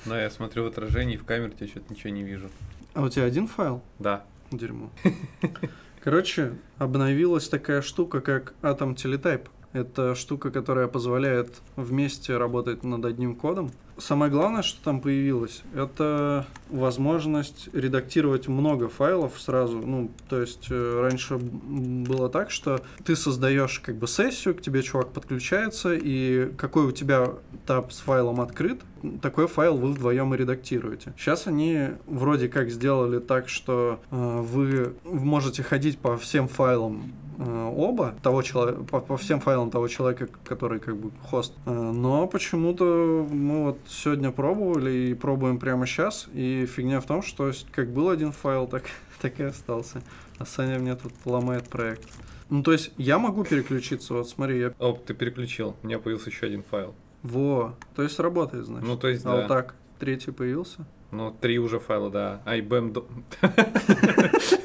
Но 0.05 0.17
я 0.17 0.29
смотрю 0.29 0.63
в 0.63 0.67
отражении, 0.67 1.17
в 1.17 1.25
камере 1.25 1.53
я 1.59 1.67
что-то 1.67 1.93
ничего 1.93 2.09
не 2.11 2.23
вижу. 2.23 2.49
А 2.93 3.01
у 3.01 3.09
тебя 3.09 3.25
один 3.25 3.47
файл? 3.47 3.81
Да. 3.99 4.23
Дерьмо. 4.49 4.89
Короче, 6.01 6.53
обновилась 6.77 7.49
такая 7.49 7.81
штука, 7.81 8.21
как 8.21 8.53
Atom 8.61 8.95
Teletype. 8.95 9.49
Это 9.75 10.15
штука, 10.15 10.51
которая 10.51 10.87
позволяет 10.87 11.61
вместе 11.75 12.37
работать 12.37 12.85
над 12.85 13.03
одним 13.03 13.35
кодом. 13.35 13.71
Самое 13.97 14.31
главное, 14.31 14.61
что 14.61 14.81
там 14.81 15.01
появилось, 15.01 15.63
это 15.73 16.45
возможность 16.69 17.69
редактировать 17.73 18.47
много 18.47 18.87
файлов 18.87 19.39
сразу. 19.39 19.77
Ну, 19.77 20.11
то 20.29 20.39
есть 20.39 20.67
э, 20.69 21.01
раньше 21.01 21.37
было 21.37 22.29
так, 22.29 22.51
что 22.51 22.81
ты 23.03 23.17
создаешь 23.17 23.79
как 23.79 23.95
бы 23.95 24.07
сессию, 24.07 24.55
к 24.55 24.61
тебе 24.61 24.81
чувак 24.81 25.11
подключается, 25.11 25.93
и 25.93 26.51
какой 26.57 26.85
у 26.85 26.91
тебя 26.91 27.33
таб 27.65 27.91
с 27.91 27.99
файлом 27.99 28.39
открыт, 28.39 28.81
такой 29.21 29.47
файл 29.47 29.77
вы 29.77 29.91
вдвоем 29.91 30.33
и 30.33 30.37
редактируете. 30.37 31.13
Сейчас 31.17 31.47
они 31.47 31.89
вроде 32.05 32.47
как 32.47 32.69
сделали 32.69 33.19
так, 33.19 33.49
что 33.49 33.99
э, 34.09 34.39
вы 34.41 34.93
можете 35.03 35.63
ходить 35.63 35.97
по 35.97 36.17
всем 36.17 36.47
файлам 36.47 37.13
оба 37.37 38.15
того 38.21 38.41
человека 38.41 38.83
по, 38.83 38.99
по 38.99 39.17
всем 39.17 39.39
файлам 39.39 39.71
того 39.71 39.87
человека, 39.87 40.27
который 40.43 40.79
как 40.79 40.95
бы 40.97 41.11
хост. 41.29 41.53
Э, 41.65 41.71
Но 41.71 42.27
почему-то 42.27 43.27
мы 43.31 43.65
вот 43.65 43.79
сегодня 43.87 44.31
пробовали 44.31 44.91
и 44.91 45.13
пробуем 45.13 45.59
прямо 45.59 45.85
сейчас, 45.85 46.27
и 46.33 46.65
фигня 46.65 47.01
в 47.01 47.05
том, 47.05 47.21
что 47.21 47.51
как 47.71 47.91
был 47.91 48.09
один 48.09 48.31
файл, 48.31 48.67
так 48.71 48.83
так 49.21 49.39
и 49.39 49.43
остался. 49.43 50.01
А 50.37 50.45
Саня 50.45 50.77
мне 50.77 50.95
тут 50.95 51.13
ломает 51.25 51.67
проект. 51.69 52.07
Ну, 52.49 52.61
то 52.61 52.73
есть 52.73 52.91
я 52.97 53.17
могу 53.17 53.43
переключиться, 53.43 54.13
вот 54.13 54.29
смотри, 54.29 54.59
я... 54.59 54.73
О, 54.77 54.93
ты 54.93 55.13
переключил. 55.13 55.75
У 55.81 55.87
меня 55.87 55.97
появился 55.97 56.29
еще 56.29 56.45
один 56.45 56.63
файл. 56.63 56.93
Во, 57.23 57.75
то 57.95 58.03
есть 58.03 58.19
работает, 58.19 58.65
значит. 58.65 58.87
Ну, 58.87 58.97
то 58.97 59.07
есть, 59.07 59.25
а 59.25 59.29
да. 59.29 59.35
вот 59.37 59.47
так, 59.47 59.75
третий 59.97 60.31
появился? 60.31 60.85
Ну, 61.11 61.31
три 61.31 61.57
уже 61.57 61.79
файла, 61.79 62.11
да. 62.11 62.41
IBM... 62.45 63.03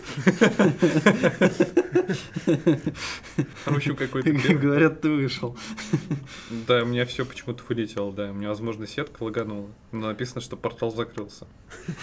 общем, 3.67 3.97
какой-то... 3.97 4.33
Говорят, 4.55 5.01
ты 5.01 5.11
вышел. 5.11 5.57
Да, 6.67 6.83
у 6.83 6.87
меня 6.87 7.05
все 7.07 7.25
почему-то 7.25 7.63
вылетело, 7.69 8.13
да. 8.13 8.31
У 8.31 8.35
меня, 8.35 8.49
возможно, 8.49 8.87
сетка 8.87 9.23
лаганула. 9.23 9.71
Но 9.93 10.09
написано, 10.09 10.41
что 10.41 10.57
портал 10.57 10.91
закрылся. 10.91 11.47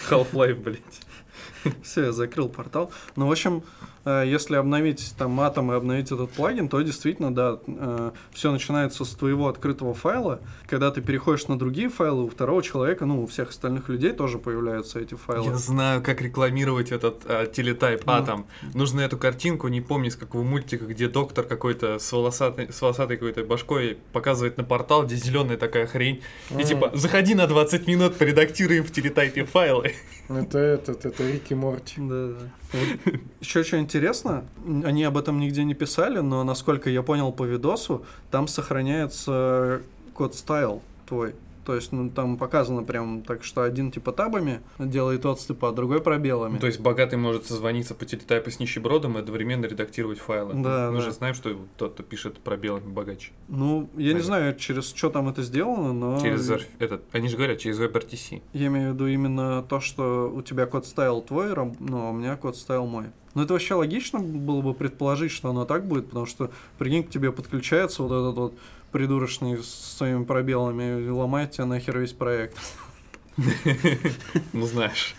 Half-Life, 0.09 0.61
блядь. 0.61 1.01
Все, 1.83 2.05
я 2.05 2.11
закрыл 2.11 2.49
портал. 2.49 2.91
Ну, 3.15 3.27
в 3.27 3.31
общем, 3.31 3.63
э, 4.05 4.23
если 4.25 4.55
обновить 4.55 5.13
там 5.17 5.39
атом 5.39 5.71
и 5.71 5.75
обновить 5.75 6.11
этот 6.11 6.31
плагин, 6.31 6.69
то 6.69 6.81
действительно, 6.81 7.33
да, 7.33 7.59
все 8.33 8.51
начинается 8.51 9.05
с 9.05 9.09
твоего 9.09 9.47
открытого 9.47 9.93
файла. 9.93 10.39
Когда 10.67 10.91
ты 10.91 11.01
переходишь 11.01 11.47
на 11.47 11.57
другие 11.57 11.89
файлы, 11.89 12.23
у 12.23 12.29
второго 12.29 12.61
человека, 12.63 13.05
ну, 13.05 13.23
у 13.23 13.27
всех 13.27 13.49
остальных 13.49 13.89
людей 13.89 14.11
тоже 14.11 14.38
появляются 14.38 14.99
эти 14.99 15.15
файлы. 15.15 15.45
Я 15.45 15.55
знаю, 15.55 16.01
как 16.01 16.21
рекламировать 16.21 16.91
этот 16.91 17.23
а, 17.25 17.45
телетайп 17.45 18.05
Ну. 18.05 18.11
Атом. 18.13 18.45
Нужно 18.73 19.01
эту 19.01 19.17
картинку, 19.17 19.67
не 19.67 19.81
помню, 19.81 20.11
с 20.11 20.15
какого 20.15 20.43
мультика, 20.43 20.85
где 20.85 21.07
доктор 21.07 21.45
какой-то 21.45 21.99
с 21.99 22.11
волосатой, 22.11 22.71
с 22.71 22.81
волосатой 22.81 23.17
какой-то 23.17 23.43
башкой 23.43 23.97
показывает 24.13 24.57
на 24.57 24.63
портал, 24.63 25.05
где 25.05 25.15
зеленая 25.15 25.57
такая 25.57 25.88
хрень. 25.88 26.21
И 26.57 26.63
типа, 26.63 26.91
заходи 26.93 27.35
на 27.35 27.47
20 27.47 27.88
минут, 27.88 28.17
поредактируем 28.17 28.83
в 28.83 28.91
телетайпе 28.91 29.45
файлы. 29.45 29.93
Это 30.29 30.57
этот, 30.59 31.05
это 31.05 31.23
Рики 31.28 31.53
Морти. 31.53 31.95
Да, 31.99 32.30
да. 32.30 32.80
Еще 33.39 33.63
что 33.63 33.80
интересно, 33.80 34.45
они 34.84 35.03
об 35.03 35.17
этом 35.17 35.39
нигде 35.39 35.63
не 35.63 35.73
писали, 35.73 36.19
но 36.19 36.43
насколько 36.43 36.89
я 36.89 37.03
понял 37.03 37.32
по 37.32 37.43
видосу, 37.43 38.05
там 38.32 38.47
сохраняется 38.47 39.82
код 40.13 40.36
стайл 40.36 40.82
твой. 41.07 41.36
То 41.68 41.76
есть, 41.76 41.91
ну, 41.91 42.09
там 42.09 42.38
показано 42.38 42.84
прям 42.84 43.24
так, 43.24 43.43
что 43.43 43.61
один 43.61 43.91
типа 43.91 44.13
табами 44.13 44.61
делает 44.80 45.26
отступы, 45.26 45.68
а 45.68 45.74
другой 45.74 45.99
пробелами. 45.99 46.53
Ну, 46.53 46.59
то 46.59 46.68
есть 46.68 46.80
богатый 46.80 47.15
может 47.18 47.45
созвониться 47.45 47.93
по 47.93 48.05
телетайпу 48.05 48.49
с 48.49 48.61
нищебродом 48.61 49.18
и 49.18 49.20
одновременно 49.20 49.65
редактировать 49.65 50.18
файлы. 50.18 50.53
Да, 50.53 50.91
Мы 50.91 50.99
да. 50.99 51.01
же 51.03 51.11
знаем, 51.11 51.36
что 51.36 51.57
тот, 51.76 51.95
кто 51.95 52.03
пишет 52.03 52.39
пробелами 52.39 52.88
богаче. 52.88 53.34
Ну, 53.49 53.89
я 53.97 54.03
не 54.03 54.22
Понятно. 54.22 54.24
знаю, 54.24 54.55
через 54.55 54.93
что 54.93 55.09
там 55.09 55.28
это 55.28 55.43
сделано, 55.43 55.91
но 55.91 56.22
Через 56.22 56.49
этот, 56.80 57.03
они 57.11 57.28
же 57.28 57.36
говорят, 57.36 57.59
через 57.59 57.82
WebRTC. 57.82 58.41
я 58.53 58.68
имею 58.68 58.91
в 58.91 58.93
виду 58.93 59.07
именно 59.07 59.61
то, 59.61 59.82
что 59.82 60.32
у 60.34 60.41
тебя 60.41 60.68
code 60.68 60.86
style 60.86 61.22
твой, 61.22 61.53
но 61.80 62.11
у 62.11 62.13
меня 62.13 62.38
code 62.38 62.55
style 62.55 62.86
мой. 62.86 63.07
Но 63.34 63.43
это 63.43 63.53
вообще 63.53 63.76
логично 63.76 64.20
было 64.20 64.61
бы 64.61 64.74
предположить, 64.74 65.32
что 65.32 65.49
оно 65.49 65.65
так 65.65 65.86
будет, 65.86 66.07
потому 66.07 66.26
что, 66.26 66.49
прикинь, 66.80 67.03
к 67.03 67.09
тебе 67.09 67.32
подключается 67.32 68.01
вот 68.01 68.11
этот 68.11 68.36
вот 68.38 68.53
придурочный 68.91 69.57
с 69.57 69.67
своими 69.97 70.23
пробелами 70.23 71.07
ломает 71.09 71.51
тебе 71.51 71.65
нахер 71.65 71.99
весь 71.99 72.13
проект. 72.13 72.57
Ну, 74.53 74.65
знаешь, 74.65 75.15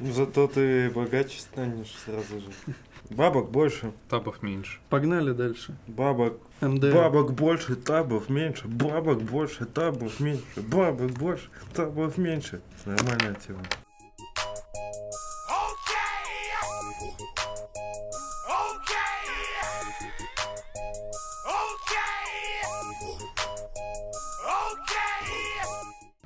Зато 0.00 0.48
ты 0.48 0.90
богаче 0.90 1.38
станешь 1.40 1.94
сразу 2.04 2.40
же. 2.40 2.74
Бабок 3.10 3.50
больше. 3.50 3.92
табов 4.08 4.42
меньше. 4.42 4.78
Погнали 4.88 5.32
дальше. 5.32 5.76
Бабок. 5.86 6.38
МД. 6.60 6.92
Бабок 6.94 7.34
больше, 7.34 7.76
табов 7.76 8.30
меньше. 8.30 8.66
Бабок 8.66 9.20
больше, 9.22 9.66
табов 9.66 10.18
меньше. 10.20 10.44
Бабок 10.56 11.10
больше, 11.12 11.50
табов 11.74 12.16
меньше. 12.16 12.62
Нормальная 12.86 13.34
тема. 13.34 13.60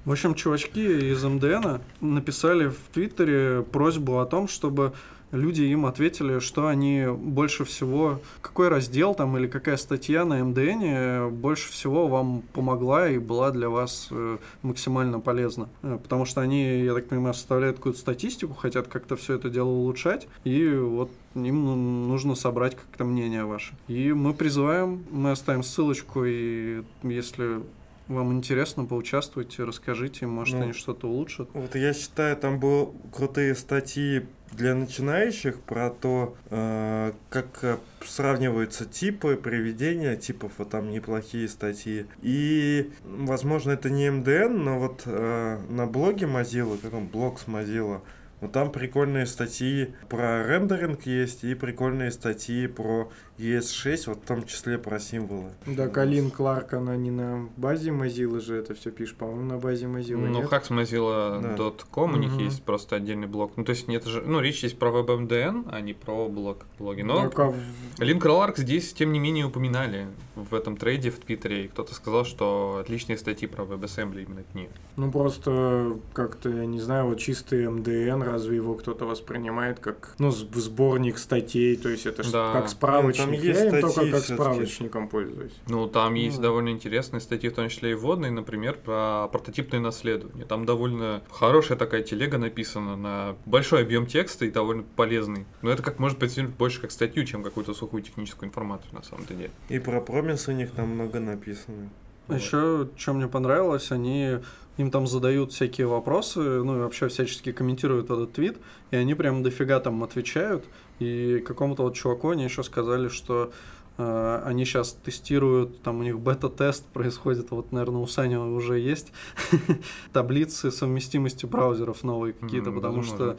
В 0.04 0.12
общем, 0.12 0.34
чувачки 0.34 1.12
из 1.12 1.24
МДН 1.24 1.80
написали 2.02 2.68
в 2.68 2.76
Твиттере 2.92 3.62
просьбу 3.62 4.18
о 4.18 4.26
том, 4.26 4.48
чтобы 4.48 4.92
люди 5.32 5.62
им 5.62 5.86
ответили, 5.86 6.40
что 6.40 6.68
они 6.68 7.06
больше 7.08 7.64
всего, 7.64 8.20
какой 8.42 8.68
раздел 8.68 9.14
там 9.14 9.36
или 9.38 9.46
какая 9.46 9.78
статья 9.78 10.26
на 10.26 10.44
МДН 10.44 11.34
больше 11.34 11.72
всего 11.72 12.06
вам 12.06 12.42
помогла 12.52 13.08
и 13.08 13.16
была 13.16 13.50
для 13.50 13.70
вас 13.70 14.08
э, 14.10 14.36
максимально 14.60 15.20
полезна. 15.20 15.70
Э, 15.82 15.98
Потому 16.02 16.26
что 16.26 16.42
они, 16.42 16.82
я 16.82 16.92
так 16.92 17.08
понимаю, 17.08 17.32
составляют 17.32 17.78
какую-то 17.78 17.98
статистику, 17.98 18.52
хотят 18.52 18.88
как-то 18.88 19.16
все 19.16 19.34
это 19.34 19.48
дело 19.48 19.68
улучшать, 19.68 20.28
и 20.44 20.68
вот 20.68 21.10
им 21.34 21.64
ну, 21.64 21.74
нужно 21.76 22.34
собрать 22.34 22.76
как-то 22.76 23.04
мнение 23.04 23.44
ваше. 23.44 23.74
И 23.88 24.12
мы 24.12 24.34
призываем, 24.34 25.02
мы 25.10 25.30
оставим 25.30 25.62
ссылочку, 25.62 26.24
и 26.24 26.82
если 27.02 27.62
вам 28.08 28.32
интересно, 28.32 28.84
поучаствуйте, 28.84 29.64
расскажите, 29.64 30.26
может, 30.26 30.56
Ну, 30.56 30.62
они 30.64 30.72
что-то 30.72 31.08
улучшат. 31.08 31.48
Вот 31.54 31.74
я 31.74 31.92
считаю, 31.94 32.36
там 32.36 32.60
были 32.60 32.88
крутые 33.12 33.54
статьи 33.54 34.26
для 34.52 34.74
начинающих 34.74 35.60
про 35.60 35.90
то, 35.90 36.36
э, 36.50 37.12
как 37.30 37.64
э, 37.64 37.78
сравниваются 38.04 38.84
типы 38.84 39.36
приведения, 39.36 40.16
типов, 40.16 40.52
вот 40.58 40.70
там 40.70 40.90
неплохие 40.90 41.48
статьи. 41.48 42.06
И, 42.22 42.92
возможно, 43.04 43.72
это 43.72 43.90
не 43.90 44.10
МДН, 44.10 44.52
но 44.62 44.78
вот 44.78 45.02
э, 45.06 45.58
на 45.68 45.86
блоге 45.86 46.26
Mozilla, 46.26 46.78
как 46.78 46.94
он, 46.94 47.06
блог 47.06 47.40
с 47.40 47.46
Mozilla, 47.46 48.00
вот 48.44 48.52
там 48.52 48.70
прикольные 48.72 49.26
статьи 49.26 49.94
про 50.08 50.46
рендеринг 50.46 51.04
есть 51.06 51.44
и 51.44 51.54
прикольные 51.54 52.10
статьи 52.10 52.66
про 52.66 53.10
ES6, 53.38 54.04
вот 54.06 54.18
в 54.18 54.26
том 54.26 54.44
числе 54.44 54.78
про 54.78 54.98
символы. 55.00 55.50
Да, 55.66 55.88
Калин 55.88 56.30
Кларк, 56.30 56.72
она 56.74 56.96
не 56.96 57.10
на 57.10 57.48
базе 57.56 57.90
Mozilla 57.90 58.40
же 58.40 58.56
это 58.56 58.74
все 58.74 58.90
пишет, 58.92 59.16
по-моему, 59.16 59.42
на 59.44 59.58
базе 59.58 59.86
Mozilla, 59.86 60.16
Ну, 60.28 60.42
нет? 60.42 60.52
hacksmozilla.com 60.52 62.14
у 62.14 62.16
них 62.16 62.32
Мгм. 62.32 62.44
есть 62.44 62.62
просто 62.62 62.96
отдельный 62.96 63.26
блог. 63.26 63.52
Ну, 63.56 63.64
то 63.64 63.70
есть, 63.70 63.88
нет 63.88 64.04
же, 64.04 64.22
ну, 64.22 64.40
речь 64.40 64.58
здесь 64.58 64.72
про 64.72 64.90
WebMDN, 64.90 65.68
а 65.72 65.80
не 65.80 65.94
про 65.94 66.28
блог, 66.28 66.64
блоги. 66.78 67.02
Но 67.02 67.22
Так, 67.28 67.38
а 67.40 67.50
в- 67.50 68.00
Линк 68.00 68.24
Роларк 68.24 68.58
здесь, 68.58 68.92
тем 68.92 69.12
не 69.12 69.18
менее, 69.18 69.46
упоминали 69.46 70.06
в 70.36 70.54
этом 70.54 70.76
трейде 70.76 71.10
в 71.10 71.18
Твиттере. 71.18 71.64
И 71.64 71.68
кто-то 71.68 71.94
сказал, 71.94 72.24
что 72.24 72.78
отличные 72.80 73.16
статьи 73.18 73.46
про 73.48 73.64
WebAssembly 73.64 74.24
именно 74.24 74.42
к 74.42 74.54
ней. 74.54 74.68
Ну 74.96 75.10
просто 75.10 75.96
как-то, 76.12 76.48
я 76.50 76.66
не 76.66 76.80
знаю, 76.80 77.06
вот 77.06 77.18
чистый 77.18 77.66
МДН, 77.68 78.22
разве 78.34 78.56
его 78.56 78.74
кто-то 78.74 79.06
воспринимает 79.06 79.78
как, 79.78 80.14
ну, 80.18 80.30
сборник 80.30 81.18
статей, 81.18 81.76
то 81.76 81.88
есть 81.88 82.06
это 82.06 82.22
Да. 82.30 82.52
как 82.52 82.68
справочник. 82.68 83.26
Ну, 83.26 83.32
там 83.32 83.40
я 83.42 83.50
есть 83.52 83.64
им 83.64 83.80
только 83.80 84.10
как 84.10 84.20
справочником 84.24 85.08
пользуюсь. 85.08 85.52
Ну, 85.68 85.86
там 85.86 86.14
Ну 86.14 86.18
есть 86.20 86.36
да. 86.36 86.44
довольно 86.44 86.70
интересные 86.70 87.20
статьи, 87.20 87.48
в 87.48 87.54
том 87.54 87.68
числе 87.68 87.92
и 87.92 87.94
вводные, 87.94 88.30
например, 88.32 88.76
про 88.84 89.28
прототипное 89.28 89.80
наследование. 89.80 90.44
Там 90.46 90.64
довольно 90.66 91.22
хорошая 91.30 91.78
такая 91.78 92.02
телега 92.02 92.38
написана 92.38 92.96
на 92.96 93.36
большой 93.46 93.82
объем 93.82 94.06
текста 94.06 94.44
и 94.44 94.50
довольно 94.50 94.82
полезный. 94.96 95.46
Но 95.62 95.70
это 95.70 95.82
как 95.82 95.98
может 95.98 96.18
быть 96.18 96.34
больше 96.58 96.80
как 96.80 96.90
статью, 96.90 97.24
чем 97.24 97.42
какую-то 97.42 97.74
сухую 97.74 98.02
техническую 98.02 98.48
информацию 98.48 98.92
на 98.94 99.02
самом-то 99.02 99.34
деле. 99.34 99.50
И 99.68 99.78
про 99.78 100.00
промис 100.00 100.48
у 100.48 100.52
них 100.52 100.72
там 100.72 100.88
много 100.88 101.20
написано. 101.20 101.90
Вот. 102.26 102.38
Еще, 102.38 102.88
что 102.96 103.12
мне 103.12 103.28
понравилось, 103.28 103.90
они 103.92 104.38
им 104.76 104.90
там 104.90 105.06
задают 105.06 105.52
всякие 105.52 105.86
вопросы, 105.86 106.40
ну 106.40 106.76
и 106.76 106.80
вообще 106.80 107.08
всячески 107.08 107.52
комментируют 107.52 108.06
этот 108.10 108.32
твит, 108.32 108.58
и 108.90 108.96
они 108.96 109.14
прям 109.14 109.42
дофига 109.42 109.80
там 109.80 110.02
отвечают. 110.02 110.64
И 110.98 111.42
какому-то 111.46 111.82
вот 111.84 111.94
чуваку 111.94 112.30
они 112.30 112.44
еще 112.44 112.62
сказали, 112.62 113.08
что 113.08 113.52
э, 113.98 114.42
они 114.44 114.64
сейчас 114.64 114.92
тестируют, 114.92 115.82
там 115.82 116.00
у 116.00 116.02
них 116.02 116.18
бета-тест 116.18 116.84
происходит, 116.86 117.50
вот, 117.50 117.72
наверное, 117.72 118.00
у 118.00 118.06
Сани 118.06 118.36
уже 118.36 118.78
есть 118.78 119.12
таблицы 120.12 120.70
совместимости 120.70 121.46
браузеров 121.46 122.02
новые 122.04 122.32
какие-то, 122.32 122.72
потому 122.72 123.02
что 123.02 123.36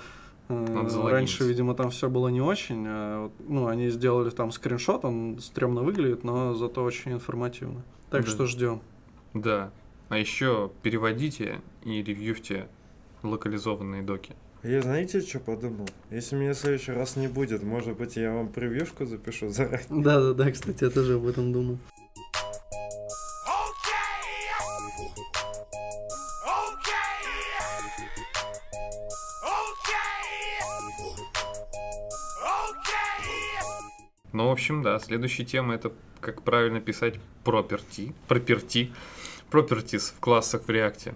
э, 0.50 1.10
раньше, 1.10 1.44
видимо, 1.44 1.76
там 1.76 1.90
все 1.90 2.10
было 2.10 2.30
не 2.30 2.42
очень. 2.42 2.86
а 2.88 3.24
вот, 3.24 3.34
ну, 3.48 3.68
они 3.68 3.90
сделали 3.90 4.30
там 4.30 4.52
скриншот, 4.52 5.04
он 5.06 5.40
стрёмно 5.40 5.82
выглядит, 5.82 6.24
но 6.24 6.54
зато 6.54 6.84
очень 6.84 7.12
информативно. 7.14 7.84
Так 8.10 8.24
Да. 8.26 8.32
что 8.32 8.46
ждем. 8.46 8.82
Да. 9.34 9.72
А 10.10 10.18
еще 10.18 10.72
переводите 10.84 11.62
и 11.84 12.04
ревьювьте 12.04 12.68
локализованные 13.24 14.04
доки. 14.04 14.36
Я 14.62 14.82
знаете, 14.82 15.22
что 15.22 15.40
подумал? 15.40 15.88
Если 16.12 16.36
меня 16.36 16.54
в 16.54 16.58
следующий 16.58 16.92
раз 16.92 17.16
не 17.16 17.28
будет, 17.28 17.64
может 17.64 17.98
быть, 17.98 18.16
я 18.16 18.32
вам 18.32 18.50
превьюшку 18.50 19.06
запишу 19.06 19.50
заранее. 19.50 19.88
Да, 19.90 20.20
да, 20.20 20.34
да, 20.34 20.52
кстати, 20.52 20.84
я 20.84 20.90
тоже 20.90 21.16
об 21.16 21.26
этом 21.28 21.52
думал. 21.52 21.78
Ну, 34.34 34.50
в 34.50 34.52
общем, 34.52 34.84
да, 34.84 35.00
следующая 35.00 35.46
тема 35.46 35.76
это 35.76 35.94
как 36.20 36.42
правильно 36.42 36.82
писать 36.82 37.16
property, 37.46 38.14
property, 38.28 38.92
properties 39.56 40.14
в 40.16 40.20
классах 40.20 40.64
в 40.64 40.70
React. 40.70 41.16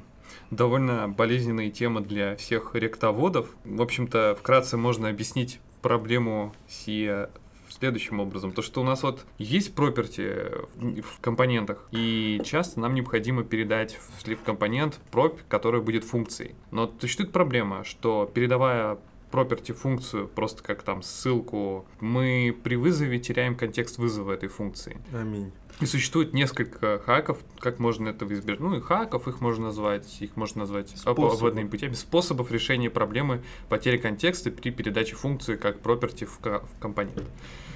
Довольно 0.51 1.07
болезненная 1.09 1.69
тема 1.69 2.01
для 2.01 2.35
всех 2.37 2.73
ректоводов. 2.73 3.49
В 3.65 3.81
общем-то, 3.81 4.35
вкратце 4.39 4.77
можно 4.77 5.09
объяснить 5.09 5.59
проблему 5.81 6.53
сия 6.67 7.29
следующим 7.69 8.19
образом. 8.19 8.51
То, 8.51 8.61
что 8.61 8.81
у 8.81 8.83
нас 8.83 9.03
вот 9.03 9.25
есть 9.37 9.73
property 9.75 10.67
в- 11.01 11.21
компонентах, 11.21 11.87
и 11.91 12.41
часто 12.43 12.79
нам 12.79 12.95
необходимо 12.95 13.43
передать 13.43 13.95
в 14.17 14.21
слив 14.21 14.41
компонент 14.41 14.99
prop, 15.11 15.39
который 15.47 15.81
будет 15.81 16.03
функцией. 16.03 16.55
Но 16.71 16.91
существует 16.99 17.31
проблема, 17.31 17.83
что 17.83 18.29
передавая 18.33 18.97
property 19.31 19.73
функцию, 19.73 20.27
просто 20.27 20.63
как 20.63 20.81
там 20.81 21.03
ссылку, 21.03 21.85
мы 21.99 22.57
при 22.63 22.75
вызове 22.75 23.19
теряем 23.19 23.55
контекст 23.55 23.99
вызова 23.99 24.31
этой 24.31 24.49
функции. 24.49 24.97
Аминь. 25.13 25.51
И 25.81 25.85
существует 25.85 26.33
несколько 26.33 26.99
хаков, 26.99 27.37
как 27.59 27.79
можно 27.79 28.09
этого 28.09 28.33
избежать. 28.33 28.59
Ну 28.59 28.75
и 28.75 28.81
хаков 28.81 29.27
их 29.27 29.39
можно 29.39 29.65
назвать, 29.65 30.21
их 30.21 30.35
можно 30.35 30.61
назвать 30.61 30.93
обводными 31.05 31.69
путями, 31.69 31.93
способов 31.93 32.51
решения 32.51 32.89
проблемы 32.89 33.41
потери 33.69 33.97
контекста 33.97 34.51
при 34.51 34.71
передаче 34.71 35.15
функции 35.15 35.55
как 35.55 35.77
property 35.77 36.25
в, 36.25 36.39
в 36.41 36.79
компонент. 36.79 37.23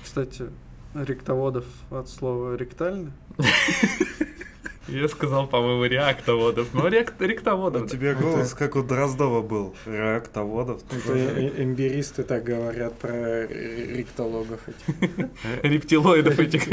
Кстати, 0.03 0.49
ректоводов 0.93 1.65
от 1.89 2.09
слова 2.09 2.55
ректально. 2.55 3.13
Я 4.87 5.07
сказал, 5.07 5.47
по-моему, 5.47 5.85
реактоводов, 5.85 6.73
но 6.73 6.87
рект, 6.89 7.19
У 7.21 7.23
ректоводов. 7.23 7.83
да. 7.83 7.87
тебя 7.87 8.13
голос, 8.15 8.53
как 8.53 8.75
у 8.75 8.83
Дроздова 8.83 9.41
был. 9.41 9.75
Реактоводов. 9.85 10.81
Это 10.91 11.13
э- 11.13 11.63
эмбиристы 11.63 12.23
так 12.23 12.43
говорят 12.43 12.93
про 12.99 13.45
ректологов 13.47 14.59
этих. 14.67 15.27
рептилоидов 15.63 16.37
этих. 16.39 16.65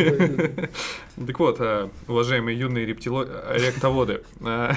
Так 1.26 1.38
вот, 1.38 1.60
э, 1.60 1.88
уважаемые 2.08 2.58
юные 2.58 2.84
рептило... 2.84 3.24
э, 3.28 3.58
реактоводы, 3.58 4.22
э, 4.40 4.72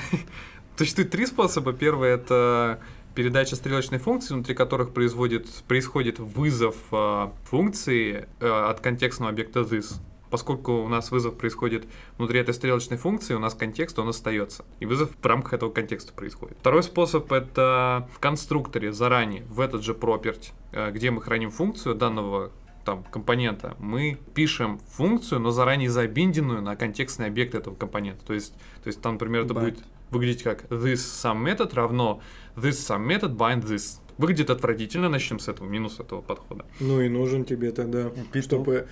существует 0.77 1.09
три 1.09 1.25
способа. 1.25 1.73
Первый— 1.73 2.09
это 2.11 2.79
передача 3.15 3.55
стрелочной 3.55 3.97
функции, 3.99 4.33
внутри 4.35 4.53
которых 4.55 4.93
производит, 4.93 5.47
происходит 5.67 6.19
вызов 6.19 6.75
э, 6.91 7.29
функции 7.45 8.27
э, 8.39 8.47
от 8.69 8.79
контекстного 8.79 9.31
объекта 9.31 9.61
this. 9.61 9.95
Поскольку 10.33 10.83
у 10.83 10.87
нас 10.87 11.11
вызов 11.11 11.37
происходит 11.37 11.85
внутри 12.17 12.39
этой 12.39 12.55
стрелочной 12.55 12.97
функции, 12.97 13.35
у 13.35 13.39
нас 13.39 13.53
контекст, 13.53 13.99
он 13.99 14.09
остается. 14.09 14.65
И 14.79 14.87
вызов 14.87 15.11
в 15.21 15.23
рамках 15.23 15.53
этого 15.53 15.69
контекста 15.69 16.11
происходит. 16.11 16.57
Второй 16.59 16.81
способ— 16.81 17.31
это 17.31 18.09
в 18.11 18.17
конструкторе 18.17 18.91
заранее, 18.93 19.43
в 19.43 19.59
этот 19.59 19.83
же 19.83 19.93
property, 19.93 20.49
э, 20.71 20.89
где 20.89 21.11
мы 21.11 21.21
храним 21.21 21.51
функцию 21.51 21.93
данного 21.93 22.51
там 22.83 23.03
компонента, 23.03 23.75
мы 23.77 24.17
пишем 24.33 24.79
функцию, 24.79 25.39
но 25.39 25.51
заранее 25.51 25.91
забинденную 25.91 26.63
на 26.63 26.75
контекстный 26.75 27.27
объект 27.27 27.53
этого 27.53 27.75
компонента. 27.75 28.25
То 28.25 28.33
есть, 28.33 28.55
то 28.83 28.87
есть 28.87 28.99
там, 29.03 29.13
например, 29.13 29.43
это 29.43 29.53
Bind. 29.53 29.59
будет 29.59 29.83
выглядеть 30.09 30.41
как 30.41 30.63
this 30.71 30.95
sum 30.95 31.43
method 31.43 31.75
равно 31.75 32.21
this 32.55 32.71
sum 32.71 33.05
method 33.07 33.35
bind 33.35 33.63
this. 33.65 33.99
Выглядит 34.17 34.49
отвратительно, 34.49 35.09
начнем 35.09 35.37
с 35.37 35.47
этого, 35.47 35.67
минус 35.67 35.99
этого 35.99 36.21
подхода. 36.21 36.65
Ну 36.79 37.01
и 37.01 37.09
нужен 37.09 37.45
тебе 37.45 37.71
тогда, 37.71 38.09
Питон. 38.31 38.41
чтобы 38.41 38.87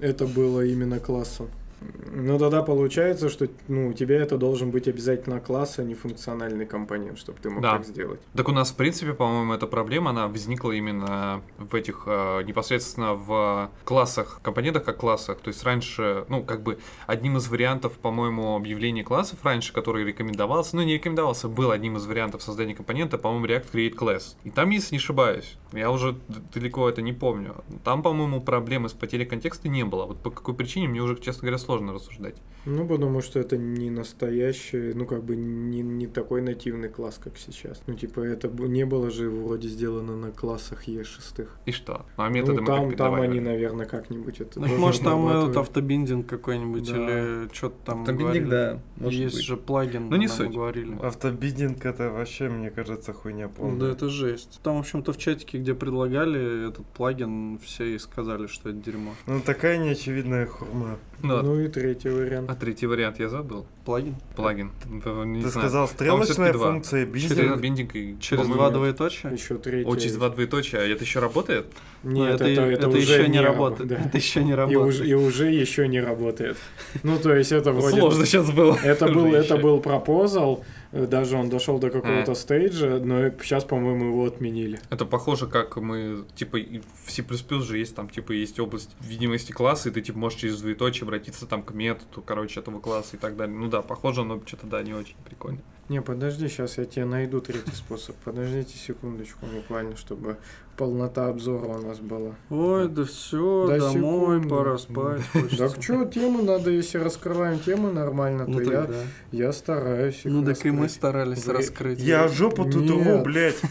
это 0.00 0.26
было 0.26 0.64
именно 0.64 0.98
классом. 0.98 1.48
Ну 1.80 2.38
тогда 2.38 2.62
получается, 2.62 3.28
что 3.28 3.48
ну, 3.68 3.88
у 3.88 3.92
тебя 3.92 4.16
это 4.16 4.38
должен 4.38 4.70
быть 4.70 4.88
обязательно 4.88 5.40
класс, 5.40 5.78
а 5.78 5.84
не 5.84 5.94
функциональный 5.94 6.66
компонент, 6.66 7.18
чтобы 7.18 7.38
ты 7.40 7.50
мог 7.50 7.62
Да. 7.62 7.72
так 7.72 7.84
сделать. 7.86 8.20
Так 8.34 8.48
у 8.48 8.52
нас, 8.52 8.70
в 8.70 8.76
принципе, 8.76 9.12
по-моему, 9.12 9.52
эта 9.52 9.66
проблема, 9.66 10.10
она 10.10 10.28
возникла 10.28 10.72
именно 10.72 11.42
в 11.58 11.74
этих, 11.74 12.04
э, 12.06 12.42
непосредственно 12.44 13.14
в 13.14 13.70
классах, 13.84 14.40
компонентах 14.42 14.84
как 14.84 14.96
классах. 14.96 15.38
То 15.40 15.48
есть 15.48 15.62
раньше, 15.64 16.24
ну, 16.28 16.42
как 16.42 16.62
бы, 16.62 16.78
одним 17.06 17.36
из 17.36 17.48
вариантов, 17.48 17.98
по-моему, 17.98 18.56
объявления 18.56 19.04
классов 19.04 19.38
раньше, 19.44 19.72
который 19.72 20.04
рекомендовался, 20.04 20.76
ну, 20.76 20.82
не 20.82 20.94
рекомендовался, 20.94 21.48
был 21.48 21.70
одним 21.70 21.96
из 21.96 22.06
вариантов 22.06 22.42
создания 22.42 22.74
компонента, 22.74 23.18
по-моему, 23.18 23.46
React 23.46 23.66
Create 23.72 23.94
Class. 23.94 24.36
И 24.44 24.50
там, 24.50 24.70
если 24.70 24.94
не 24.94 24.98
ошибаюсь, 24.98 25.56
я 25.72 25.90
уже 25.90 26.16
далеко 26.54 26.88
это 26.88 27.02
не 27.02 27.12
помню, 27.12 27.56
там, 27.84 28.02
по-моему, 28.02 28.40
проблемы 28.40 28.88
с 28.88 28.92
потерей 28.92 29.26
контекста 29.26 29.68
не 29.68 29.84
было. 29.84 30.06
Вот 30.06 30.22
по 30.22 30.30
какой 30.30 30.54
причине, 30.54 30.88
мне 30.88 31.02
уже, 31.02 31.16
честно 31.16 31.42
говоря, 31.42 31.58
сложно 31.66 31.92
рассуждать. 31.92 32.36
Ну, 32.64 32.84
потому 32.88 33.20
что 33.20 33.38
это 33.38 33.56
не 33.56 33.90
настоящий, 33.90 34.92
ну, 34.92 35.06
как 35.06 35.22
бы 35.22 35.36
не, 35.36 35.82
не 35.82 36.08
такой 36.08 36.42
нативный 36.42 36.88
класс, 36.88 37.20
как 37.22 37.38
сейчас. 37.38 37.80
Ну, 37.86 37.94
типа, 37.94 38.20
это 38.20 38.48
не 38.48 38.84
было 38.84 39.08
же 39.10 39.30
вроде 39.30 39.68
сделано 39.68 40.16
на 40.16 40.32
классах 40.32 40.88
Е6. 40.88 41.46
И 41.66 41.70
что? 41.70 42.04
Ну, 42.16 42.24
а 42.24 42.28
методы 42.28 42.60
ну, 42.62 42.66
там, 42.66 42.92
там 42.96 43.14
они, 43.20 43.38
наверное, 43.38 43.86
как-нибудь 43.86 44.40
это 44.40 44.58
Ну, 44.58 44.66
может, 44.78 45.02
там 45.02 45.28
этот 45.28 45.56
автобиндинг 45.56 46.26
какой-нибудь 46.26 46.90
Да. 46.90 46.96
или 46.96 47.48
что-то 47.54 47.76
там 47.84 48.00
Автобиндинг, 48.00 48.30
говорили. 48.48 48.50
да, 48.50 48.80
может 48.96 49.20
Есть 49.20 49.36
быть. 49.36 49.44
же 49.44 49.56
плагин, 49.56 50.08
Ну, 50.08 50.16
не 50.16 50.26
суть. 50.26 50.50
говорили. 50.52 50.96
Автобидинг 51.00 51.84
это 51.86 52.10
вообще, 52.10 52.48
мне 52.48 52.70
кажется, 52.70 53.12
хуйня 53.12 53.48
полная. 53.48 53.78
Да, 53.78 53.88
это 53.90 54.08
жесть. 54.08 54.58
Там, 54.64 54.76
в 54.76 54.80
общем-то, 54.80 55.12
в 55.12 55.18
чатике, 55.18 55.58
где 55.58 55.72
предлагали 55.74 56.68
этот 56.70 56.84
плагин, 56.86 57.58
все 57.60 57.94
и 57.94 57.98
сказали, 57.98 58.48
что 58.48 58.70
это 58.70 58.78
дерьмо. 58.78 59.12
Ну 59.26 59.40
такая 59.40 59.78
неочевидная 59.78 60.46
хурма. 60.46 60.98
Ну, 61.22 61.55
И 61.60 61.68
третий 61.68 62.10
вариант. 62.10 62.50
а 62.50 62.54
третий 62.54 62.86
вариант 62.86 63.18
я 63.18 63.28
забыл. 63.28 63.66
Плагин? 63.86 64.16
Плагин. 64.34 64.72
Ну, 64.84 65.24
Не 65.24 65.42
Ты 65.42 65.48
знаю. 65.48 65.68
сказал 65.68 65.86
всё-таки 65.86 66.10
стрелочная 66.10 66.52
функция, 66.52 67.06
Через 67.06 67.30
биндинг. 67.36 67.60
биндинг 67.60 67.94
и... 67.96 68.16
Через 68.20 68.46
два 68.48 68.70
двоеточия? 68.70 69.30
Еще 69.30 69.56
третий. 69.58 69.88
О, 69.88 69.94
через 69.96 70.16
два 70.16 70.28
двоеточия. 70.28 70.80
А 70.80 70.82
это 70.82 71.04
еще 71.04 71.20
работает? 71.20 71.66
Нет, 72.02 72.34
это, 72.34 72.44
это, 72.44 72.62
это, 72.62 72.88
уже 72.88 72.98
еще 73.20 73.28
не 73.28 73.38
раб- 73.40 73.54
работает. 73.54 73.88
да. 73.88 73.96
Это 74.04 74.18
еще 74.18 74.42
не 74.44 74.50
И 74.50 74.54
работает. 74.54 74.86
уже, 74.86 75.06
и 75.08 75.14
уже 75.14 75.50
еще 75.50 75.88
не 75.88 76.00
работает. 76.00 76.56
Ну, 77.04 77.16
то 77.18 77.34
есть 77.34 77.52
это 77.52 77.72
вроде... 77.72 77.96
Сложно 77.98 78.26
сейчас 78.26 78.50
было. 78.50 78.76
Это 78.84 79.06
был, 79.08 79.32
это 79.34 79.56
был 79.56 79.80
пропозал, 79.80 80.64
даже 80.92 81.36
он 81.36 81.48
дошел 81.48 81.78
до 81.78 81.90
какого-то 81.90 82.32
А. 82.32 82.34
стейджа, 82.34 83.00
но 83.02 83.30
сейчас, 83.42 83.64
по-моему, 83.64 84.06
его 84.06 84.24
отменили. 84.26 84.78
Это 84.90 85.04
похоже, 85.04 85.46
как 85.46 85.76
мы, 85.76 86.24
типа, 86.36 86.56
и 86.56 86.80
в 87.04 87.10
C++ 87.10 87.24
же 87.62 87.78
есть 87.78 87.94
там, 87.96 88.08
типа, 88.08 88.32
есть 88.32 88.58
область 88.60 88.90
видимости 89.00 89.52
класса, 89.52 89.88
и 89.88 89.92
ты, 89.92 90.00
типа, 90.00 90.18
можешь 90.18 90.38
через 90.40 90.60
двоеточие 90.60 91.02
обратиться 91.04 91.46
там 91.46 91.62
к 91.62 91.72
методу, 91.72 92.22
короче, 92.24 92.60
этого 92.60 92.78
класса 92.80 93.16
и 93.16 93.18
так 93.18 93.36
далее. 93.36 93.56
Ну 93.56 93.68
да, 93.76 93.82
похоже, 93.82 94.24
но 94.24 94.40
что-то, 94.46 94.66
да, 94.66 94.82
не 94.82 94.94
очень 94.94 95.16
прикольно. 95.24 95.58
Не, 95.88 96.02
подожди, 96.02 96.48
сейчас 96.48 96.78
я 96.78 96.84
тебе 96.84 97.04
найду 97.04 97.40
третий 97.40 97.70
способ. 97.74 98.16
Подождите 98.24 98.76
секундочку 98.76 99.46
буквально, 99.46 99.96
чтобы 99.96 100.36
полнота 100.76 101.28
обзора 101.28 101.66
у 101.78 101.86
нас 101.86 102.00
была. 102.00 102.34
Ой, 102.50 102.88
да 102.88 103.04
все, 103.04 103.66
Да 103.68 103.78
домой, 103.78 104.36
секунду. 104.38 104.48
пора 104.48 104.78
спать. 104.78 105.22
хочется. 105.32 105.56
Так 105.68 105.80
что, 105.82 106.04
тему 106.06 106.42
надо, 106.42 106.70
если 106.70 106.98
раскрываем 106.98 107.60
тему 107.60 107.92
нормально, 107.92 108.46
Ну 108.48 108.58
то 108.58 108.62
я, 108.72 108.80
тогда. 108.82 108.98
я 109.30 109.52
стараюсь. 109.52 110.24
их 110.24 110.32
Ну 110.32 110.44
так 110.44 110.66
и 110.66 110.70
мы 110.72 110.88
старались 110.88 111.44
Вы- 111.46 111.52
раскрыть. 111.52 112.00
Я 112.00 112.26
жопу 112.26 112.64
тут 112.64 112.90
рву, 112.90 113.22
блядь. 113.22 113.60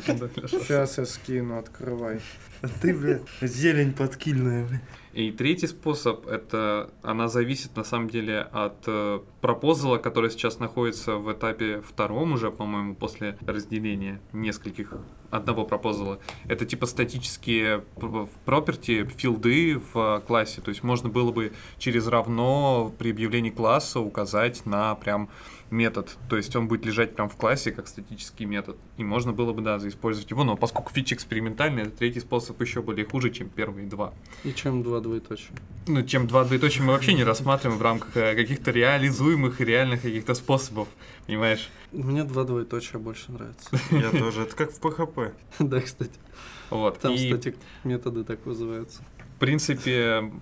Сейчас 0.00 0.98
я 0.98 1.04
скину, 1.06 1.58
открывай. 1.58 2.20
А 2.62 2.68
ты, 2.80 2.94
блядь, 2.94 3.22
зелень 3.42 3.92
подкильная, 3.92 4.64
блядь. 4.66 4.80
И 5.16 5.32
третий 5.32 5.66
способ, 5.66 6.26
это 6.26 6.90
она 7.02 7.28
зависит 7.28 7.74
на 7.74 7.84
самом 7.84 8.10
деле 8.10 8.40
от 8.52 8.84
э, 8.86 9.20
пропозала, 9.40 9.96
который 9.96 10.30
сейчас 10.30 10.58
находится 10.58 11.14
в 11.16 11.32
этапе 11.32 11.80
втором 11.80 12.32
уже, 12.32 12.50
по-моему, 12.50 12.94
после 12.94 13.38
разделения 13.46 14.20
нескольких 14.34 14.92
одного 15.30 15.64
пропозала. 15.64 16.18
Это 16.48 16.66
типа 16.66 16.84
статические 16.84 17.78
п- 17.98 18.28
property, 18.44 19.10
филды 19.16 19.80
в 19.94 20.22
классе. 20.26 20.60
То 20.60 20.68
есть 20.68 20.82
можно 20.82 21.08
было 21.08 21.32
бы 21.32 21.54
через 21.78 22.06
равно 22.08 22.92
при 22.98 23.10
объявлении 23.10 23.48
класса 23.48 24.00
указать 24.00 24.66
на 24.66 24.94
прям 24.96 25.30
метод. 25.70 26.16
То 26.28 26.36
есть 26.36 26.54
он 26.56 26.68
будет 26.68 26.84
лежать 26.86 27.14
прям 27.14 27.28
в 27.28 27.36
классе 27.36 27.72
как 27.72 27.88
статический 27.88 28.46
метод. 28.46 28.76
И 28.96 29.04
можно 29.04 29.32
было 29.32 29.52
бы, 29.52 29.62
да, 29.62 29.76
использовать 29.78 30.30
его. 30.30 30.44
Но 30.44 30.56
поскольку 30.56 30.92
фича 30.92 31.14
экспериментальная, 31.14 31.84
это 31.84 31.96
третий 31.96 32.20
способ 32.20 32.60
еще 32.60 32.82
более 32.82 33.06
хуже, 33.06 33.30
чем 33.30 33.48
первые 33.48 33.86
два. 33.86 34.14
И 34.44 34.52
чем 34.52 34.82
два 34.82 35.00
двоеточия? 35.00 35.50
Ну, 35.86 36.02
чем 36.02 36.26
два 36.26 36.44
двоеточия 36.44 36.82
мы 36.82 36.92
вообще 36.92 37.14
не 37.14 37.24
рассматриваем 37.24 37.78
в 37.78 37.82
рамках 37.82 38.16
э, 38.16 38.34
каких-то 38.34 38.70
реализуемых 38.70 39.60
и 39.60 39.64
реальных 39.64 40.02
каких-то 40.02 40.34
способов, 40.34 40.88
понимаешь? 41.26 41.68
Мне 41.92 42.24
два 42.24 42.44
двоеточия 42.44 42.98
больше 42.98 43.32
нравятся. 43.32 43.70
Я 43.90 44.10
тоже. 44.10 44.42
Это 44.42 44.56
как 44.56 44.72
в 44.72 44.80
ПХП. 44.80 45.34
Да, 45.58 45.80
кстати. 45.80 46.12
Вот. 46.70 46.98
Там, 46.98 47.12
и, 47.12 47.16
кстати, 47.32 47.56
методы 47.84 48.24
так 48.24 48.44
вызываются. 48.44 49.02
в 49.36 49.38
принципе, 49.38 50.32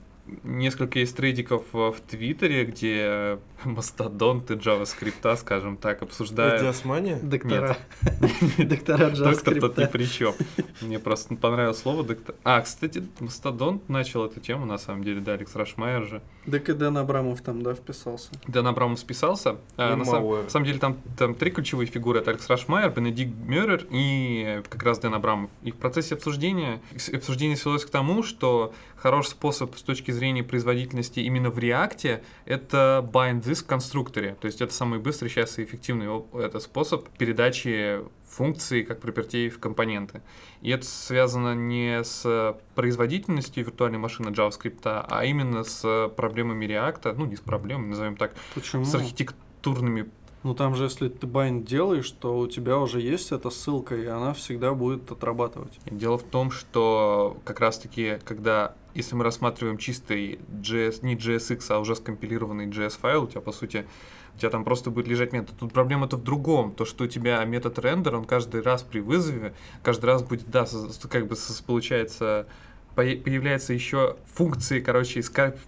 несколько 0.42 0.98
есть 0.98 1.16
трейдиков 1.16 1.62
э, 1.72 1.76
в 1.90 2.00
Твиттере, 2.00 2.64
где 2.64 3.38
мастодонты 3.64 4.54
JavaScript, 4.54 5.36
скажем 5.36 5.76
так, 5.76 6.02
обсуждают... 6.02 6.62
Диасмания? 6.62 7.18
Доктора. 7.22 7.76
Доктора 8.58 9.10
Доктор 9.10 9.60
тут 9.60 9.76
ни 9.76 9.84
JavaScript. 9.84 9.90
при 9.90 10.04
чем. 10.06 10.34
Мне 10.80 10.98
просто 10.98 11.34
понравилось 11.36 11.78
слово 11.78 12.04
доктор. 12.04 12.34
А, 12.44 12.60
кстати, 12.60 13.04
Мастодонт 13.20 13.88
начал 13.88 14.24
эту 14.24 14.40
тему, 14.40 14.66
на 14.66 14.78
самом 14.78 15.04
деле, 15.04 15.20
да, 15.20 15.34
Алекс 15.34 15.54
Рашмайер 15.54 16.04
же. 16.04 16.22
Так 16.50 16.68
и 16.68 16.72
Дэн 16.72 16.96
Абрамов 16.98 17.40
там, 17.42 17.62
да, 17.62 17.74
вписался. 17.74 18.30
Дэн 18.46 18.66
Абрамов 18.66 18.98
списался. 18.98 19.56
А, 19.76 19.96
на, 19.96 20.04
сам- 20.04 20.22
Мауэр. 20.22 20.44
на 20.44 20.50
самом 20.50 20.66
деле 20.66 20.78
там, 20.78 20.98
там 21.16 21.34
три 21.34 21.50
ключевые 21.50 21.86
фигуры. 21.86 22.20
Это 22.20 22.30
Алекс 22.30 22.48
Рашмайер, 22.48 22.90
Бенедикт 22.90 23.34
Мюррер 23.46 23.86
и 23.90 24.62
как 24.68 24.82
раз 24.82 24.98
Дэн 24.98 25.14
Абрамов. 25.14 25.50
И 25.62 25.70
в 25.70 25.76
процессе 25.76 26.14
обсуждения, 26.14 26.80
обсуждение 27.12 27.56
свелось 27.56 27.84
к 27.84 27.90
тому, 27.90 28.22
что 28.22 28.72
хороший 29.04 29.32
способ 29.32 29.76
с 29.76 29.82
точки 29.82 30.12
зрения 30.12 30.42
производительности 30.42 31.20
именно 31.20 31.50
в 31.50 31.58
React 31.58 32.22
это 32.46 33.06
bind 33.12 33.42
this 33.42 33.56
в 33.56 33.66
конструкторе. 33.66 34.34
То 34.40 34.46
есть 34.46 34.62
это 34.62 34.72
самый 34.72 34.98
быстрый 34.98 35.28
сейчас 35.28 35.58
и 35.58 35.64
эффективный 35.64 36.08
это 36.32 36.58
способ 36.58 37.06
передачи 37.18 38.00
функции 38.26 38.82
как 38.82 39.00
пропертей 39.00 39.50
в 39.50 39.60
компоненты. 39.60 40.22
И 40.62 40.70
это 40.70 40.86
связано 40.86 41.54
не 41.54 42.02
с 42.02 42.56
производительностью 42.74 43.66
виртуальной 43.66 43.98
машины 43.98 44.30
JavaScript, 44.30 44.80
а 44.86 45.24
именно 45.26 45.64
с 45.64 46.08
проблемами 46.16 46.64
React, 46.64 47.12
ну 47.12 47.26
не 47.26 47.36
с 47.36 47.40
проблемами, 47.40 47.88
назовем 47.88 48.16
так, 48.16 48.32
Почему? 48.54 48.86
с 48.86 48.94
архитектурными. 48.94 50.08
Ну 50.44 50.54
там 50.54 50.74
же, 50.74 50.84
если 50.84 51.08
ты 51.10 51.26
байнд 51.26 51.66
делаешь, 51.66 52.10
то 52.10 52.38
у 52.38 52.46
тебя 52.46 52.78
уже 52.78 53.02
есть 53.02 53.32
эта 53.32 53.50
ссылка, 53.50 53.96
и 53.96 54.06
она 54.06 54.32
всегда 54.32 54.72
будет 54.72 55.10
отрабатывать. 55.10 55.78
Дело 55.84 56.16
в 56.16 56.22
том, 56.22 56.50
что 56.50 57.36
как 57.44 57.60
раз-таки, 57.60 58.18
когда, 58.24 58.74
если 58.94 59.14
мы 59.14 59.24
рассматриваем 59.24 59.78
чистый 59.78 60.38
JS, 60.50 61.00
не 61.02 61.16
JSX, 61.16 61.64
а 61.70 61.78
уже 61.78 61.96
скомпилированный 61.96 62.66
JS 62.66 62.98
файл, 62.98 63.24
у 63.24 63.26
тебя, 63.26 63.40
по 63.40 63.52
сути, 63.52 63.86
у 64.34 64.38
тебя 64.38 64.50
там 64.50 64.64
просто 64.64 64.90
будет 64.90 65.08
лежать 65.08 65.32
метод. 65.32 65.56
Тут 65.58 65.72
проблема-то 65.72 66.16
в 66.16 66.22
другом. 66.22 66.74
То, 66.74 66.84
что 66.84 67.04
у 67.04 67.06
тебя 67.06 67.44
метод 67.44 67.78
рендер, 67.78 68.16
он 68.16 68.24
каждый 68.24 68.62
раз 68.62 68.82
при 68.82 69.00
вызове, 69.00 69.54
каждый 69.82 70.06
раз 70.06 70.22
будет, 70.22 70.48
да, 70.50 70.66
как 71.08 71.26
бы 71.26 71.36
получается, 71.66 72.46
появляются 72.94 73.72
еще 73.72 74.16
функции, 74.32 74.80
короче, 74.80 75.22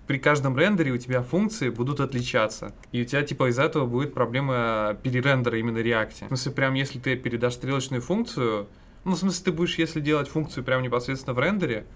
при 0.06 0.18
каждом 0.18 0.56
рендере 0.56 0.92
у 0.92 0.96
тебя 0.96 1.22
функции 1.22 1.70
будут 1.70 2.00
отличаться. 2.00 2.72
И 2.92 3.02
у 3.02 3.04
тебя, 3.04 3.22
типа, 3.22 3.50
из-за 3.50 3.64
этого 3.64 3.86
будет 3.86 4.14
проблема 4.14 4.96
перерендера 5.02 5.58
именно 5.58 5.78
React. 5.78 6.26
В 6.26 6.28
смысле, 6.28 6.52
прям 6.52 6.74
если 6.74 6.98
ты 6.98 7.16
передашь 7.16 7.54
стрелочную 7.54 8.00
функцию, 8.00 8.68
ну, 9.04 9.12
в 9.12 9.18
смысле, 9.18 9.44
ты 9.44 9.52
будешь, 9.52 9.78
если 9.78 10.00
делать 10.00 10.28
функцию 10.28 10.64
прям 10.64 10.82
непосредственно 10.82 11.34
в 11.34 11.38
рендере, 11.38 11.86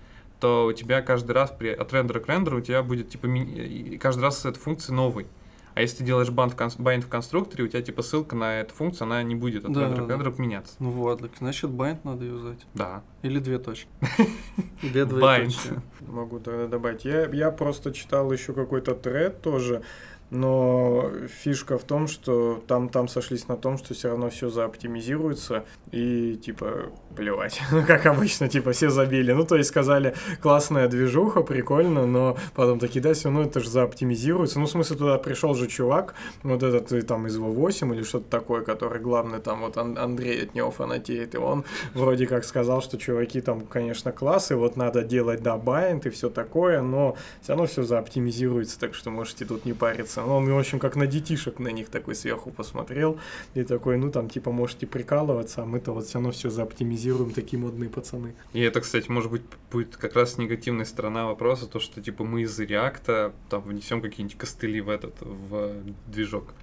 то 0.40 0.66
у 0.66 0.72
тебя 0.72 1.02
каждый 1.02 1.32
раз 1.32 1.50
при, 1.56 1.68
от 1.68 1.92
рендера 1.92 2.20
к 2.20 2.28
рендеру 2.28 2.58
у 2.58 2.60
тебя 2.60 2.82
будет, 2.82 3.10
типа, 3.10 3.26
ми- 3.26 3.98
каждый 3.98 4.22
раз 4.22 4.44
эта 4.44 4.58
функция 4.58 4.94
новый. 4.94 5.26
А 5.74 5.82
если 5.82 5.98
ты 5.98 6.04
делаешь 6.04 6.28
bind 6.30 6.50
в, 6.50 6.56
конс- 6.56 6.76
bind 6.78 7.02
в 7.02 7.08
конструкторе, 7.08 7.62
у 7.64 7.68
тебя, 7.68 7.80
типа, 7.80 8.02
ссылка 8.02 8.34
на 8.34 8.60
эту 8.60 8.74
функцию, 8.74 9.06
она 9.06 9.22
не 9.22 9.36
будет 9.36 9.64
от 9.64 9.72
Да, 9.72 9.82
рендера 9.82 10.04
к 10.04 10.06
да. 10.08 10.14
рендеру 10.14 10.34
меняться. 10.38 10.74
Ну 10.80 10.90
вот, 10.90 11.20
так 11.20 11.30
значит 11.38 11.70
байнд 11.70 12.04
надо 12.04 12.24
юзать. 12.24 12.66
Да. 12.74 13.02
Или 13.22 13.38
две 13.38 13.58
точки. 13.58 13.88
Две 14.82 15.02
Bind. 15.02 15.06
двоеточия. 15.06 15.82
Могу 16.00 16.40
тогда 16.40 16.66
добавить. 16.66 17.04
Я, 17.04 17.26
я 17.26 17.50
просто 17.52 17.92
читал 17.92 18.32
еще 18.32 18.52
какой-то 18.52 18.94
тред 18.94 19.42
тоже, 19.42 19.82
но 20.30 21.10
фишка 21.28 21.78
в 21.78 21.84
том, 21.84 22.06
что 22.06 22.62
там, 22.66 22.88
там 22.88 23.08
сошлись 23.08 23.48
на 23.48 23.56
том, 23.56 23.78
что 23.78 23.94
все 23.94 24.08
равно 24.08 24.30
все 24.30 24.48
заоптимизируется 24.48 25.64
и 25.90 26.36
типа 26.36 26.90
плевать. 27.16 27.60
Ну, 27.72 27.86
как 27.86 28.06
обычно, 28.06 28.48
типа 28.48 28.72
все 28.72 28.90
забили. 28.90 29.32
Ну, 29.32 29.44
то 29.44 29.56
есть 29.56 29.70
сказали, 29.70 30.14
классная 30.42 30.88
движуха, 30.88 31.42
прикольно, 31.42 32.04
но 32.04 32.36
потом 32.54 32.78
такие, 32.78 33.00
да, 33.00 33.14
все 33.14 33.28
равно 33.28 33.42
это 33.42 33.60
же 33.60 33.70
заоптимизируется. 33.70 34.58
Ну, 34.58 34.66
в 34.66 34.70
смысле, 34.70 34.96
туда 34.96 35.18
пришел 35.18 35.54
же 35.54 35.66
чувак, 35.66 36.14
вот 36.42 36.62
этот 36.62 36.92
э, 36.92 37.02
там 37.02 37.26
из 37.26 37.38
V8 37.38 37.94
или 37.94 38.02
что-то 38.02 38.28
такое, 38.28 38.62
который 38.62 39.00
главный 39.00 39.38
там, 39.38 39.60
вот 39.60 39.78
Ан- 39.78 39.96
Андрей 39.96 40.44
от 40.44 40.54
него 40.54 40.70
фанатеет, 40.70 41.34
и 41.34 41.38
он 41.38 41.64
вроде 41.94 42.26
как 42.26 42.44
сказал, 42.44 42.82
что 42.82 42.98
чуваки 42.98 43.40
там, 43.40 43.62
конечно, 43.62 44.12
классы, 44.12 44.56
вот 44.56 44.76
надо 44.76 45.02
делать, 45.02 45.42
да, 45.42 45.56
и 45.90 46.10
все 46.10 46.28
такое, 46.28 46.82
но 46.82 47.16
все 47.42 47.52
равно 47.52 47.66
все 47.66 47.82
заоптимизируется, 47.82 48.78
так 48.78 48.94
что 48.94 49.10
можете 49.10 49.44
тут 49.44 49.64
не 49.64 49.72
париться. 49.72 50.19
Ну, 50.26 50.36
он, 50.36 50.48
в 50.48 50.58
общем, 50.58 50.78
как 50.78 50.96
на 50.96 51.06
детишек 51.06 51.58
на 51.58 51.68
них 51.68 51.88
такой 51.88 52.14
сверху 52.14 52.50
посмотрел 52.50 53.18
и 53.54 53.62
такой, 53.62 53.96
ну, 53.98 54.10
там, 54.10 54.28
типа, 54.28 54.50
можете 54.52 54.86
прикалываться, 54.86 55.62
а 55.62 55.64
мы-то 55.66 55.92
вот 55.92 56.06
все 56.06 56.14
равно 56.14 56.30
все 56.30 56.50
заоптимизируем, 56.50 57.32
такие 57.32 57.60
модные 57.60 57.90
пацаны. 57.90 58.34
И 58.52 58.60
это, 58.60 58.80
кстати, 58.80 59.10
может 59.10 59.30
быть, 59.30 59.42
будет 59.70 59.96
как 59.96 60.14
раз 60.14 60.38
негативная 60.38 60.84
сторона 60.84 61.26
вопроса, 61.26 61.66
то, 61.66 61.80
что, 61.80 62.00
типа, 62.00 62.24
мы 62.24 62.42
из 62.42 62.58
реакта 62.58 63.32
там 63.48 63.62
внесем 63.62 64.00
какие-нибудь 64.00 64.38
костыли 64.38 64.80
в 64.80 64.88
этот, 64.88 65.14
в 65.20 65.74
движок. 66.06 66.54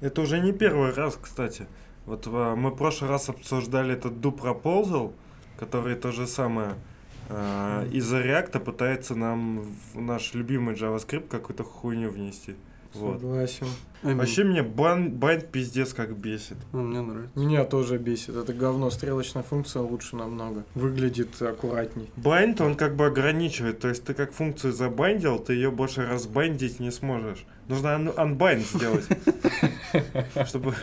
Это 0.00 0.20
уже 0.20 0.40
не 0.40 0.52
первый 0.52 0.92
раз, 0.92 1.18
кстати. 1.20 1.66
Вот 2.06 2.26
а, 2.26 2.54
мы 2.54 2.70
в 2.70 2.76
прошлый 2.76 3.10
раз 3.10 3.28
обсуждали 3.28 3.94
этот 3.94 4.14
Do 4.14 4.36
Proposal, 4.36 5.12
который 5.58 5.94
то 5.94 6.12
же 6.12 6.26
самое 6.26 6.74
а, 7.28 7.86
из-за 7.90 8.20
React 8.20 8.60
пытается 8.60 9.14
нам 9.14 9.62
в 9.92 10.00
наш 10.00 10.34
любимый 10.34 10.74
JavaScript 10.74 11.28
какую-то 11.28 11.64
хуйню 11.64 12.10
внести. 12.10 12.56
Вот. 12.94 13.20
Аминь. 14.04 14.18
Вообще 14.18 14.44
меня 14.44 14.62
бан, 14.62 15.10
bind 15.10 15.40
пиздец 15.40 15.94
как 15.94 16.14
бесит. 16.16 16.58
Ну, 16.72 16.82
мне 16.82 17.00
нравится. 17.00 17.38
Меня 17.38 17.64
тоже 17.64 17.96
бесит. 17.96 18.36
Это 18.36 18.52
говно. 18.52 18.90
Стрелочная 18.90 19.42
функция 19.42 19.80
лучше 19.82 20.16
намного. 20.16 20.64
Выглядит 20.74 21.40
аккуратней. 21.40 22.10
Bind, 22.16 22.60
он 22.60 22.74
как 22.74 22.96
бы 22.96 23.06
ограничивает. 23.06 23.80
То 23.80 23.88
есть 23.88 24.04
ты 24.04 24.12
как 24.12 24.32
функцию 24.32 24.72
забайндил, 24.74 25.38
ты 25.38 25.54
ее 25.54 25.70
больше 25.70 26.06
разбайндить 26.06 26.80
не 26.80 26.90
сможешь. 26.90 27.46
Нужно 27.66 27.88
un- 27.96 28.14
unbind 28.14 28.60
сделать. 28.76 29.06
Чтобы, 30.46 30.74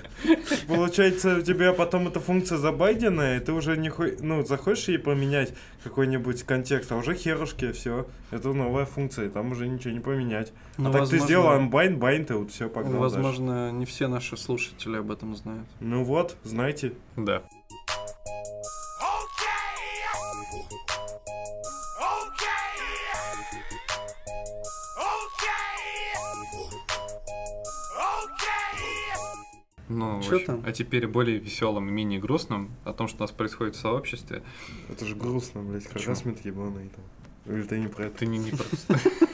получается, 0.68 1.38
у 1.38 1.42
тебя 1.42 1.74
потом 1.74 2.08
эта 2.08 2.20
функция 2.20 2.58
забайденная, 2.58 3.38
и 3.38 3.40
ты 3.40 3.52
уже 3.54 3.78
не 3.78 3.90
хо- 3.90 4.06
ну, 4.20 4.44
захочешь 4.44 4.88
ей 4.88 4.98
поменять 4.98 5.54
какой-нибудь 5.84 6.42
контекст, 6.44 6.92
а 6.92 6.96
уже 6.96 7.14
херушки, 7.14 7.72
все. 7.72 8.08
Это 8.32 8.54
новая 8.54 8.86
функция, 8.86 9.30
там 9.30 9.52
уже 9.52 9.68
ничего 9.68 9.94
не 9.94 10.00
поменять. 10.00 10.54
Ну, 10.78 10.90
а 10.90 10.94
так 10.94 11.10
ты 11.10 11.20
сделал 11.20 11.50
unbind, 11.60 12.00
bind, 12.00 12.32
и 12.32 12.34
вот 12.34 12.52
все, 12.52 12.70
погнал 12.70 13.11
Возможно, 13.16 13.72
не 13.72 13.86
все 13.86 14.08
наши 14.08 14.38
слушатели 14.38 14.98
об 14.98 15.12
этом 15.12 15.36
знают. 15.36 15.68
Ну 15.80 16.04
вот, 16.04 16.36
знаете. 16.44 16.94
Да. 17.16 17.44
Ну, 29.94 30.20
общем, 30.20 30.46
там? 30.46 30.64
а 30.66 30.72
теперь 30.72 31.06
более 31.06 31.38
веселым 31.38 31.90
и 31.90 31.92
менее 31.92 32.20
грустным 32.20 32.72
о 32.86 32.94
том, 32.94 33.10
что 33.10 33.18
у 33.18 33.22
нас 33.22 33.32
происходит 33.32 33.76
в 33.76 33.80
сообществе. 33.80 34.42
Это 34.90 35.06
же 35.06 35.16
грустно, 35.16 35.62
блядь, 35.62 35.84
Почему? 35.84 36.06
харасмент 36.06 36.46
ебаный 36.46 36.90
там. 36.90 37.54
Или 37.54 37.64
ты 37.64 37.78
не 37.80 37.88
про 37.88 38.06
это? 38.06 38.20
Ты 38.20 38.28
не, 38.28 38.38
не 38.38 38.52
про... 38.52 38.64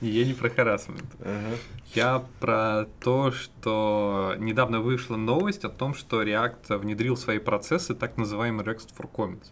Я 0.00 0.24
не 0.24 0.34
про 0.34 0.48
харасмент. 0.48 1.04
Ага. 1.20 1.56
Я 1.94 2.24
про 2.40 2.86
то, 3.00 3.32
что 3.32 4.34
недавно 4.38 4.80
вышла 4.80 5.16
новость 5.16 5.64
о 5.64 5.68
том, 5.68 5.94
что 5.94 6.22
React 6.22 6.78
внедрил 6.78 7.14
в 7.14 7.18
свои 7.18 7.38
процессы 7.38 7.94
так 7.94 8.16
называемый 8.16 8.64
Request 8.64 8.90
for 8.96 9.10
Comments. 9.10 9.46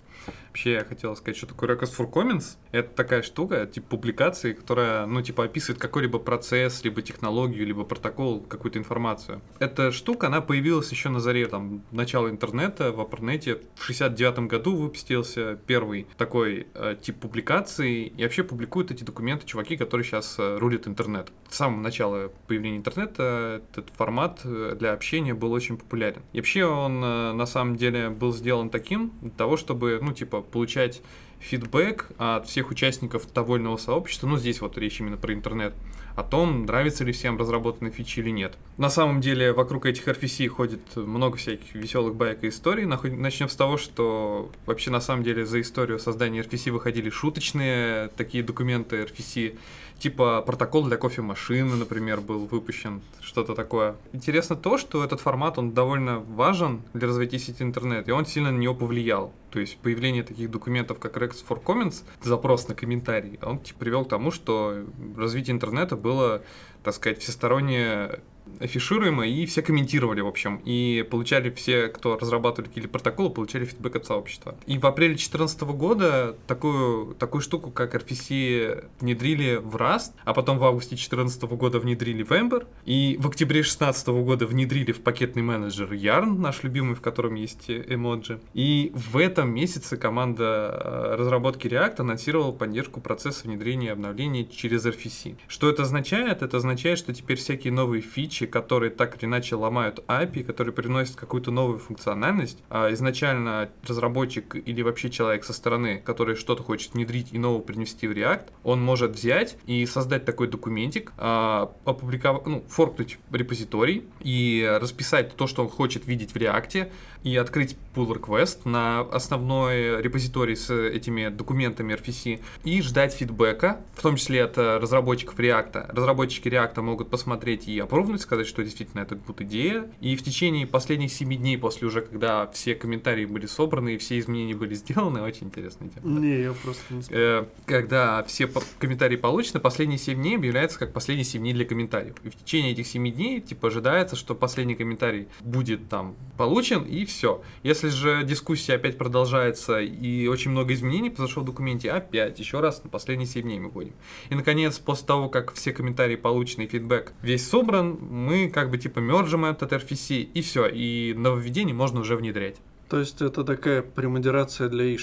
Вообще, 0.49 0.73
я 0.73 0.85
хотел 0.85 1.15
сказать, 1.17 1.37
что 1.37 1.47
такое 1.47 1.77
Request 1.77 1.97
for 1.97 2.11
Comments. 2.11 2.45
Это 2.73 2.89
такая 2.95 3.23
штука, 3.23 3.67
типа 3.67 3.89
публикации, 3.89 4.53
которая, 4.53 5.07
ну, 5.07 5.23
типа, 5.23 5.45
описывает 5.45 5.81
какой-либо 5.81 6.19
процесс, 6.19 6.83
либо 6.85 7.03
технологию, 7.03 7.67
либо 7.67 7.85
протокол, 7.85 8.41
какую-то 8.41 8.79
информацию. 8.79 9.41
Эта 9.59 9.93
штука, 9.93 10.29
она 10.29 10.41
появилась 10.41 10.91
еще 10.91 11.09
на 11.09 11.21
заре, 11.21 11.47
там, 11.47 11.83
начала 11.91 12.29
интернета, 12.31 12.93
в 12.93 13.01
Апарнете. 13.01 13.61
В 13.75 13.85
69 13.85 14.41
году 14.51 14.77
выпустился 14.77 15.59
первый 15.67 16.07
такой 16.17 16.67
э, 16.75 16.97
тип 17.01 17.21
публикации. 17.21 18.07
И 18.07 18.23
вообще 18.23 18.43
публикуют 18.43 18.91
эти 18.91 19.05
документы 19.05 19.47
чуваки, 19.47 19.77
которые 19.77 20.05
сейчас 20.05 20.37
э, 20.39 20.59
рулят 20.59 20.87
интернет. 20.89 21.31
С 21.49 21.57
самого 21.57 21.81
начала 21.81 22.31
появления 22.47 22.79
интернета 22.79 23.63
этот 23.71 23.91
формат 23.91 24.41
э, 24.45 24.77
для 24.79 24.93
общения 24.93 25.35
был 25.35 25.53
очень 25.53 25.77
популярен. 25.77 26.23
И 26.33 26.39
вообще 26.39 26.65
он 26.65 27.03
э, 27.03 27.33
на 27.33 27.47
самом 27.47 27.77
деле 27.77 28.11
был 28.11 28.33
сделан 28.33 28.71
таким, 28.71 29.13
для 29.21 29.31
того, 29.31 29.57
чтобы, 29.57 29.99
ну, 30.03 30.13
типа, 30.17 30.43
получать 30.43 31.03
фидбэк 31.39 32.09
от 32.19 32.49
всех 32.49 32.71
участников 32.71 33.33
довольного 33.33 33.77
сообщества, 33.77 34.27
ну 34.27 34.39
здесь 34.39 34.61
вот 34.61 34.77
речь 34.79 35.01
именно 35.01 35.17
про 35.17 35.35
интернет, 35.35 35.75
о 36.17 36.23
том, 36.23 36.65
нравится 36.65 37.05
ли 37.05 37.13
всем 37.13 37.37
разработанные 37.37 37.93
фичи 37.93 38.21
или 38.21 38.31
нет. 38.31 38.57
На 38.79 38.89
самом 38.89 39.21
деле 39.21 39.53
вокруг 39.53 39.85
этих 39.85 40.09
RFC 40.09 40.49
ходит 40.49 40.97
много 40.97 41.37
всяких 41.37 41.75
веселых 41.75 42.15
баек 42.15 42.43
и 42.43 42.49
историй. 42.49 42.87
Начнем 42.87 43.51
с 43.51 43.55
того, 43.55 43.77
что 43.77 44.51
вообще 44.65 44.91
на 44.91 45.01
самом 45.01 45.25
деле 45.25 45.45
за 45.45 45.61
историю 45.61 45.99
создания 45.99 46.41
RFC 46.41 46.71
выходили 46.71 47.11
шуточные 47.11 48.09
такие 48.17 48.43
документы 48.43 49.03
RFC, 49.03 49.59
типа 49.99 50.43
протокол 50.43 50.85
для 50.85 50.97
кофемашины, 50.97 51.77
например, 51.77 52.21
был 52.21 52.47
выпущен, 52.47 53.01
что-то 53.21 53.55
такое. 53.55 53.97
Интересно 54.13 54.57
то, 54.57 54.79
что 54.79 55.05
этот 55.05 55.21
формат, 55.21 55.59
он 55.59 55.73
довольно 55.73 56.19
важен 56.19 56.83
для 56.95 57.09
развития 57.09 57.39
сети 57.39 57.63
интернет, 57.63 58.09
и 58.09 58.13
он 58.13 58.27
сильно 58.27 58.51
на 58.51 58.59
него 58.59 58.75
повлиял. 58.75 59.33
То 59.51 59.61
есть 59.61 59.79
появление 59.79 60.23
таких 60.23 60.51
документов, 60.51 60.99
как 60.99 61.17
Rex 61.17 61.37
for 61.49 61.63
Comments, 61.63 62.03
запрос 62.23 62.69
на 62.69 62.75
комментарий, 62.75 63.39
он 63.43 63.59
типа, 63.59 63.79
привел 63.81 64.05
к 64.05 64.09
тому, 64.09 64.31
что 64.31 64.85
развитие 65.17 65.55
интернета 65.55 65.97
было, 65.97 66.43
так 66.83 66.95
сказать, 66.95 67.21
всесторонне 67.21 68.21
афишируемо, 68.61 69.27
и 69.27 69.47
все 69.47 69.63
комментировали, 69.63 70.21
в 70.21 70.27
общем, 70.27 70.61
и 70.65 71.07
получали 71.11 71.51
все, 71.51 71.89
кто 71.89 72.17
разрабатывали 72.19 72.69
какие-то 72.69 72.89
протоколы, 72.89 73.31
получали 73.31 73.65
фидбэк 73.65 73.97
от 73.97 74.07
сообщества. 74.07 74.57
И 74.67 74.79
в 74.79 74.87
апреле 74.87 75.15
2014 75.15 75.63
года 75.63 76.37
такую, 76.47 77.15
такую 77.15 77.43
штуку, 77.43 77.71
как 77.71 77.95
RFC, 77.95 78.89
внедрили 79.01 79.57
в 79.57 79.77
Rust, 79.77 80.13
а 80.25 80.35
потом 80.35 80.59
в 80.59 80.65
августе 80.65 80.91
2014 80.91 81.43
года 81.43 81.79
внедрили 81.79 82.23
в 82.23 82.33
Ember, 82.33 82.67
и 82.85 83.17
в 83.21 83.27
октябре 83.29 83.61
2016 83.61 84.09
года 84.09 84.47
внедрили 84.47 84.93
в 84.93 85.01
пакетный 85.01 85.43
менеджер 85.43 85.93
Yarn, 85.93 86.39
наш 86.39 86.63
любимый, 86.63 86.95
в 86.95 87.01
котором 87.01 87.35
есть 87.35 87.65
эмоджи. 87.69 88.41
И 88.55 88.93
в 88.95 89.17
этом 89.17 89.51
месяце 89.51 89.97
команда 89.97 90.81
э, 90.83 91.15
разработки 91.17 91.67
React 91.67 92.01
анонсировала 92.01 92.53
поддержку 92.53 93.01
процесса 93.01 93.45
внедрения 93.45 93.89
и 93.89 93.91
обновления 93.91 94.45
через 94.45 94.87
RFC. 94.87 95.37
Что 95.49 95.69
это 95.69 95.83
означает? 95.83 96.43
Это 96.43 96.57
означает, 96.57 96.99
что 96.99 97.13
теперь 97.13 97.37
всякие 97.37 97.73
новые 97.73 98.03
фичи, 98.03 98.36
которые 98.45 98.91
так 98.91 99.17
или 99.17 99.25
иначе 99.25 99.57
ломают 99.57 100.01
API, 100.09 100.45
которые 100.45 100.75
приносят 100.75 101.17
какую-то 101.17 101.51
новую 101.51 101.79
функциональность, 101.79 102.63
а 102.69 102.93
изначально 102.93 103.71
разработчик 103.87 104.57
или 104.57 104.83
вообще 104.83 105.09
человек 105.09 105.45
со 105.45 105.53
стороны, 105.53 106.03
который 106.05 106.37
что-то 106.37 106.63
хочет 106.63 106.95
внедрить 106.95 107.33
и 107.33 107.39
нового 107.39 107.63
принести 107.63 108.07
в 108.07 108.13
React, 108.13 108.51
он 108.65 108.83
может 108.83 109.13
взять 109.13 109.57
и 109.67 109.87
создать 109.87 110.25
такой 110.25 110.49
документик, 110.49 111.13
а, 111.17 111.73
опубликовать, 111.85 112.47
ну, 112.47 112.65
форкнуть 112.69 113.19
репозиторий 113.31 114.05
и 114.21 114.69
расписать 114.81 115.35
то, 115.37 115.47
что 115.47 115.63
он 115.63 115.69
хочет 115.69 116.07
видеть 116.07 116.33
в 116.33 116.37
React, 116.37 116.91
и 117.27 117.37
открыть 117.37 117.77
pull 117.95 118.07
request 118.07 118.61
на 118.65 119.01
основной 119.01 120.01
репозиторий 120.01 120.55
с 120.55 120.73
этими 120.73 121.29
документами 121.29 121.95
RFC 121.95 122.41
и 122.63 122.83
ждать 122.83 123.15
фидбэка, 123.15 123.81
в 123.95 124.03
том 124.03 124.15
числе 124.15 124.45
от 124.45 124.57
разработчиков 124.57 125.37
React. 125.37 125.93
Разработчики 125.93 126.47
React 126.49 126.81
могут 126.83 127.11
посмотреть 127.11 127.67
и 127.67 127.81
опробовать, 127.81 128.21
сказать, 128.27 128.47
что 128.47 128.63
действительно 128.63 129.01
это 129.01 129.15
good 129.15 129.43
идея. 129.45 129.91
И 130.01 130.17
в 130.17 130.23
течение 130.23 130.67
последних 130.67 131.13
7 131.13 131.35
дней, 131.37 131.57
после 131.57 131.87
уже, 131.89 132.03
когда 132.03 132.47
все 132.49 132.75
комментарии 132.75 133.25
были 133.25 133.47
собраны 133.47 133.95
и 133.95 133.99
все 133.99 134.19
изменения 134.19 134.55
были 134.55 134.75
сделаны, 134.75 135.23
очень 135.23 135.47
интересная 135.47 135.89
тема. 135.89 136.21
Не, 136.21 136.43
я 136.43 136.53
просто 136.53 136.95
не. 136.95 137.03
Э, 137.11 137.47
когда 137.67 138.23
все 138.25 138.47
по- 138.47 138.63
комментарии 138.79 139.17
получены, 139.17 139.61
последние 139.61 139.99
7 139.99 140.17
дней 140.21 140.37
объявляются 140.37 140.79
как 140.79 140.93
последние 140.93 141.25
7 141.25 141.41
дней 141.41 141.53
для 141.55 141.65
комментариев. 141.65 142.15
И 142.25 142.31
в 142.31 142.37
течение 142.37 142.73
этих 142.73 142.87
7 142.87 143.11
дней, 143.13 143.41
типа, 143.41 143.69
ожидается, 143.69 144.17
что 144.17 144.35
последний 144.35 144.75
комментарий 144.75 145.29
будет 145.41 145.89
там 145.89 146.17
получен, 146.37 146.83
и 146.83 147.05
все. 147.05 147.43
Если 147.63 147.89
же 147.89 148.25
дискуссия 148.25 148.75
опять 148.75 148.99
продолжается, 148.99 149.81
и 149.81 150.27
очень 150.27 150.51
много 150.51 150.75
изменений 150.75 151.11
произошло 151.11 151.43
в 151.43 151.47
документе, 151.47 151.91
опять, 151.91 152.39
еще 152.39 152.61
раз, 152.61 152.83
на 152.83 152.91
последние 152.91 153.27
7 153.29 153.43
дней 153.43 153.61
мы 153.61 153.71
ходим. 153.71 153.93
И, 154.31 154.35
наконец, 154.35 154.79
после 154.79 155.07
того, 155.07 155.29
как 155.29 155.53
все 155.55 155.73
комментарии 155.73 156.17
получены 156.17 156.65
и 156.65 156.67
фидбэк 156.67 157.13
весь 157.23 157.49
собран, 157.49 157.99
мы 158.17 158.49
как 158.49 158.71
бы 158.71 158.79
типа 158.79 158.99
мержим 158.99 159.45
этот 159.45 159.73
RFC, 159.73 160.23
и 160.23 160.43
все, 160.43 160.67
и 160.67 161.15
нововведение 161.15 161.75
можно 161.75 162.01
уже 162.01 162.17
внедрять. 162.17 162.57
То 162.89 162.99
есть 162.99 163.21
это 163.21 163.45
такая 163.45 163.83
премодерация 163.83 164.69
для. 164.69 164.97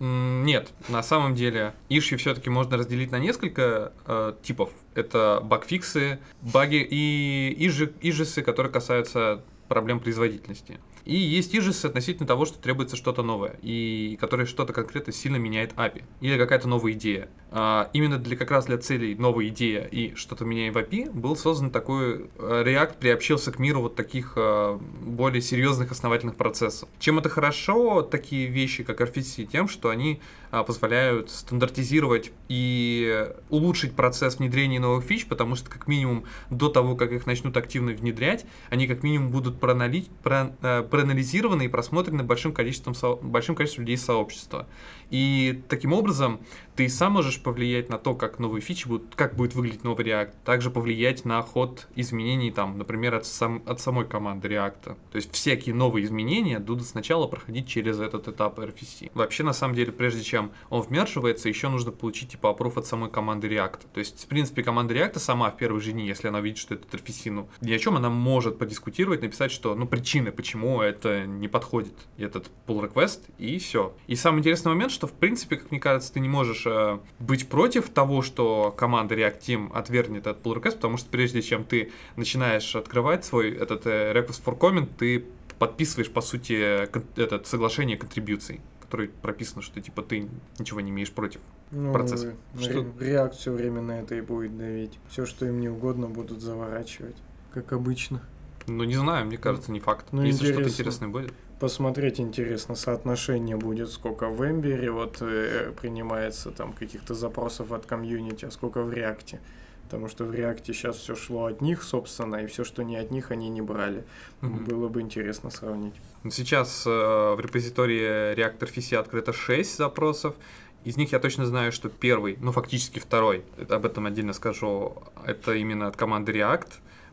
М, 0.00 0.44
Нет, 0.44 0.72
на 0.88 1.02
самом 1.02 1.34
деле 1.34 1.74
ишью 1.88 2.18
все-таки 2.18 2.50
можно 2.50 2.76
разделить 2.76 3.10
на 3.10 3.18
несколько 3.18 3.92
э, 4.06 4.34
типов. 4.42 4.70
Это 4.94 5.40
багфиксы, 5.42 6.18
баги 6.42 6.86
и 6.88 7.54
ижи, 7.66 7.92
ижисы, 8.00 8.42
которые 8.42 8.72
касаются 8.72 9.42
проблем 9.68 10.00
производительности. 10.00 10.78
И 11.04 11.16
есть 11.16 11.54
ижисы 11.54 11.86
относительно 11.86 12.26
того, 12.26 12.44
что 12.44 12.58
требуется 12.58 12.96
что-то 12.96 13.22
новое, 13.22 13.56
и 13.62 14.18
которые 14.20 14.46
что-то 14.46 14.72
конкретно 14.72 15.12
сильно 15.12 15.36
меняет 15.36 15.72
API, 15.74 16.02
или 16.20 16.36
какая-то 16.36 16.68
новая 16.68 16.92
идея. 16.92 17.28
А, 17.50 17.88
именно 17.94 18.18
для 18.18 18.36
как 18.36 18.50
раз 18.50 18.66
для 18.66 18.76
целей 18.76 19.14
новая 19.14 19.48
идея 19.48 19.84
и 19.84 20.14
что-то 20.14 20.44
меняем 20.44 20.74
в 20.74 20.76
API 20.76 21.10
был 21.10 21.34
создан 21.34 21.70
такой 21.70 22.26
э, 22.36 22.62
React 22.66 22.98
приобщился 22.98 23.50
к 23.52 23.58
миру 23.58 23.80
вот 23.80 23.96
таких 23.96 24.34
э, 24.36 24.78
более 25.02 25.40
серьезных 25.40 25.90
основательных 25.90 26.36
процессов. 26.36 26.88
Чем 26.98 27.18
это 27.18 27.30
хорошо, 27.30 28.02
такие 28.02 28.48
вещи, 28.48 28.84
как 28.84 29.00
RFC, 29.00 29.46
тем, 29.46 29.66
что 29.68 29.88
они 29.88 30.20
а, 30.50 30.62
позволяют 30.62 31.30
стандартизировать 31.30 32.32
и 32.48 33.28
улучшить 33.50 33.94
процесс 33.94 34.38
внедрения 34.38 34.80
новых 34.80 35.04
фич, 35.04 35.26
потому 35.26 35.56
что 35.56 35.70
как 35.70 35.86
минимум 35.88 36.24
до 36.50 36.68
того, 36.68 36.96
как 36.96 37.12
их 37.12 37.26
начнут 37.26 37.56
активно 37.56 37.92
внедрять, 37.92 38.46
они 38.70 38.86
как 38.86 39.02
минимум 39.02 39.30
будут 39.30 39.58
проанали- 39.60 40.06
про- 40.22 40.54
э, 40.62 40.82
проанализированы 40.82 41.64
и 41.66 41.68
просмотрены 41.68 42.22
большим 42.22 42.52
количеством, 42.52 42.94
со- 42.94 43.16
большим 43.16 43.54
количеством 43.54 43.84
людей 43.84 43.96
сообщества. 43.98 44.66
И 45.10 45.62
таким 45.68 45.92
образом 45.92 46.40
ты 46.78 46.88
сам 46.88 47.14
можешь 47.14 47.42
повлиять 47.42 47.88
на 47.88 47.98
то, 47.98 48.14
как 48.14 48.38
новые 48.38 48.62
фичи 48.62 48.86
будут, 48.86 49.16
как 49.16 49.34
будет 49.34 49.56
выглядеть 49.56 49.82
новый 49.82 50.06
React, 50.06 50.30
также 50.44 50.70
повлиять 50.70 51.24
на 51.24 51.42
ход 51.42 51.88
изменений, 51.96 52.52
там, 52.52 52.78
например, 52.78 53.16
от, 53.16 53.26
сам, 53.26 53.64
от 53.66 53.80
самой 53.80 54.06
команды 54.06 54.46
React. 54.46 54.96
То 55.10 55.16
есть 55.16 55.32
всякие 55.32 55.74
новые 55.74 56.04
изменения 56.04 56.60
будут 56.60 56.86
сначала 56.86 57.26
проходить 57.26 57.66
через 57.66 57.98
этот 57.98 58.28
этап 58.28 58.60
RFC. 58.60 59.10
Вообще, 59.14 59.42
на 59.42 59.52
самом 59.52 59.74
деле, 59.74 59.90
прежде 59.90 60.22
чем 60.22 60.52
он 60.70 60.82
вмешивается, 60.82 61.48
еще 61.48 61.68
нужно 61.68 61.90
получить 61.90 62.30
типа 62.30 62.54
approve 62.56 62.78
от 62.78 62.86
самой 62.86 63.10
команды 63.10 63.48
React. 63.48 63.80
То 63.92 63.98
есть, 63.98 64.22
в 64.22 64.26
принципе, 64.28 64.62
команда 64.62 64.94
React 64.94 65.18
сама 65.18 65.50
в 65.50 65.56
первой 65.56 65.80
же 65.80 65.90
дне, 65.90 66.06
если 66.06 66.28
она 66.28 66.40
видит, 66.40 66.58
что 66.58 66.74
этот 66.74 66.94
RFC, 66.94 67.32
ну, 67.32 67.48
ни 67.60 67.72
о 67.72 67.78
чем, 67.80 67.96
она 67.96 68.08
может 68.08 68.56
подискутировать, 68.56 69.22
написать, 69.22 69.50
что, 69.50 69.74
ну, 69.74 69.88
причины, 69.88 70.30
почему 70.30 70.80
это 70.80 71.26
не 71.26 71.48
подходит, 71.48 71.94
этот 72.18 72.52
pull 72.68 72.88
request, 72.88 73.22
и 73.38 73.58
все. 73.58 73.96
И 74.06 74.14
самый 74.14 74.38
интересный 74.38 74.68
момент, 74.68 74.92
что, 74.98 75.06
в 75.06 75.12
принципе, 75.12 75.56
как 75.56 75.70
мне 75.70 75.78
кажется, 75.78 76.12
ты 76.12 76.18
не 76.18 76.28
можешь 76.28 76.66
э, 76.66 76.98
быть 77.20 77.48
против 77.48 77.88
того, 77.88 78.20
что 78.22 78.74
команда 78.76 79.14
React 79.14 79.38
Team 79.40 79.72
отвергнет 79.72 80.26
этот 80.26 80.44
pull 80.44 80.56
request, 80.60 80.72
потому 80.74 80.96
что 80.96 81.08
прежде 81.08 81.40
чем 81.40 81.62
ты 81.62 81.92
начинаешь 82.16 82.74
открывать 82.74 83.24
свой 83.24 83.52
этот 83.52 83.86
э, 83.86 84.12
request 84.12 84.42
for 84.44 84.58
comment, 84.58 84.88
ты 84.98 85.24
подписываешь, 85.60 86.10
по 86.10 86.20
сути, 86.20 86.86
кон- 86.86 87.04
этот 87.14 87.46
соглашение 87.46 87.96
контрибьюций, 87.96 88.60
который 88.80 89.06
прописано, 89.08 89.62
что 89.62 89.80
типа 89.80 90.02
ты 90.02 90.28
ничего 90.58 90.80
не 90.80 90.90
имеешь 90.90 91.12
против. 91.12 91.40
Ну, 91.70 91.92
процесс. 91.92 92.24
ре- 92.24 92.34
Что- 92.60 92.80
React 92.80 93.36
все 93.36 93.52
время 93.52 93.80
на 93.80 94.00
это 94.00 94.16
и 94.16 94.20
будет 94.20 94.58
давить. 94.58 94.98
Все, 95.10 95.26
что 95.26 95.46
им 95.46 95.60
не 95.60 95.68
угодно, 95.68 96.08
будут 96.08 96.40
заворачивать. 96.40 97.14
Как 97.54 97.72
обычно. 97.72 98.20
Ну, 98.66 98.82
не 98.82 98.96
знаю, 98.96 99.26
мне 99.26 99.38
кажется, 99.38 99.70
не 99.70 99.78
факт. 99.78 100.06
Ну, 100.10 100.22
Если 100.24 100.38
что-то 100.46 100.62
интересно. 100.68 100.72
интересное 100.72 101.08
будет. 101.08 101.32
Посмотреть 101.60 102.20
интересно, 102.20 102.76
соотношение 102.76 103.56
будет, 103.56 103.90
сколько 103.90 104.28
в 104.28 104.48
Эмбере 104.48 104.92
вот 104.92 105.18
э, 105.20 105.72
принимается 105.80 106.52
там 106.52 106.72
каких-то 106.72 107.14
запросов 107.14 107.72
от 107.72 107.84
комьюнити, 107.84 108.44
а 108.44 108.50
сколько 108.52 108.82
в 108.82 108.92
Реакте. 108.92 109.40
Потому 109.82 110.08
что 110.08 110.24
в 110.24 110.34
Реакте 110.34 110.72
сейчас 110.72 110.96
все 110.96 111.16
шло 111.16 111.46
от 111.46 111.60
них, 111.60 111.82
собственно, 111.82 112.36
и 112.36 112.46
все, 112.46 112.62
что 112.62 112.84
не 112.84 112.96
от 112.96 113.10
них, 113.10 113.32
они 113.32 113.48
не 113.48 113.62
брали. 113.62 114.04
Мгм. 114.40 114.64
Было 114.66 114.88
бы 114.88 115.00
интересно 115.00 115.50
сравнить. 115.50 115.94
Ну, 116.22 116.30
Сейчас 116.30 116.86
э, 116.86 116.90
в 116.90 117.40
репозитории 117.40 118.34
Reactor 118.34 118.72
FCC 118.72 118.96
открыто 118.96 119.32
6 119.32 119.78
запросов. 119.78 120.36
Из 120.84 120.96
них 120.96 121.10
я 121.10 121.18
точно 121.18 121.44
знаю, 121.44 121.72
что 121.72 121.88
первый, 121.88 122.36
ну 122.40 122.52
фактически 122.52 123.00
второй, 123.00 123.44
об 123.68 123.84
этом 123.84 124.06
отдельно 124.06 124.32
скажу, 124.32 125.02
это 125.26 125.54
именно 125.54 125.88
от 125.88 125.96
команды 125.96 126.32
React. 126.32 126.68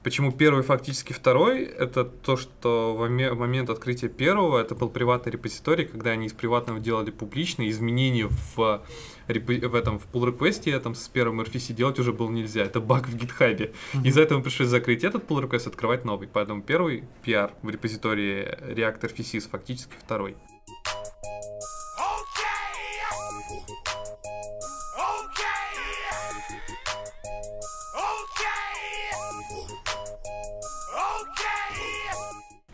Почему 0.05 0.31
первый, 0.31 0.61
фактически 0.61 1.13
второй? 1.13 1.63
Это 1.63 2.03
то, 2.05 2.37
что 2.37 2.95
в 2.95 3.01
моме- 3.01 3.33
в 3.33 3.39
момент 3.39 3.71
открытия 3.71 4.07
первого 4.07 4.59
это 4.59 4.75
был 4.75 4.87
приватный 4.87 5.31
репозиторий, 5.31 5.85
когда 5.85 6.11
они 6.11 6.27
из 6.27 6.33
приватного 6.33 6.79
делали 6.79 7.09
публичные 7.09 7.71
изменения 7.71 8.27
в, 8.27 8.83
в 9.27 9.75
этом 9.75 9.97
в 9.97 10.05
pull 10.13 10.31
request 10.31 10.71
этом 10.71 10.93
с 10.93 11.07
первым 11.07 11.41
RFC 11.41 11.73
делать 11.73 11.97
уже 11.97 12.13
было 12.13 12.29
нельзя. 12.29 12.61
Это 12.61 12.81
баг 12.81 13.07
в 13.07 13.17
гитхабе. 13.17 13.73
Из-за 14.03 14.21
этого 14.21 14.41
пришлось 14.41 14.67
закрыть 14.67 15.03
этот 15.03 15.23
pull 15.23 15.41
request, 15.43 15.69
открывать 15.69 16.05
новый. 16.05 16.27
Поэтому 16.31 16.61
первый 16.61 17.05
PR 17.25 17.53
в 17.63 17.69
репозитории 17.71 18.45
Reactor 18.75 19.11
FCS 19.11 19.49
фактически 19.49 19.93
второй. 19.99 20.37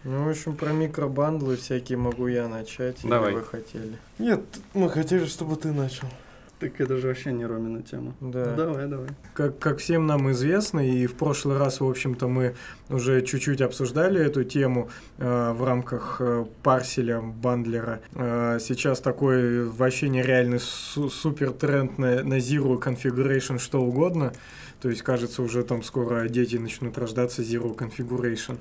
Ну, 0.03 0.25
в 0.25 0.29
общем, 0.29 0.55
про 0.55 0.71
микробандлы 0.71 1.57
всякие 1.57 1.97
могу 1.97 2.27
я 2.27 2.47
начать. 2.47 2.97
Давай. 3.03 3.33
вы 3.33 3.43
хотели? 3.43 3.97
Нет, 4.17 4.41
мы 4.73 4.89
хотели, 4.89 5.25
чтобы 5.25 5.55
ты 5.55 5.71
начал. 5.71 6.07
Так 6.61 6.79
это 6.79 6.97
же 6.97 7.07
вообще 7.07 7.31
не 7.33 7.43
Ромина 7.43 7.81
тема. 7.81 8.13
Да. 8.21 8.45
Ну, 8.51 8.55
давай, 8.55 8.87
давай. 8.87 9.07
Как, 9.33 9.57
как 9.57 9.79
всем 9.79 10.05
нам 10.05 10.29
известно, 10.31 10.79
и 10.79 11.07
в 11.07 11.15
прошлый 11.15 11.57
раз, 11.57 11.79
в 11.79 11.89
общем-то, 11.89 12.27
мы 12.27 12.55
уже 12.87 13.23
чуть-чуть 13.23 13.61
обсуждали 13.61 14.23
эту 14.23 14.43
тему 14.43 14.89
э, 15.17 15.53
в 15.53 15.63
рамках 15.63 16.17
э, 16.19 16.45
парселя 16.61 17.19
бандлера. 17.19 18.01
Э, 18.13 18.59
сейчас 18.61 19.01
такой 19.01 19.67
вообще 19.69 20.09
нереальный 20.09 20.59
су- 20.59 21.09
супер 21.09 21.51
тренд 21.51 21.97
на, 21.97 22.23
на 22.23 22.37
Zero 22.37 22.79
Configuration 22.79 23.57
что 23.57 23.81
угодно. 23.81 24.31
То 24.81 24.89
есть, 24.89 25.01
кажется, 25.01 25.41
уже 25.41 25.63
там 25.63 25.81
скоро 25.81 26.27
дети 26.27 26.57
начнут 26.57 26.95
рождаться 26.97 27.41
Zero 27.41 27.75
Configuration. 27.75 28.57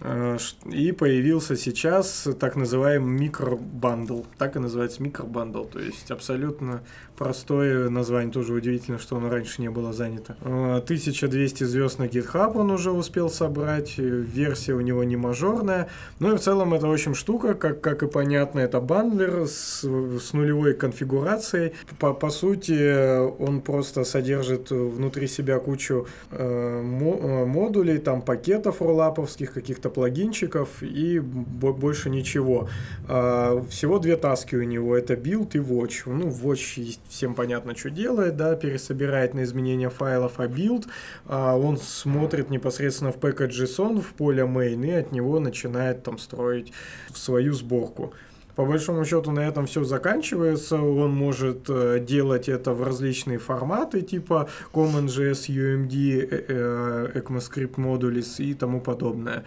Э, 0.00 0.36
И 0.70 0.92
появился 0.92 1.56
сейчас 1.56 2.26
так 2.40 2.56
называемый 2.56 3.12
микробандл. 3.26 4.22
Так 4.38 4.56
и 4.56 4.58
называется 4.58 5.02
микробандл. 5.02 5.64
То 5.64 5.78
есть 5.78 6.10
абсолютно 6.10 6.80
простое 7.16 7.88
название. 7.88 8.32
Тоже 8.32 8.52
удивительно, 8.54 8.98
что 8.98 9.16
оно 9.16 9.28
раньше 9.28 9.60
не 9.62 9.70
было 9.70 9.92
занято. 9.92 10.36
Э, 10.40 10.78
1200 10.78 11.64
звезд 11.64 11.98
на 11.98 12.04
GitHub 12.04 12.56
он 12.56 12.70
уже 12.70 12.90
успел 12.90 13.28
собрать. 13.30 13.94
э, 13.98 14.02
Версия 14.02 14.74
у 14.74 14.80
него 14.80 15.04
не 15.04 15.16
мажорная. 15.16 15.88
Ну 16.18 16.32
и 16.32 16.36
в 16.36 16.40
целом 16.40 16.74
это, 16.74 16.86
в 16.86 16.92
общем, 16.92 17.14
штука, 17.14 17.54
как, 17.54 17.80
как 17.80 18.02
и 18.02 18.06
понятно, 18.06 18.60
это 18.60 18.80
бандлер 18.80 19.46
с, 19.46 19.82
с 19.84 20.32
нулевой 20.32 20.74
конфигурацией. 20.74 21.72
По, 21.98 22.12
по 22.14 22.30
сути, 22.30 23.28
он 23.38 23.60
просто 23.60 24.04
содержит 24.04 24.70
внутри 24.70 25.26
себя 25.28 25.58
кучу 25.58 26.06
э, 26.30 26.82
мо- 26.82 27.18
э, 27.20 27.44
модулей, 27.44 27.98
там 27.98 28.22
пакетов 28.22 28.80
роллаповских, 28.80 29.52
каких-то 29.52 29.81
плагинчиков 29.90 30.82
и 30.82 31.18
бо- 31.20 31.72
больше 31.72 32.10
ничего. 32.10 32.68
А, 33.08 33.64
всего 33.70 33.98
две 33.98 34.16
таски 34.16 34.56
у 34.56 34.62
него, 34.62 34.96
это 34.96 35.14
build 35.14 35.50
и 35.54 35.58
watch. 35.58 36.02
Ну, 36.06 36.28
watch 36.28 36.98
всем 37.08 37.34
понятно, 37.34 37.76
что 37.76 37.90
делает, 37.90 38.36
да, 38.36 38.56
пересобирает 38.56 39.34
на 39.34 39.44
изменения 39.44 39.90
файлов, 39.90 40.34
а 40.38 40.46
build 40.46 40.86
а, 41.26 41.56
он 41.56 41.76
смотрит 41.78 42.50
непосредственно 42.50 43.12
в 43.12 43.18
package.json, 43.18 44.00
в 44.00 44.14
поле 44.14 44.42
main, 44.42 44.86
и 44.86 44.90
от 44.90 45.12
него 45.12 45.40
начинает 45.40 46.02
там 46.02 46.18
строить 46.18 46.72
свою 47.14 47.52
сборку. 47.52 48.12
По 48.54 48.66
большому 48.66 49.04
счету 49.04 49.30
на 49.30 49.40
этом 49.40 49.66
все 49.66 49.82
заканчивается. 49.84 50.76
Он 50.76 51.10
может 51.14 51.70
э, 51.70 52.04
делать 52.06 52.48
это 52.50 52.72
в 52.74 52.82
различные 52.82 53.38
форматы, 53.38 54.02
типа 54.02 54.48
CommonJS, 54.74 55.48
UMD, 55.48 56.28
э, 56.30 56.44
э, 56.48 57.10
ECMAScript 57.14 57.76
Modules 57.76 58.44
и 58.44 58.52
тому 58.54 58.80
подобное. 58.80 59.44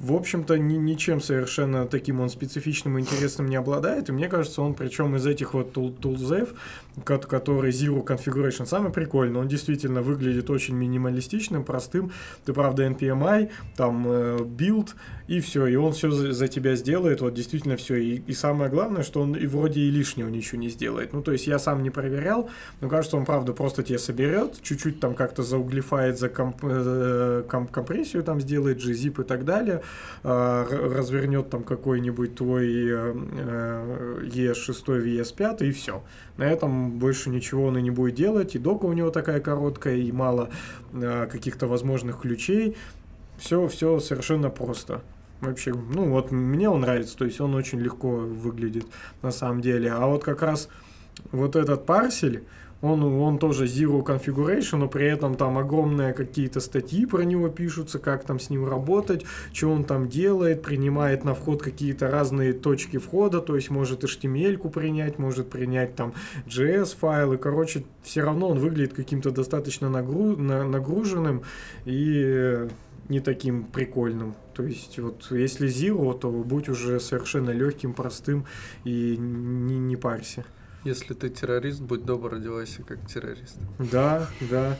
В 0.00 0.12
общем-то, 0.12 0.58
ни- 0.58 0.74
ничем 0.76 1.20
совершенно 1.20 1.86
таким 1.86 2.20
он 2.20 2.28
специфичным 2.30 2.98
и 2.98 3.00
интересным 3.00 3.48
не 3.48 3.56
обладает. 3.56 4.08
И 4.08 4.12
мне 4.12 4.28
кажется, 4.28 4.60
он 4.62 4.74
причем 4.74 5.14
из 5.14 5.26
этих 5.26 5.54
вот 5.54 5.72
тул- 5.72 5.92
тулзев, 5.92 6.48
который 7.04 7.70
Zero 7.70 8.04
Configuration, 8.04 8.66
самый 8.66 8.92
прикольный. 8.92 9.40
Он 9.40 9.48
действительно 9.48 10.02
выглядит 10.02 10.50
очень 10.50 10.74
минималистичным, 10.74 11.64
простым. 11.64 12.12
Ты, 12.44 12.52
правда, 12.52 12.86
NPMI, 12.86 13.50
там 13.76 14.06
э, 14.06 14.38
build, 14.38 14.90
и 15.28 15.40
все, 15.40 15.66
и 15.66 15.76
он 15.76 15.92
все 15.92 16.10
за, 16.10 16.48
тебя 16.48 16.74
сделает, 16.74 17.20
вот 17.20 17.34
действительно 17.34 17.76
все. 17.76 17.96
И, 17.96 18.16
и 18.26 18.32
самое 18.32 18.70
главное, 18.70 19.02
что 19.02 19.20
он 19.20 19.34
и 19.34 19.46
вроде 19.46 19.80
и 19.80 19.90
лишнего 19.90 20.28
ничего 20.28 20.60
не 20.60 20.70
сделает. 20.70 21.12
Ну, 21.12 21.22
то 21.22 21.32
есть 21.32 21.46
я 21.46 21.58
сам 21.58 21.82
не 21.82 21.90
проверял, 21.90 22.48
но 22.80 22.88
кажется, 22.88 23.16
он 23.16 23.26
правда 23.26 23.52
просто 23.52 23.82
тебе 23.82 23.98
соберет, 23.98 24.60
чуть-чуть 24.62 25.00
там 25.00 25.14
как-то 25.14 25.42
зауглифает, 25.42 26.18
за 26.18 26.28
комп- 26.28 26.62
э, 26.62 27.44
ком- 27.48 27.68
компрессию 27.68 28.22
там 28.22 28.40
сделает, 28.40 28.78
gzip 28.78 29.20
и 29.20 29.24
так 29.24 29.44
далее, 29.44 29.82
а, 30.24 30.66
развернет 30.66 31.50
там 31.50 31.62
какой-нибудь 31.62 32.34
твой 32.34 32.66
э, 32.66 33.14
э, 33.38 34.20
ES6, 34.32 35.04
ES5 35.04 35.66
и 35.66 35.72
все. 35.72 36.02
На 36.38 36.44
этом 36.44 36.87
больше 36.88 37.30
ничего 37.30 37.66
он 37.66 37.78
и 37.78 37.82
не 37.82 37.90
будет 37.90 38.14
делать, 38.14 38.54
и 38.54 38.58
дока 38.58 38.86
у 38.86 38.92
него 38.92 39.10
такая 39.10 39.40
короткая, 39.40 39.96
и 39.96 40.12
мало 40.12 40.50
э, 40.92 41.26
каких-то 41.30 41.66
возможных 41.66 42.20
ключей. 42.20 42.76
Все, 43.38 43.68
все 43.68 44.00
совершенно 44.00 44.50
просто. 44.50 45.02
Вообще, 45.40 45.72
ну 45.72 46.10
вот 46.10 46.32
мне 46.32 46.68
он 46.68 46.80
нравится, 46.80 47.16
то 47.16 47.24
есть 47.24 47.40
он 47.40 47.54
очень 47.54 47.78
легко 47.78 48.08
выглядит 48.08 48.86
на 49.22 49.30
самом 49.30 49.60
деле. 49.60 49.92
А 49.92 50.06
вот 50.06 50.24
как 50.24 50.42
раз 50.42 50.68
вот 51.30 51.54
этот 51.54 51.86
парсель, 51.86 52.44
он, 52.80 53.02
он 53.02 53.38
тоже 53.38 53.64
Zero 53.64 54.04
Configuration, 54.04 54.76
но 54.76 54.88
при 54.88 55.06
этом 55.06 55.34
там 55.34 55.58
огромные 55.58 56.12
какие-то 56.12 56.60
статьи 56.60 57.06
про 57.06 57.22
него 57.22 57.48
пишутся, 57.48 57.98
как 57.98 58.24
там 58.24 58.38
с 58.38 58.50
ним 58.50 58.68
работать, 58.68 59.24
что 59.52 59.70
он 59.70 59.84
там 59.84 60.08
делает, 60.08 60.62
принимает 60.62 61.24
на 61.24 61.34
вход 61.34 61.62
какие-то 61.62 62.10
разные 62.10 62.52
точки 62.52 62.98
входа, 62.98 63.40
то 63.40 63.56
есть 63.56 63.70
может 63.70 64.04
HTML-ку 64.04 64.70
принять, 64.70 65.18
может 65.18 65.50
принять 65.50 65.96
там 65.96 66.14
JS-файлы, 66.46 67.36
короче, 67.36 67.84
все 68.02 68.22
равно 68.22 68.48
он 68.48 68.58
выглядит 68.58 68.94
каким-то 68.94 69.30
достаточно 69.30 69.86
нагру- 69.86 70.36
на- 70.36 70.64
нагруженным 70.64 71.42
и 71.84 72.68
не 73.08 73.20
таким 73.20 73.64
прикольным. 73.64 74.34
То 74.54 74.62
есть 74.62 74.98
вот 74.98 75.28
если 75.30 75.68
Zero, 75.68 76.16
то 76.18 76.30
будь 76.30 76.68
уже 76.68 77.00
совершенно 77.00 77.50
легким, 77.50 77.92
простым 77.92 78.44
и 78.84 79.16
не, 79.18 79.78
не 79.78 79.96
парься. 79.96 80.44
Если 80.88 81.12
ты 81.12 81.28
террорист, 81.28 81.82
будь 81.82 82.06
добр, 82.06 82.36
одевайся 82.36 82.82
как 82.82 83.06
террорист. 83.06 83.58
Да, 83.78 84.26
да. 84.40 84.78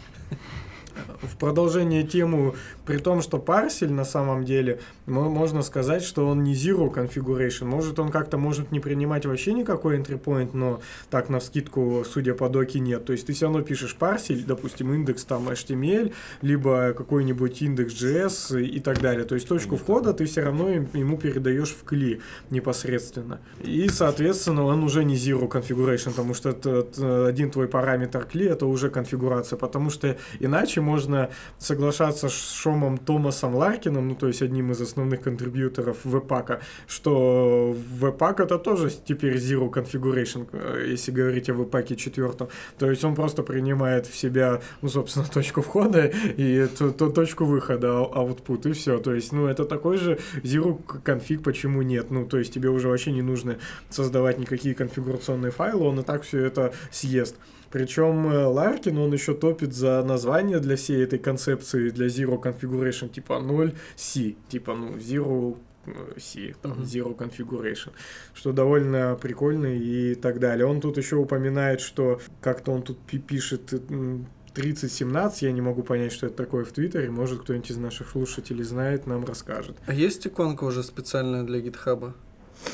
В 1.23 1.37
продолжение 1.37 2.03
тему, 2.03 2.55
при 2.87 2.99
том, 2.99 3.23
что 3.23 3.39
парсель 3.39 3.93
на 3.93 4.05
самом 4.05 4.45
деле, 4.45 4.81
мо- 5.07 5.29
можно 5.29 5.62
сказать, 5.62 6.03
что 6.03 6.27
он 6.27 6.43
не 6.45 6.55
zero 6.55 6.93
configuration. 6.93 7.65
Может, 7.65 7.99
он 7.99 8.11
как-то 8.11 8.39
может 8.39 8.73
не 8.73 8.81
принимать 8.81 9.27
вообще 9.27 9.53
никакой 9.53 9.99
entry 9.99 10.20
point, 10.20 10.51
но 10.53 10.81
так 11.11 11.29
на 11.29 11.39
вскидку, 11.41 12.05
судя 12.11 12.35
по 12.35 12.49
доке, 12.49 12.81
нет. 12.81 13.05
То 13.05 13.12
есть 13.12 13.27
ты 13.27 13.33
все 13.33 13.47
равно 13.47 13.62
пишешь 13.62 13.95
парсель, 13.95 14.45
допустим, 14.45 14.93
индекс 14.93 15.25
там 15.25 15.49
HTML, 15.49 16.12
либо 16.43 16.93
какой-нибудь 16.93 17.62
индекс 17.62 17.95
JS 17.95 18.62
и 18.62 18.81
так 18.81 19.01
далее. 19.01 19.25
То 19.25 19.35
есть 19.35 19.49
точку 19.49 19.77
входа 19.77 20.12
ты 20.12 20.25
все 20.27 20.43
равно 20.43 20.69
ему 20.70 21.16
передаешь 21.19 21.70
в 21.70 21.85
кли 21.85 22.20
непосредственно. 22.51 23.41
И, 23.62 23.89
соответственно, 23.89 24.65
он 24.65 24.85
уже 24.85 25.05
не 25.05 25.15
zero 25.16 25.49
configuration, 25.49 26.11
потому 26.11 26.35
что 26.35 26.51
это, 26.51 26.70
это 26.81 27.27
один 27.27 27.51
твой 27.51 27.69
параметр 27.69 28.25
кли 28.25 28.47
это 28.47 28.66
уже 28.66 28.91
конфигурация, 28.91 29.57
потому 29.57 29.91
что 29.91 30.16
иначе 30.41 30.81
можно 30.89 31.28
соглашаться 31.59 32.28
с 32.28 32.52
Шомом 32.52 32.98
Томасом 32.98 33.55
Ларкином, 33.55 34.09
ну 34.09 34.15
то 34.15 34.27
есть 34.27 34.43
одним 34.43 34.73
из 34.73 34.81
основных 34.81 35.20
контрибьюторов 35.23 35.98
веб-пака, 36.05 36.60
что 36.86 37.77
веб-пак 38.01 38.40
это 38.40 38.59
тоже 38.59 38.90
теперь 38.90 39.36
zero 39.36 39.70
configuration, 39.70 40.48
э, 40.52 40.86
если 40.90 41.12
говорить 41.12 41.51
о 41.51 41.55
веб-паке 41.55 41.97
четвертом. 41.97 42.48
То 42.78 42.90
есть 42.90 43.05
он 43.05 43.15
просто 43.15 43.43
принимает 43.43 44.06
в 44.06 44.16
себя, 44.16 44.60
ну, 44.82 44.89
собственно, 44.89 45.27
точку 45.35 45.60
входа 45.62 46.06
и 46.39 46.66
ту, 46.78 46.90
ту 46.90 47.10
точку 47.10 47.44
выхода, 47.44 47.89
а- 47.90 48.24
output, 48.24 48.70
и 48.70 48.73
все. 48.73 48.98
То 48.98 49.15
есть, 49.15 49.32
ну, 49.32 49.47
это 49.47 49.65
такой 49.65 49.98
же 49.98 50.19
zero 50.43 50.81
конфиг, 51.02 51.43
почему 51.43 51.82
нет? 51.82 52.10
Ну, 52.10 52.27
то 52.27 52.39
есть 52.39 52.52
тебе 52.55 52.70
уже 52.70 52.89
вообще 52.89 53.12
не 53.12 53.23
нужно 53.23 53.56
создавать 53.90 54.39
никакие 54.39 54.74
конфигурационные 54.74 55.51
файлы, 55.51 55.85
он 55.85 56.01
и 56.01 56.02
так 56.02 56.23
все 56.23 56.44
это 56.44 56.73
съест. 56.90 57.36
Причем 57.70 58.27
э, 58.28 58.45
Ларкин, 58.47 58.97
он 58.99 59.12
еще 59.12 59.35
топит 59.35 59.74
за 59.74 60.03
название 60.03 60.59
для 60.59 60.77
всей 60.77 61.05
этой 61.05 61.19
концепции, 61.19 61.90
для 61.90 62.07
Zero 62.07 62.40
Configuration, 62.43 63.09
типа 63.09 63.35
0C, 63.35 64.36
типа, 64.49 64.74
ну, 64.74 64.93
Zero 64.97 65.57
э, 65.86 65.90
C, 66.19 66.55
там, 66.62 66.73
Мгм. 66.73 66.82
Zero 66.82 67.16
Configuration, 67.16 67.90
что 68.35 68.53
довольно 68.53 69.19
прикольно 69.20 69.66
и 69.66 70.15
так 70.15 70.39
далее. 70.40 70.65
Он 70.66 70.81
тут 70.81 70.97
еще 70.97 71.16
упоминает, 71.16 71.81
что 71.81 72.20
как-то 72.40 72.73
он 72.73 72.82
тут 72.82 72.99
пи- 73.01 73.19
пишет 73.19 73.73
м, 73.90 74.27
3017, 74.55 75.43
я 75.43 75.53
не 75.53 75.61
могу 75.61 75.82
понять, 75.82 76.12
что 76.12 76.27
это 76.27 76.36
такое 76.36 76.65
в 76.65 76.73
Твиттере, 76.73 77.11
может 77.11 77.43
кто-нибудь 77.43 77.70
из 77.70 77.77
наших 77.77 78.11
слушателей 78.11 78.65
знает, 78.65 79.07
нам 79.07 79.24
расскажет. 79.24 79.77
А 79.86 79.93
есть 79.93 80.27
иконка 80.27 80.65
уже 80.65 80.82
специальная 80.82 81.43
для 81.45 81.61
гитхаба? 81.61 82.15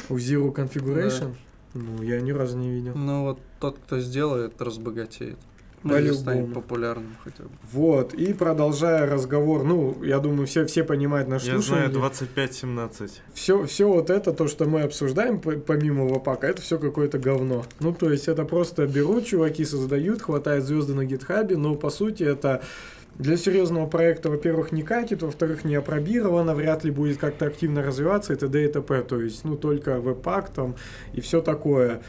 У 0.09 0.17
Zero 0.17 0.55
Configuration? 0.55 1.35
Ну, 1.75 2.03
я 2.03 2.21
ни 2.21 2.31
разу 2.31 2.57
не 2.57 2.71
видел. 2.71 2.93
Ну 2.95 3.25
вот 3.25 3.39
тот, 3.61 3.79
кто 3.79 3.99
сделает, 4.01 4.61
разбогатеет. 4.63 5.37
Ну, 5.87 5.99
или 5.99 6.13
станет 6.13 6.55
популярным 6.55 7.15
хотя 7.23 7.43
бы. 7.43 7.51
Вот, 7.71 8.15
и 8.15 8.33
продолжая 8.33 9.05
разговор, 9.07 9.65
ну, 9.65 10.03
я 10.03 10.19
думаю, 10.19 10.47
все, 10.47 10.65
все 10.65 10.83
понимают 10.83 11.29
наш 11.29 11.43
Я 11.45 11.59
знаю 11.59 11.93
слушатель. 11.93 12.31
25-17. 12.67 13.11
Все, 13.35 13.67
все 13.67 13.87
вот 13.87 14.09
это, 14.09 14.33
то, 14.33 14.49
что 14.49 14.65
мы 14.65 14.81
обсуждаем, 14.81 15.41
по- 15.41 15.53
помимо 15.59 16.07
Вапака, 16.09 16.47
это 16.47 16.63
все 16.63 16.79
какое-то 16.79 17.19
говно. 17.19 17.67
Ну, 17.81 17.93
то 17.93 18.11
есть, 18.11 18.29
это 18.29 18.45
просто 18.47 18.87
берут, 18.87 19.27
чуваки 19.27 19.63
создают, 19.67 20.23
хватает 20.23 20.65
звезды 20.65 20.95
на 20.95 21.05
гитхабе, 21.05 21.59
но 21.59 21.75
по 21.75 21.91
сути 21.91 22.23
это 22.23 22.63
для 23.19 23.37
серьезного 23.37 23.87
проекта, 23.87 24.31
во-первых, 24.31 24.73
не 24.73 24.83
катит, 24.83 25.23
во-вторых, 25.23 25.65
не 25.65 25.77
опробировано, 25.77 26.55
вряд 26.55 26.85
ли 26.85 26.91
будет 26.91 27.19
как-то 27.19 27.47
активно 27.47 27.83
развиваться, 27.83 28.33
и 28.33 28.37
т.д. 28.37 28.65
и 28.65 28.69
т.п. 28.69 29.03
То 29.03 29.21
есть, 29.21 29.45
ну, 29.45 29.57
только 29.57 30.01
веб-пак 30.01 30.51
там 30.51 30.75
и 31.13 31.21
все 31.21 31.41
такое. 31.41 32.01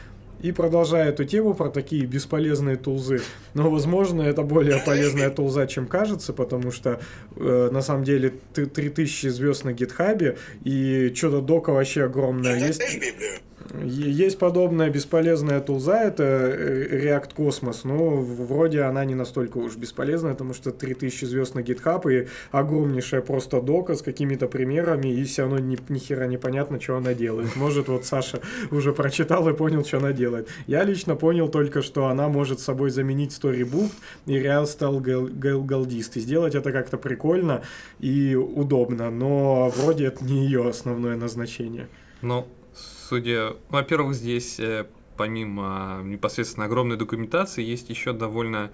И 0.42 0.52
продолжая 0.52 1.08
эту 1.08 1.24
тему 1.24 1.54
про 1.54 1.70
такие 1.70 2.04
бесполезные 2.04 2.76
тулзы. 2.76 3.22
Но, 3.54 3.70
возможно, 3.70 4.22
это 4.22 4.42
более 4.42 4.82
полезная 4.84 5.30
тулза, 5.30 5.66
чем 5.66 5.86
кажется, 5.86 6.32
потому 6.32 6.70
что 6.72 7.00
э, 7.36 7.70
на 7.72 7.80
самом 7.80 8.04
деле 8.04 8.34
ты 8.52 8.66
3000 8.66 9.28
звезд 9.28 9.64
на 9.64 9.72
гитхабе, 9.72 10.36
и 10.62 11.12
что-то 11.14 11.40
дока 11.40 11.72
вообще 11.72 12.04
огромное. 12.04 12.58
Есть, 12.58 12.82
есть 13.84 14.38
подобная 14.38 14.90
бесполезная 14.90 15.60
тулза, 15.60 16.02
это 16.04 16.22
э, 16.24 17.04
React 17.04 17.34
Cosmos, 17.36 17.80
но 17.84 18.16
в- 18.16 18.46
вроде 18.46 18.82
она 18.82 19.04
не 19.04 19.14
настолько 19.14 19.58
уж 19.58 19.76
бесполезная, 19.76 20.32
потому 20.32 20.54
что 20.54 20.70
3000 20.70 21.24
звезд 21.24 21.54
на 21.54 21.60
GitHub 21.60 22.02
и 22.12 22.28
огромнейшая 22.50 23.20
просто 23.22 23.60
дока 23.60 23.94
с 23.94 24.02
какими-то 24.02 24.46
примерами, 24.48 25.08
и 25.08 25.24
все 25.24 25.42
равно 25.42 25.58
ни, 25.58 25.78
ни 25.88 25.98
хера 25.98 26.26
непонятно, 26.26 26.80
что 26.80 26.96
она 26.96 27.14
делает. 27.14 27.56
Может, 27.56 27.88
вот 27.88 28.04
Саша 28.04 28.40
уже 28.70 28.92
прочитал 28.92 29.48
и 29.48 29.54
понял, 29.54 29.84
что 29.84 29.98
она 29.98 30.12
делает. 30.12 30.48
Я 30.66 30.84
лично 30.84 31.16
понял 31.16 31.48
только, 31.48 31.82
что 31.82 32.06
она 32.06 32.28
может 32.28 32.60
собой 32.60 32.90
заменить 32.90 33.32
Storybook 33.32 33.90
и 34.26 34.32
Real 34.38 34.64
Gal- 34.66 35.64
Galdist. 35.66 36.12
И 36.16 36.20
сделать 36.20 36.54
это 36.54 36.72
как-то 36.72 36.96
прикольно 36.98 37.62
и 38.00 38.34
удобно, 38.34 39.10
но 39.10 39.72
вроде 39.76 40.06
это 40.06 40.24
не 40.24 40.44
ее 40.44 40.68
основное 40.68 41.16
назначение. 41.16 41.88
Ну, 42.22 42.46
судя... 43.08 43.54
Во-первых, 43.68 44.14
здесь 44.14 44.58
э, 44.60 44.86
помимо 45.16 46.00
непосредственно 46.04 46.66
огромной 46.66 46.96
документации, 46.96 47.62
есть 47.62 47.90
еще 47.90 48.12
довольно 48.12 48.70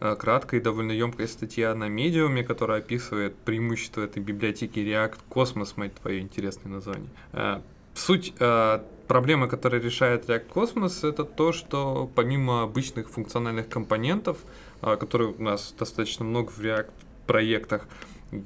э, 0.00 0.16
краткая 0.16 0.60
и 0.60 0.62
довольно 0.62 0.92
емкая 0.92 1.26
статья 1.26 1.74
на 1.74 1.88
медиуме, 1.88 2.44
которая 2.44 2.78
описывает 2.78 3.36
преимущества 3.36 4.02
этой 4.02 4.22
библиотеки 4.22 4.78
React 4.78 5.18
Cosmos, 5.30 5.72
мать 5.76 5.94
твое, 5.94 6.20
интересное 6.20 6.70
название. 6.70 7.08
Э, 7.32 7.60
Суть 7.94 8.34
э, 8.40 8.80
проблемы, 9.06 9.46
которая 9.46 9.80
решает 9.80 10.28
React 10.28 10.52
Cosmos, 10.52 11.08
это 11.08 11.24
то, 11.24 11.52
что 11.52 12.10
помимо 12.14 12.62
обычных 12.62 13.08
функциональных 13.08 13.68
компонентов, 13.68 14.38
э, 14.82 14.96
которые 14.96 15.32
у 15.32 15.42
нас 15.42 15.72
достаточно 15.78 16.24
много 16.24 16.50
в 16.50 16.58
React 16.58 16.90
проектах, 17.26 17.86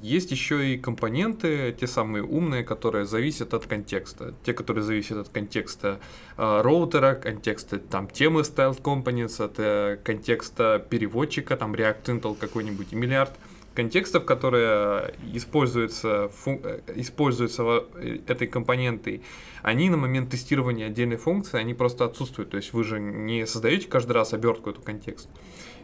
есть 0.01 0.31
еще 0.31 0.73
и 0.73 0.77
компоненты, 0.77 1.75
те 1.79 1.87
самые 1.87 2.23
умные, 2.23 2.63
которые 2.63 3.05
зависят 3.05 3.53
от 3.53 3.65
контекста. 3.65 4.33
Те, 4.43 4.53
которые 4.53 4.83
зависят 4.83 5.17
от 5.17 5.29
контекста 5.29 5.99
э, 6.37 6.61
роутера, 6.61 7.15
контекста 7.15 7.79
там 7.79 8.07
темы 8.07 8.41
styled 8.41 8.81
components, 8.81 9.43
от 9.43 9.55
э, 9.57 9.97
контекста 10.03 10.85
переводчика, 10.89 11.57
там 11.57 11.73
React 11.73 12.03
Intel 12.05 12.37
какой-нибудь 12.37 12.91
миллиард 12.93 13.31
контекстов, 13.73 14.25
которые 14.25 15.13
используются, 15.33 16.29
фун- 16.45 16.61
э, 16.63 16.81
используются 16.95 17.63
э, 17.95 18.19
этой 18.27 18.47
компонентой, 18.47 19.21
они 19.61 19.89
на 19.89 19.97
момент 19.97 20.31
тестирования 20.31 20.87
отдельной 20.87 21.17
функции, 21.17 21.59
они 21.59 21.73
просто 21.73 22.05
отсутствуют. 22.05 22.51
То 22.51 22.57
есть 22.57 22.73
вы 22.73 22.83
же 22.83 22.99
не 22.99 23.45
создаете 23.45 23.87
каждый 23.87 24.13
раз 24.13 24.33
обертку 24.33 24.69
эту 24.69 24.81
контекст. 24.81 25.29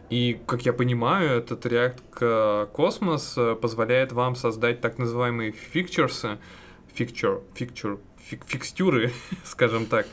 И, 0.08 0.38
как 0.46 0.64
я 0.64 0.72
понимаю, 0.72 1.38
этот 1.38 1.66
React 1.66 2.70
Cosmos 2.72 3.32
э, 3.36 3.56
позволяет 3.56 4.12
вам 4.12 4.36
создать 4.36 4.80
так 4.80 4.98
называемые 4.98 5.50
фикчерсы, 5.50 6.38
фикчер, 6.94 7.40
фикчер, 7.54 7.98
фик- 8.30 8.44
фикстюры, 8.46 9.12
скажем 9.44 9.86
так, 9.86 10.06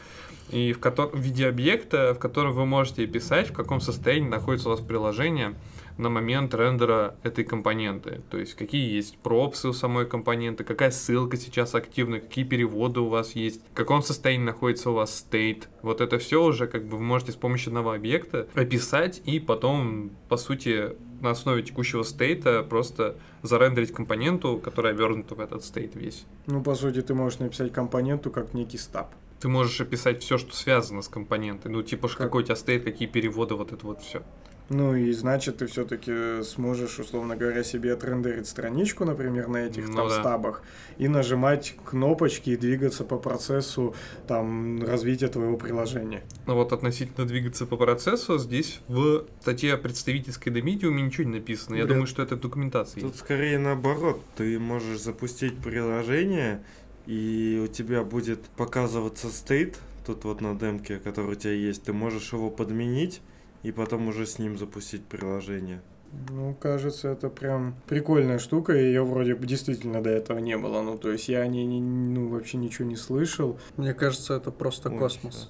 и 0.49 0.73
в, 0.73 0.79
котор- 0.79 1.15
в 1.15 1.19
виде 1.19 1.47
объекта, 1.47 2.13
в 2.15 2.19
котором 2.19 2.53
вы 2.53 2.65
можете 2.65 3.05
писать, 3.05 3.49
в 3.49 3.53
каком 3.53 3.81
состоянии 3.81 4.27
находится 4.27 4.69
у 4.69 4.71
вас 4.71 4.81
приложение 4.81 5.53
на 5.97 6.09
момент 6.09 6.53
рендера 6.53 7.15
этой 7.23 7.43
компоненты. 7.43 8.21
То 8.29 8.37
есть 8.37 8.55
какие 8.55 8.93
есть 8.95 9.17
пропсы 9.17 9.67
у 9.67 9.73
самой 9.73 10.05
компоненты, 10.05 10.63
какая 10.63 10.91
ссылка 10.91 11.37
сейчас 11.37 11.75
активна, 11.75 12.19
какие 12.19 12.45
переводы 12.45 12.99
у 12.99 13.07
вас 13.07 13.33
есть, 13.35 13.61
в 13.71 13.73
каком 13.73 14.01
состоянии 14.01 14.45
находится 14.45 14.91
у 14.91 14.93
вас 14.93 15.25
state. 15.29 15.63
Вот 15.81 16.01
это 16.01 16.17
все 16.17 16.43
уже 16.43 16.67
как 16.67 16.85
бы 16.85 16.97
вы 16.97 17.03
можете 17.03 17.31
с 17.31 17.35
помощью 17.35 17.69
одного 17.69 17.91
объекта 17.91 18.47
описать 18.55 19.21
и 19.25 19.39
потом, 19.39 20.11
по 20.29 20.37
сути, 20.37 20.95
на 21.21 21.31
основе 21.31 21.63
текущего 21.63 22.03
стейта 22.03 22.63
просто 22.63 23.15
зарендерить 23.43 23.93
компоненту, 23.93 24.57
которая 24.57 24.93
обернута 24.93 25.35
в 25.35 25.39
этот 25.39 25.63
стейт 25.63 25.95
весь. 25.95 26.25
Ну, 26.47 26.61
по 26.61 26.75
сути, 26.75 27.01
ты 27.01 27.13
можешь 27.13 27.39
написать 27.39 27.71
компоненту 27.71 28.29
как 28.29 28.53
некий 28.53 28.77
стаб. 28.77 29.13
Ты 29.39 29.47
можешь 29.47 29.79
описать 29.81 30.21
все, 30.21 30.37
что 30.37 30.55
связано 30.55 31.01
с 31.01 31.07
компонентой. 31.07 31.71
Ну, 31.71 31.81
типа, 31.81 32.07
Как? 32.07 32.17
какой 32.17 32.43
у 32.43 32.45
тебя 32.45 32.55
стейт, 32.55 32.83
какие 32.83 33.07
переводы, 33.07 33.55
вот 33.55 33.71
это 33.71 33.85
вот 33.85 34.01
все. 34.01 34.21
Ну 34.69 34.95
и 34.95 35.11
значит, 35.11 35.57
ты 35.57 35.67
все-таки 35.67 36.41
сможешь, 36.43 36.97
условно 36.97 37.35
говоря, 37.35 37.63
себе 37.63 37.93
отрендерить 37.93 38.47
страничку, 38.47 39.03
например, 39.05 39.47
на 39.49 39.57
этих 39.57 39.87
Ну 39.89 39.95
там 39.95 40.07
да. 40.07 40.19
стабах, 40.21 40.63
и 40.97 41.07
нажимать 41.07 41.75
кнопочки 41.85 42.51
и 42.51 42.55
двигаться 42.57 43.03
по 43.03 43.17
процессу 43.17 43.93
там 44.27 44.81
развития 44.83 45.27
твоего 45.27 45.57
приложения. 45.57 46.23
Ну 46.47 46.55
вот 46.55 46.71
относительно 46.73 47.27
двигаться 47.27 47.65
по 47.65 47.75
процессу, 47.77 48.37
здесь 48.39 48.79
в 48.87 49.25
статье 49.41 49.77
представительской 49.77 50.51
до 50.51 50.61
медиуме 50.61 51.01
ничего 51.03 51.25
не 51.29 51.35
написано. 51.39 51.75
Я 51.75 51.81
Вряд- 51.83 51.89
думаю, 51.89 52.07
что 52.07 52.23
это 52.23 52.35
в 52.37 52.39
документации. 52.39 53.01
Тут 53.01 53.11
есть. 53.11 53.19
скорее 53.19 53.59
наоборот. 53.59 54.21
Ты 54.37 54.57
можешь 54.59 55.01
запустить 55.01 55.57
приложение, 55.57 56.63
и 57.05 57.61
у 57.63 57.67
тебя 57.67 58.03
будет 58.03 58.41
показываться 58.55 59.27
стейт, 59.29 59.77
тут 60.05 60.23
вот 60.23 60.39
на 60.41 60.55
демке, 60.55 60.97
который 60.99 61.33
у 61.33 61.35
тебя 61.35 61.53
есть. 61.53 61.83
Ты 61.83 61.91
можешь 61.93 62.31
его 62.33 62.49
подменить, 62.49 63.21
и 63.63 63.71
потом 63.71 64.07
уже 64.07 64.25
с 64.25 64.39
ним 64.39 64.57
запустить 64.57 65.03
приложение. 65.05 65.81
Ну, 66.29 66.55
кажется, 66.59 67.09
это 67.09 67.29
прям 67.29 67.75
прикольная 67.87 68.37
штука, 68.37 68.73
и 68.73 68.83
ее 68.83 69.03
вроде 69.03 69.33
бы 69.33 69.47
действительно 69.47 70.01
до 70.01 70.11
этого 70.11 70.37
не 70.37 70.57
было. 70.57 70.81
Ну, 70.83 70.97
то 70.97 71.11
есть 71.11 71.27
я 71.27 71.39
о 71.39 71.47
ней 71.47 71.65
не- 71.65 71.81
ну, 71.81 72.27
вообще 72.27 72.57
ничего 72.57 72.87
не 72.87 72.95
слышал. 72.95 73.57
Мне 73.77 73.95
кажется, 73.95 74.35
это 74.35 74.51
просто 74.51 74.89
Ой, 74.91 74.99
космос. 74.99 75.49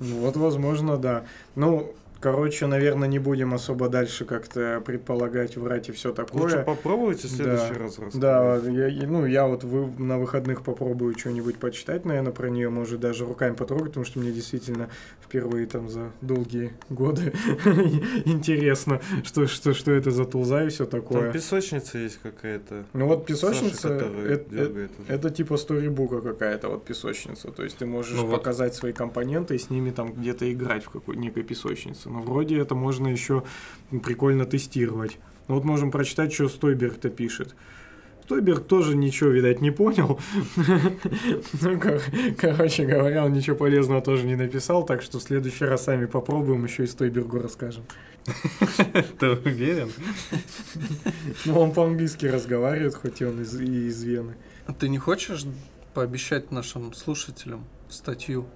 Ну, 0.00 0.16
вот, 0.16 0.36
возможно, 0.36 0.98
да. 0.98 1.24
Ну, 1.54 1.94
Короче, 2.24 2.66
наверное, 2.66 3.06
не 3.06 3.18
будем 3.18 3.52
особо 3.52 3.90
дальше 3.90 4.24
как-то 4.24 4.82
предполагать, 4.82 5.58
врать 5.58 5.90
и 5.90 5.92
все 5.92 6.10
такое. 6.10 6.42
Лучше 6.44 6.62
попробуйте 6.64 7.28
в 7.28 7.30
следующий 7.30 7.74
Да. 7.74 7.78
раз 7.80 7.98
рассказать. 7.98 8.18
Да, 8.18 8.56
я, 8.70 9.06
ну, 9.06 9.26
я 9.26 9.46
вот 9.46 9.62
вы, 9.62 9.86
на 10.02 10.18
выходных 10.18 10.62
попробую 10.62 11.14
что-нибудь 11.18 11.58
почитать, 11.58 12.06
наверное, 12.06 12.32
про 12.32 12.48
нее, 12.48 12.70
может, 12.70 12.98
даже 13.00 13.26
руками 13.26 13.54
потрогать, 13.54 13.88
потому 13.88 14.06
что 14.06 14.20
мне 14.20 14.32
действительно 14.32 14.88
впервые 15.22 15.66
там 15.66 15.90
за 15.90 16.12
долгие 16.22 16.72
годы 16.88 17.34
интересно, 18.24 19.02
что, 19.22 19.46
что, 19.46 19.74
что 19.74 19.92
это 19.92 20.10
за 20.10 20.24
тулза 20.24 20.64
и 20.64 20.68
все 20.70 20.86
Там 20.86 21.02
такое. 21.02 21.30
песочница 21.30 21.98
есть 21.98 22.20
какая-то. 22.22 22.84
Ну 22.94 23.06
вот 23.06 23.26
песочница, 23.26 23.76
Саша, 23.76 23.94
это, 23.94 24.62
уже. 24.70 24.88
это 25.08 25.30
типа 25.30 25.58
сторибука 25.58 26.20
какая-то 26.22 26.68
вот 26.70 26.86
песочница. 26.86 27.50
То 27.50 27.64
есть 27.64 27.76
ты 27.76 27.84
можешь 27.86 28.16
Ну 28.16 28.26
вот. 28.26 28.36
показать 28.38 28.74
свои 28.74 28.92
компоненты 28.94 29.56
и 29.56 29.58
с 29.58 29.68
ними 29.68 29.90
там 29.90 30.12
где-то 30.14 30.50
играть 30.50 30.84
в 30.84 30.90
какой 30.90 31.16
некой 31.16 31.42
песочнице. 31.42 32.08
Но 32.14 32.22
вроде 32.22 32.58
это 32.58 32.76
можно 32.76 33.08
еще 33.08 33.42
прикольно 33.90 34.44
тестировать. 34.44 35.18
Ну 35.48 35.56
вот 35.56 35.64
можем 35.64 35.90
прочитать, 35.90 36.32
что 36.32 36.48
Стойберг-то 36.48 37.10
пишет. 37.10 37.56
Стойберг 38.22 38.66
тоже 38.68 38.96
ничего, 38.96 39.30
видать, 39.30 39.60
не 39.60 39.72
понял. 39.72 40.20
Ну, 41.60 41.80
кор- 41.80 42.00
короче 42.38 42.86
говоря, 42.86 43.24
он 43.24 43.32
ничего 43.32 43.56
полезного 43.56 44.00
тоже 44.00 44.24
не 44.24 44.36
написал, 44.36 44.86
так 44.86 45.02
что 45.02 45.18
в 45.18 45.22
следующий 45.22 45.64
раз 45.64 45.84
сами 45.84 46.06
попробуем, 46.06 46.64
еще 46.64 46.84
и 46.84 46.86
Стойбергу 46.86 47.40
расскажем. 47.40 47.82
Ты 49.18 49.30
уверен? 49.30 49.90
Ну, 51.44 51.58
он 51.58 51.72
по-английски 51.72 52.26
разговаривает, 52.26 52.94
хоть 52.94 53.20
и 53.20 53.24
он 53.24 53.42
из, 53.42 53.60
и 53.60 53.88
из 53.88 54.02
Вены. 54.04 54.36
А 54.66 54.72
ты 54.72 54.88
не 54.88 54.98
хочешь 54.98 55.44
пообещать 55.94 56.52
нашим 56.52 56.94
слушателям 56.94 57.64
статью, 57.88 58.46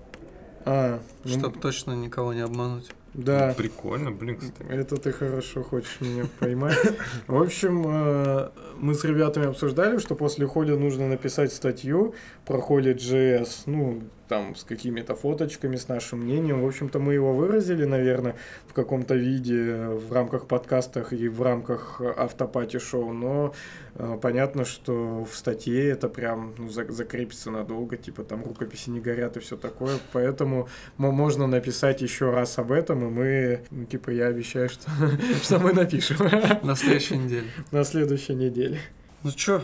А, 0.65 1.01
ну, 1.25 1.39
чтобы 1.39 1.59
точно 1.61 1.93
никого 1.93 2.33
не 2.33 2.41
обмануть? 2.41 2.91
Да. 3.19 3.53
Прикольно, 3.57 4.13
блин, 4.13 4.37
кстати. 4.37 4.71
Это 4.71 4.97
ты 4.97 5.11
хорошо 5.11 5.65
хочешь 5.65 6.01
меня 6.01 6.27
поймать. 6.39 6.79
В 7.27 7.43
общем, 7.43 7.85
э, 7.85 8.51
мы 8.79 8.95
с 8.95 9.03
ребятами 9.03 9.47
обсуждали, 9.47 9.99
что 9.99 10.15
после 10.15 10.47
хода 10.47 10.77
нужно 10.77 11.09
написать 11.09 11.53
статью 11.53 12.15
про 12.47 12.59
Holy.js, 12.59 13.63
ну, 13.67 14.05
там, 14.29 14.55
с 14.55 14.65
какими-то 14.65 15.15
фоточками, 15.15 15.77
с 15.77 15.89
нашим 15.89 16.21
мнением. 16.21 16.63
В 16.63 16.67
общем-то, 16.67 16.99
мы 16.99 17.15
его 17.15 17.33
выразили, 17.35 17.85
наверное, 17.85 18.37
в 18.67 18.73
каком-то 18.75 19.15
виде 19.15 19.87
в 19.89 20.13
рамках 20.13 20.47
подкастах 20.47 21.13
и 21.13 21.29
в 21.29 21.43
рамках 21.43 22.01
автопати-шоу, 22.01 23.13
но 23.13 23.55
э, 23.95 24.19
понятно, 24.21 24.65
что 24.65 25.25
в 25.25 25.35
статье 25.37 25.89
это 25.89 26.09
прям 26.09 26.55
ну, 26.59 26.69
за- 26.69 26.91
закрепится 26.93 27.51
надолго, 27.51 27.97
типа 27.97 28.23
там 28.23 28.45
рукописи 28.45 28.91
не 28.91 29.01
горят 29.01 29.37
и 29.37 29.41
все 29.41 29.57
такое, 29.57 29.97
поэтому 30.13 30.69
мо- 30.99 31.11
можно 31.13 31.47
написать 31.47 32.03
еще 32.03 32.31
раз 32.31 32.59
об 32.59 32.71
этом, 32.73 33.05
и 33.07 33.11
мы, 33.11 33.61
ну, 33.71 33.85
типа, 33.87 34.11
я 34.11 34.27
обещаю, 34.27 34.69
что, 34.69 34.91
что 35.43 35.59
мы 35.59 35.73
напишем 35.73 36.19
На 36.63 36.75
следующей 36.77 37.17
неделе. 37.17 37.47
на 37.71 37.85
следующей 37.85 38.35
неделе. 38.35 38.79
Ну 39.23 39.33
чё, 39.33 39.63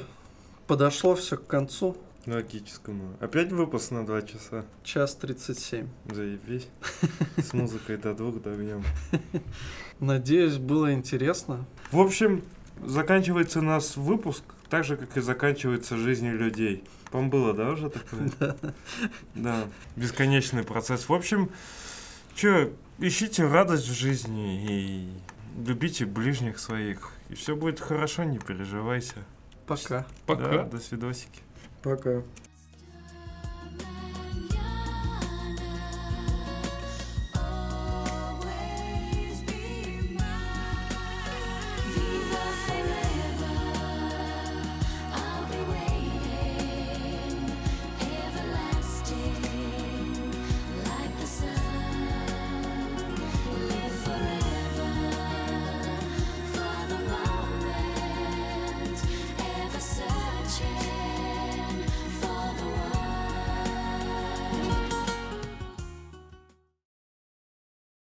подошло 0.66 1.14
все 1.14 1.36
к 1.36 1.46
концу. 1.46 1.96
Логическому. 2.26 3.16
Опять 3.20 3.52
выпуск 3.52 3.90
на 3.90 4.06
два 4.06 4.22
часа. 4.22 4.64
Час 4.82 5.14
37. 5.16 5.88
Заебись. 6.10 6.68
С 7.36 7.52
музыкой 7.52 7.96
до 7.96 8.14
двух 8.14 8.42
добьем. 8.42 8.82
Надеюсь, 10.00 10.56
было 10.56 10.92
интересно. 10.92 11.66
В 11.90 12.00
общем, 12.00 12.42
заканчивается 12.84 13.60
у 13.60 13.62
нас 13.62 13.96
выпуск 13.96 14.44
так 14.68 14.84
же, 14.84 14.96
как 14.96 15.16
и 15.16 15.20
заканчивается 15.20 15.96
жизнь 15.96 16.28
людей. 16.28 16.84
По-моему, 17.10 17.30
было, 17.30 17.52
да, 17.54 17.70
уже 17.70 17.90
такое? 17.90 18.56
Да. 19.34 19.68
Бесконечный 19.94 20.64
процесс. 20.64 21.08
В 21.08 21.12
общем, 21.12 21.50
что, 22.34 22.72
ищите 22.98 23.46
радость 23.46 23.86
в 23.86 23.94
жизни 23.94 24.66
и 24.68 25.08
любите 25.64 26.06
ближних 26.06 26.58
своих. 26.58 27.12
И 27.28 27.34
все 27.34 27.54
будет 27.54 27.78
хорошо, 27.78 28.24
не 28.24 28.38
переживайся. 28.38 29.24
Пока. 29.66 30.06
Пока. 30.26 30.48
Да, 30.48 30.64
до 30.64 30.78
свидосики. 30.78 31.43
Пока. 31.84 32.22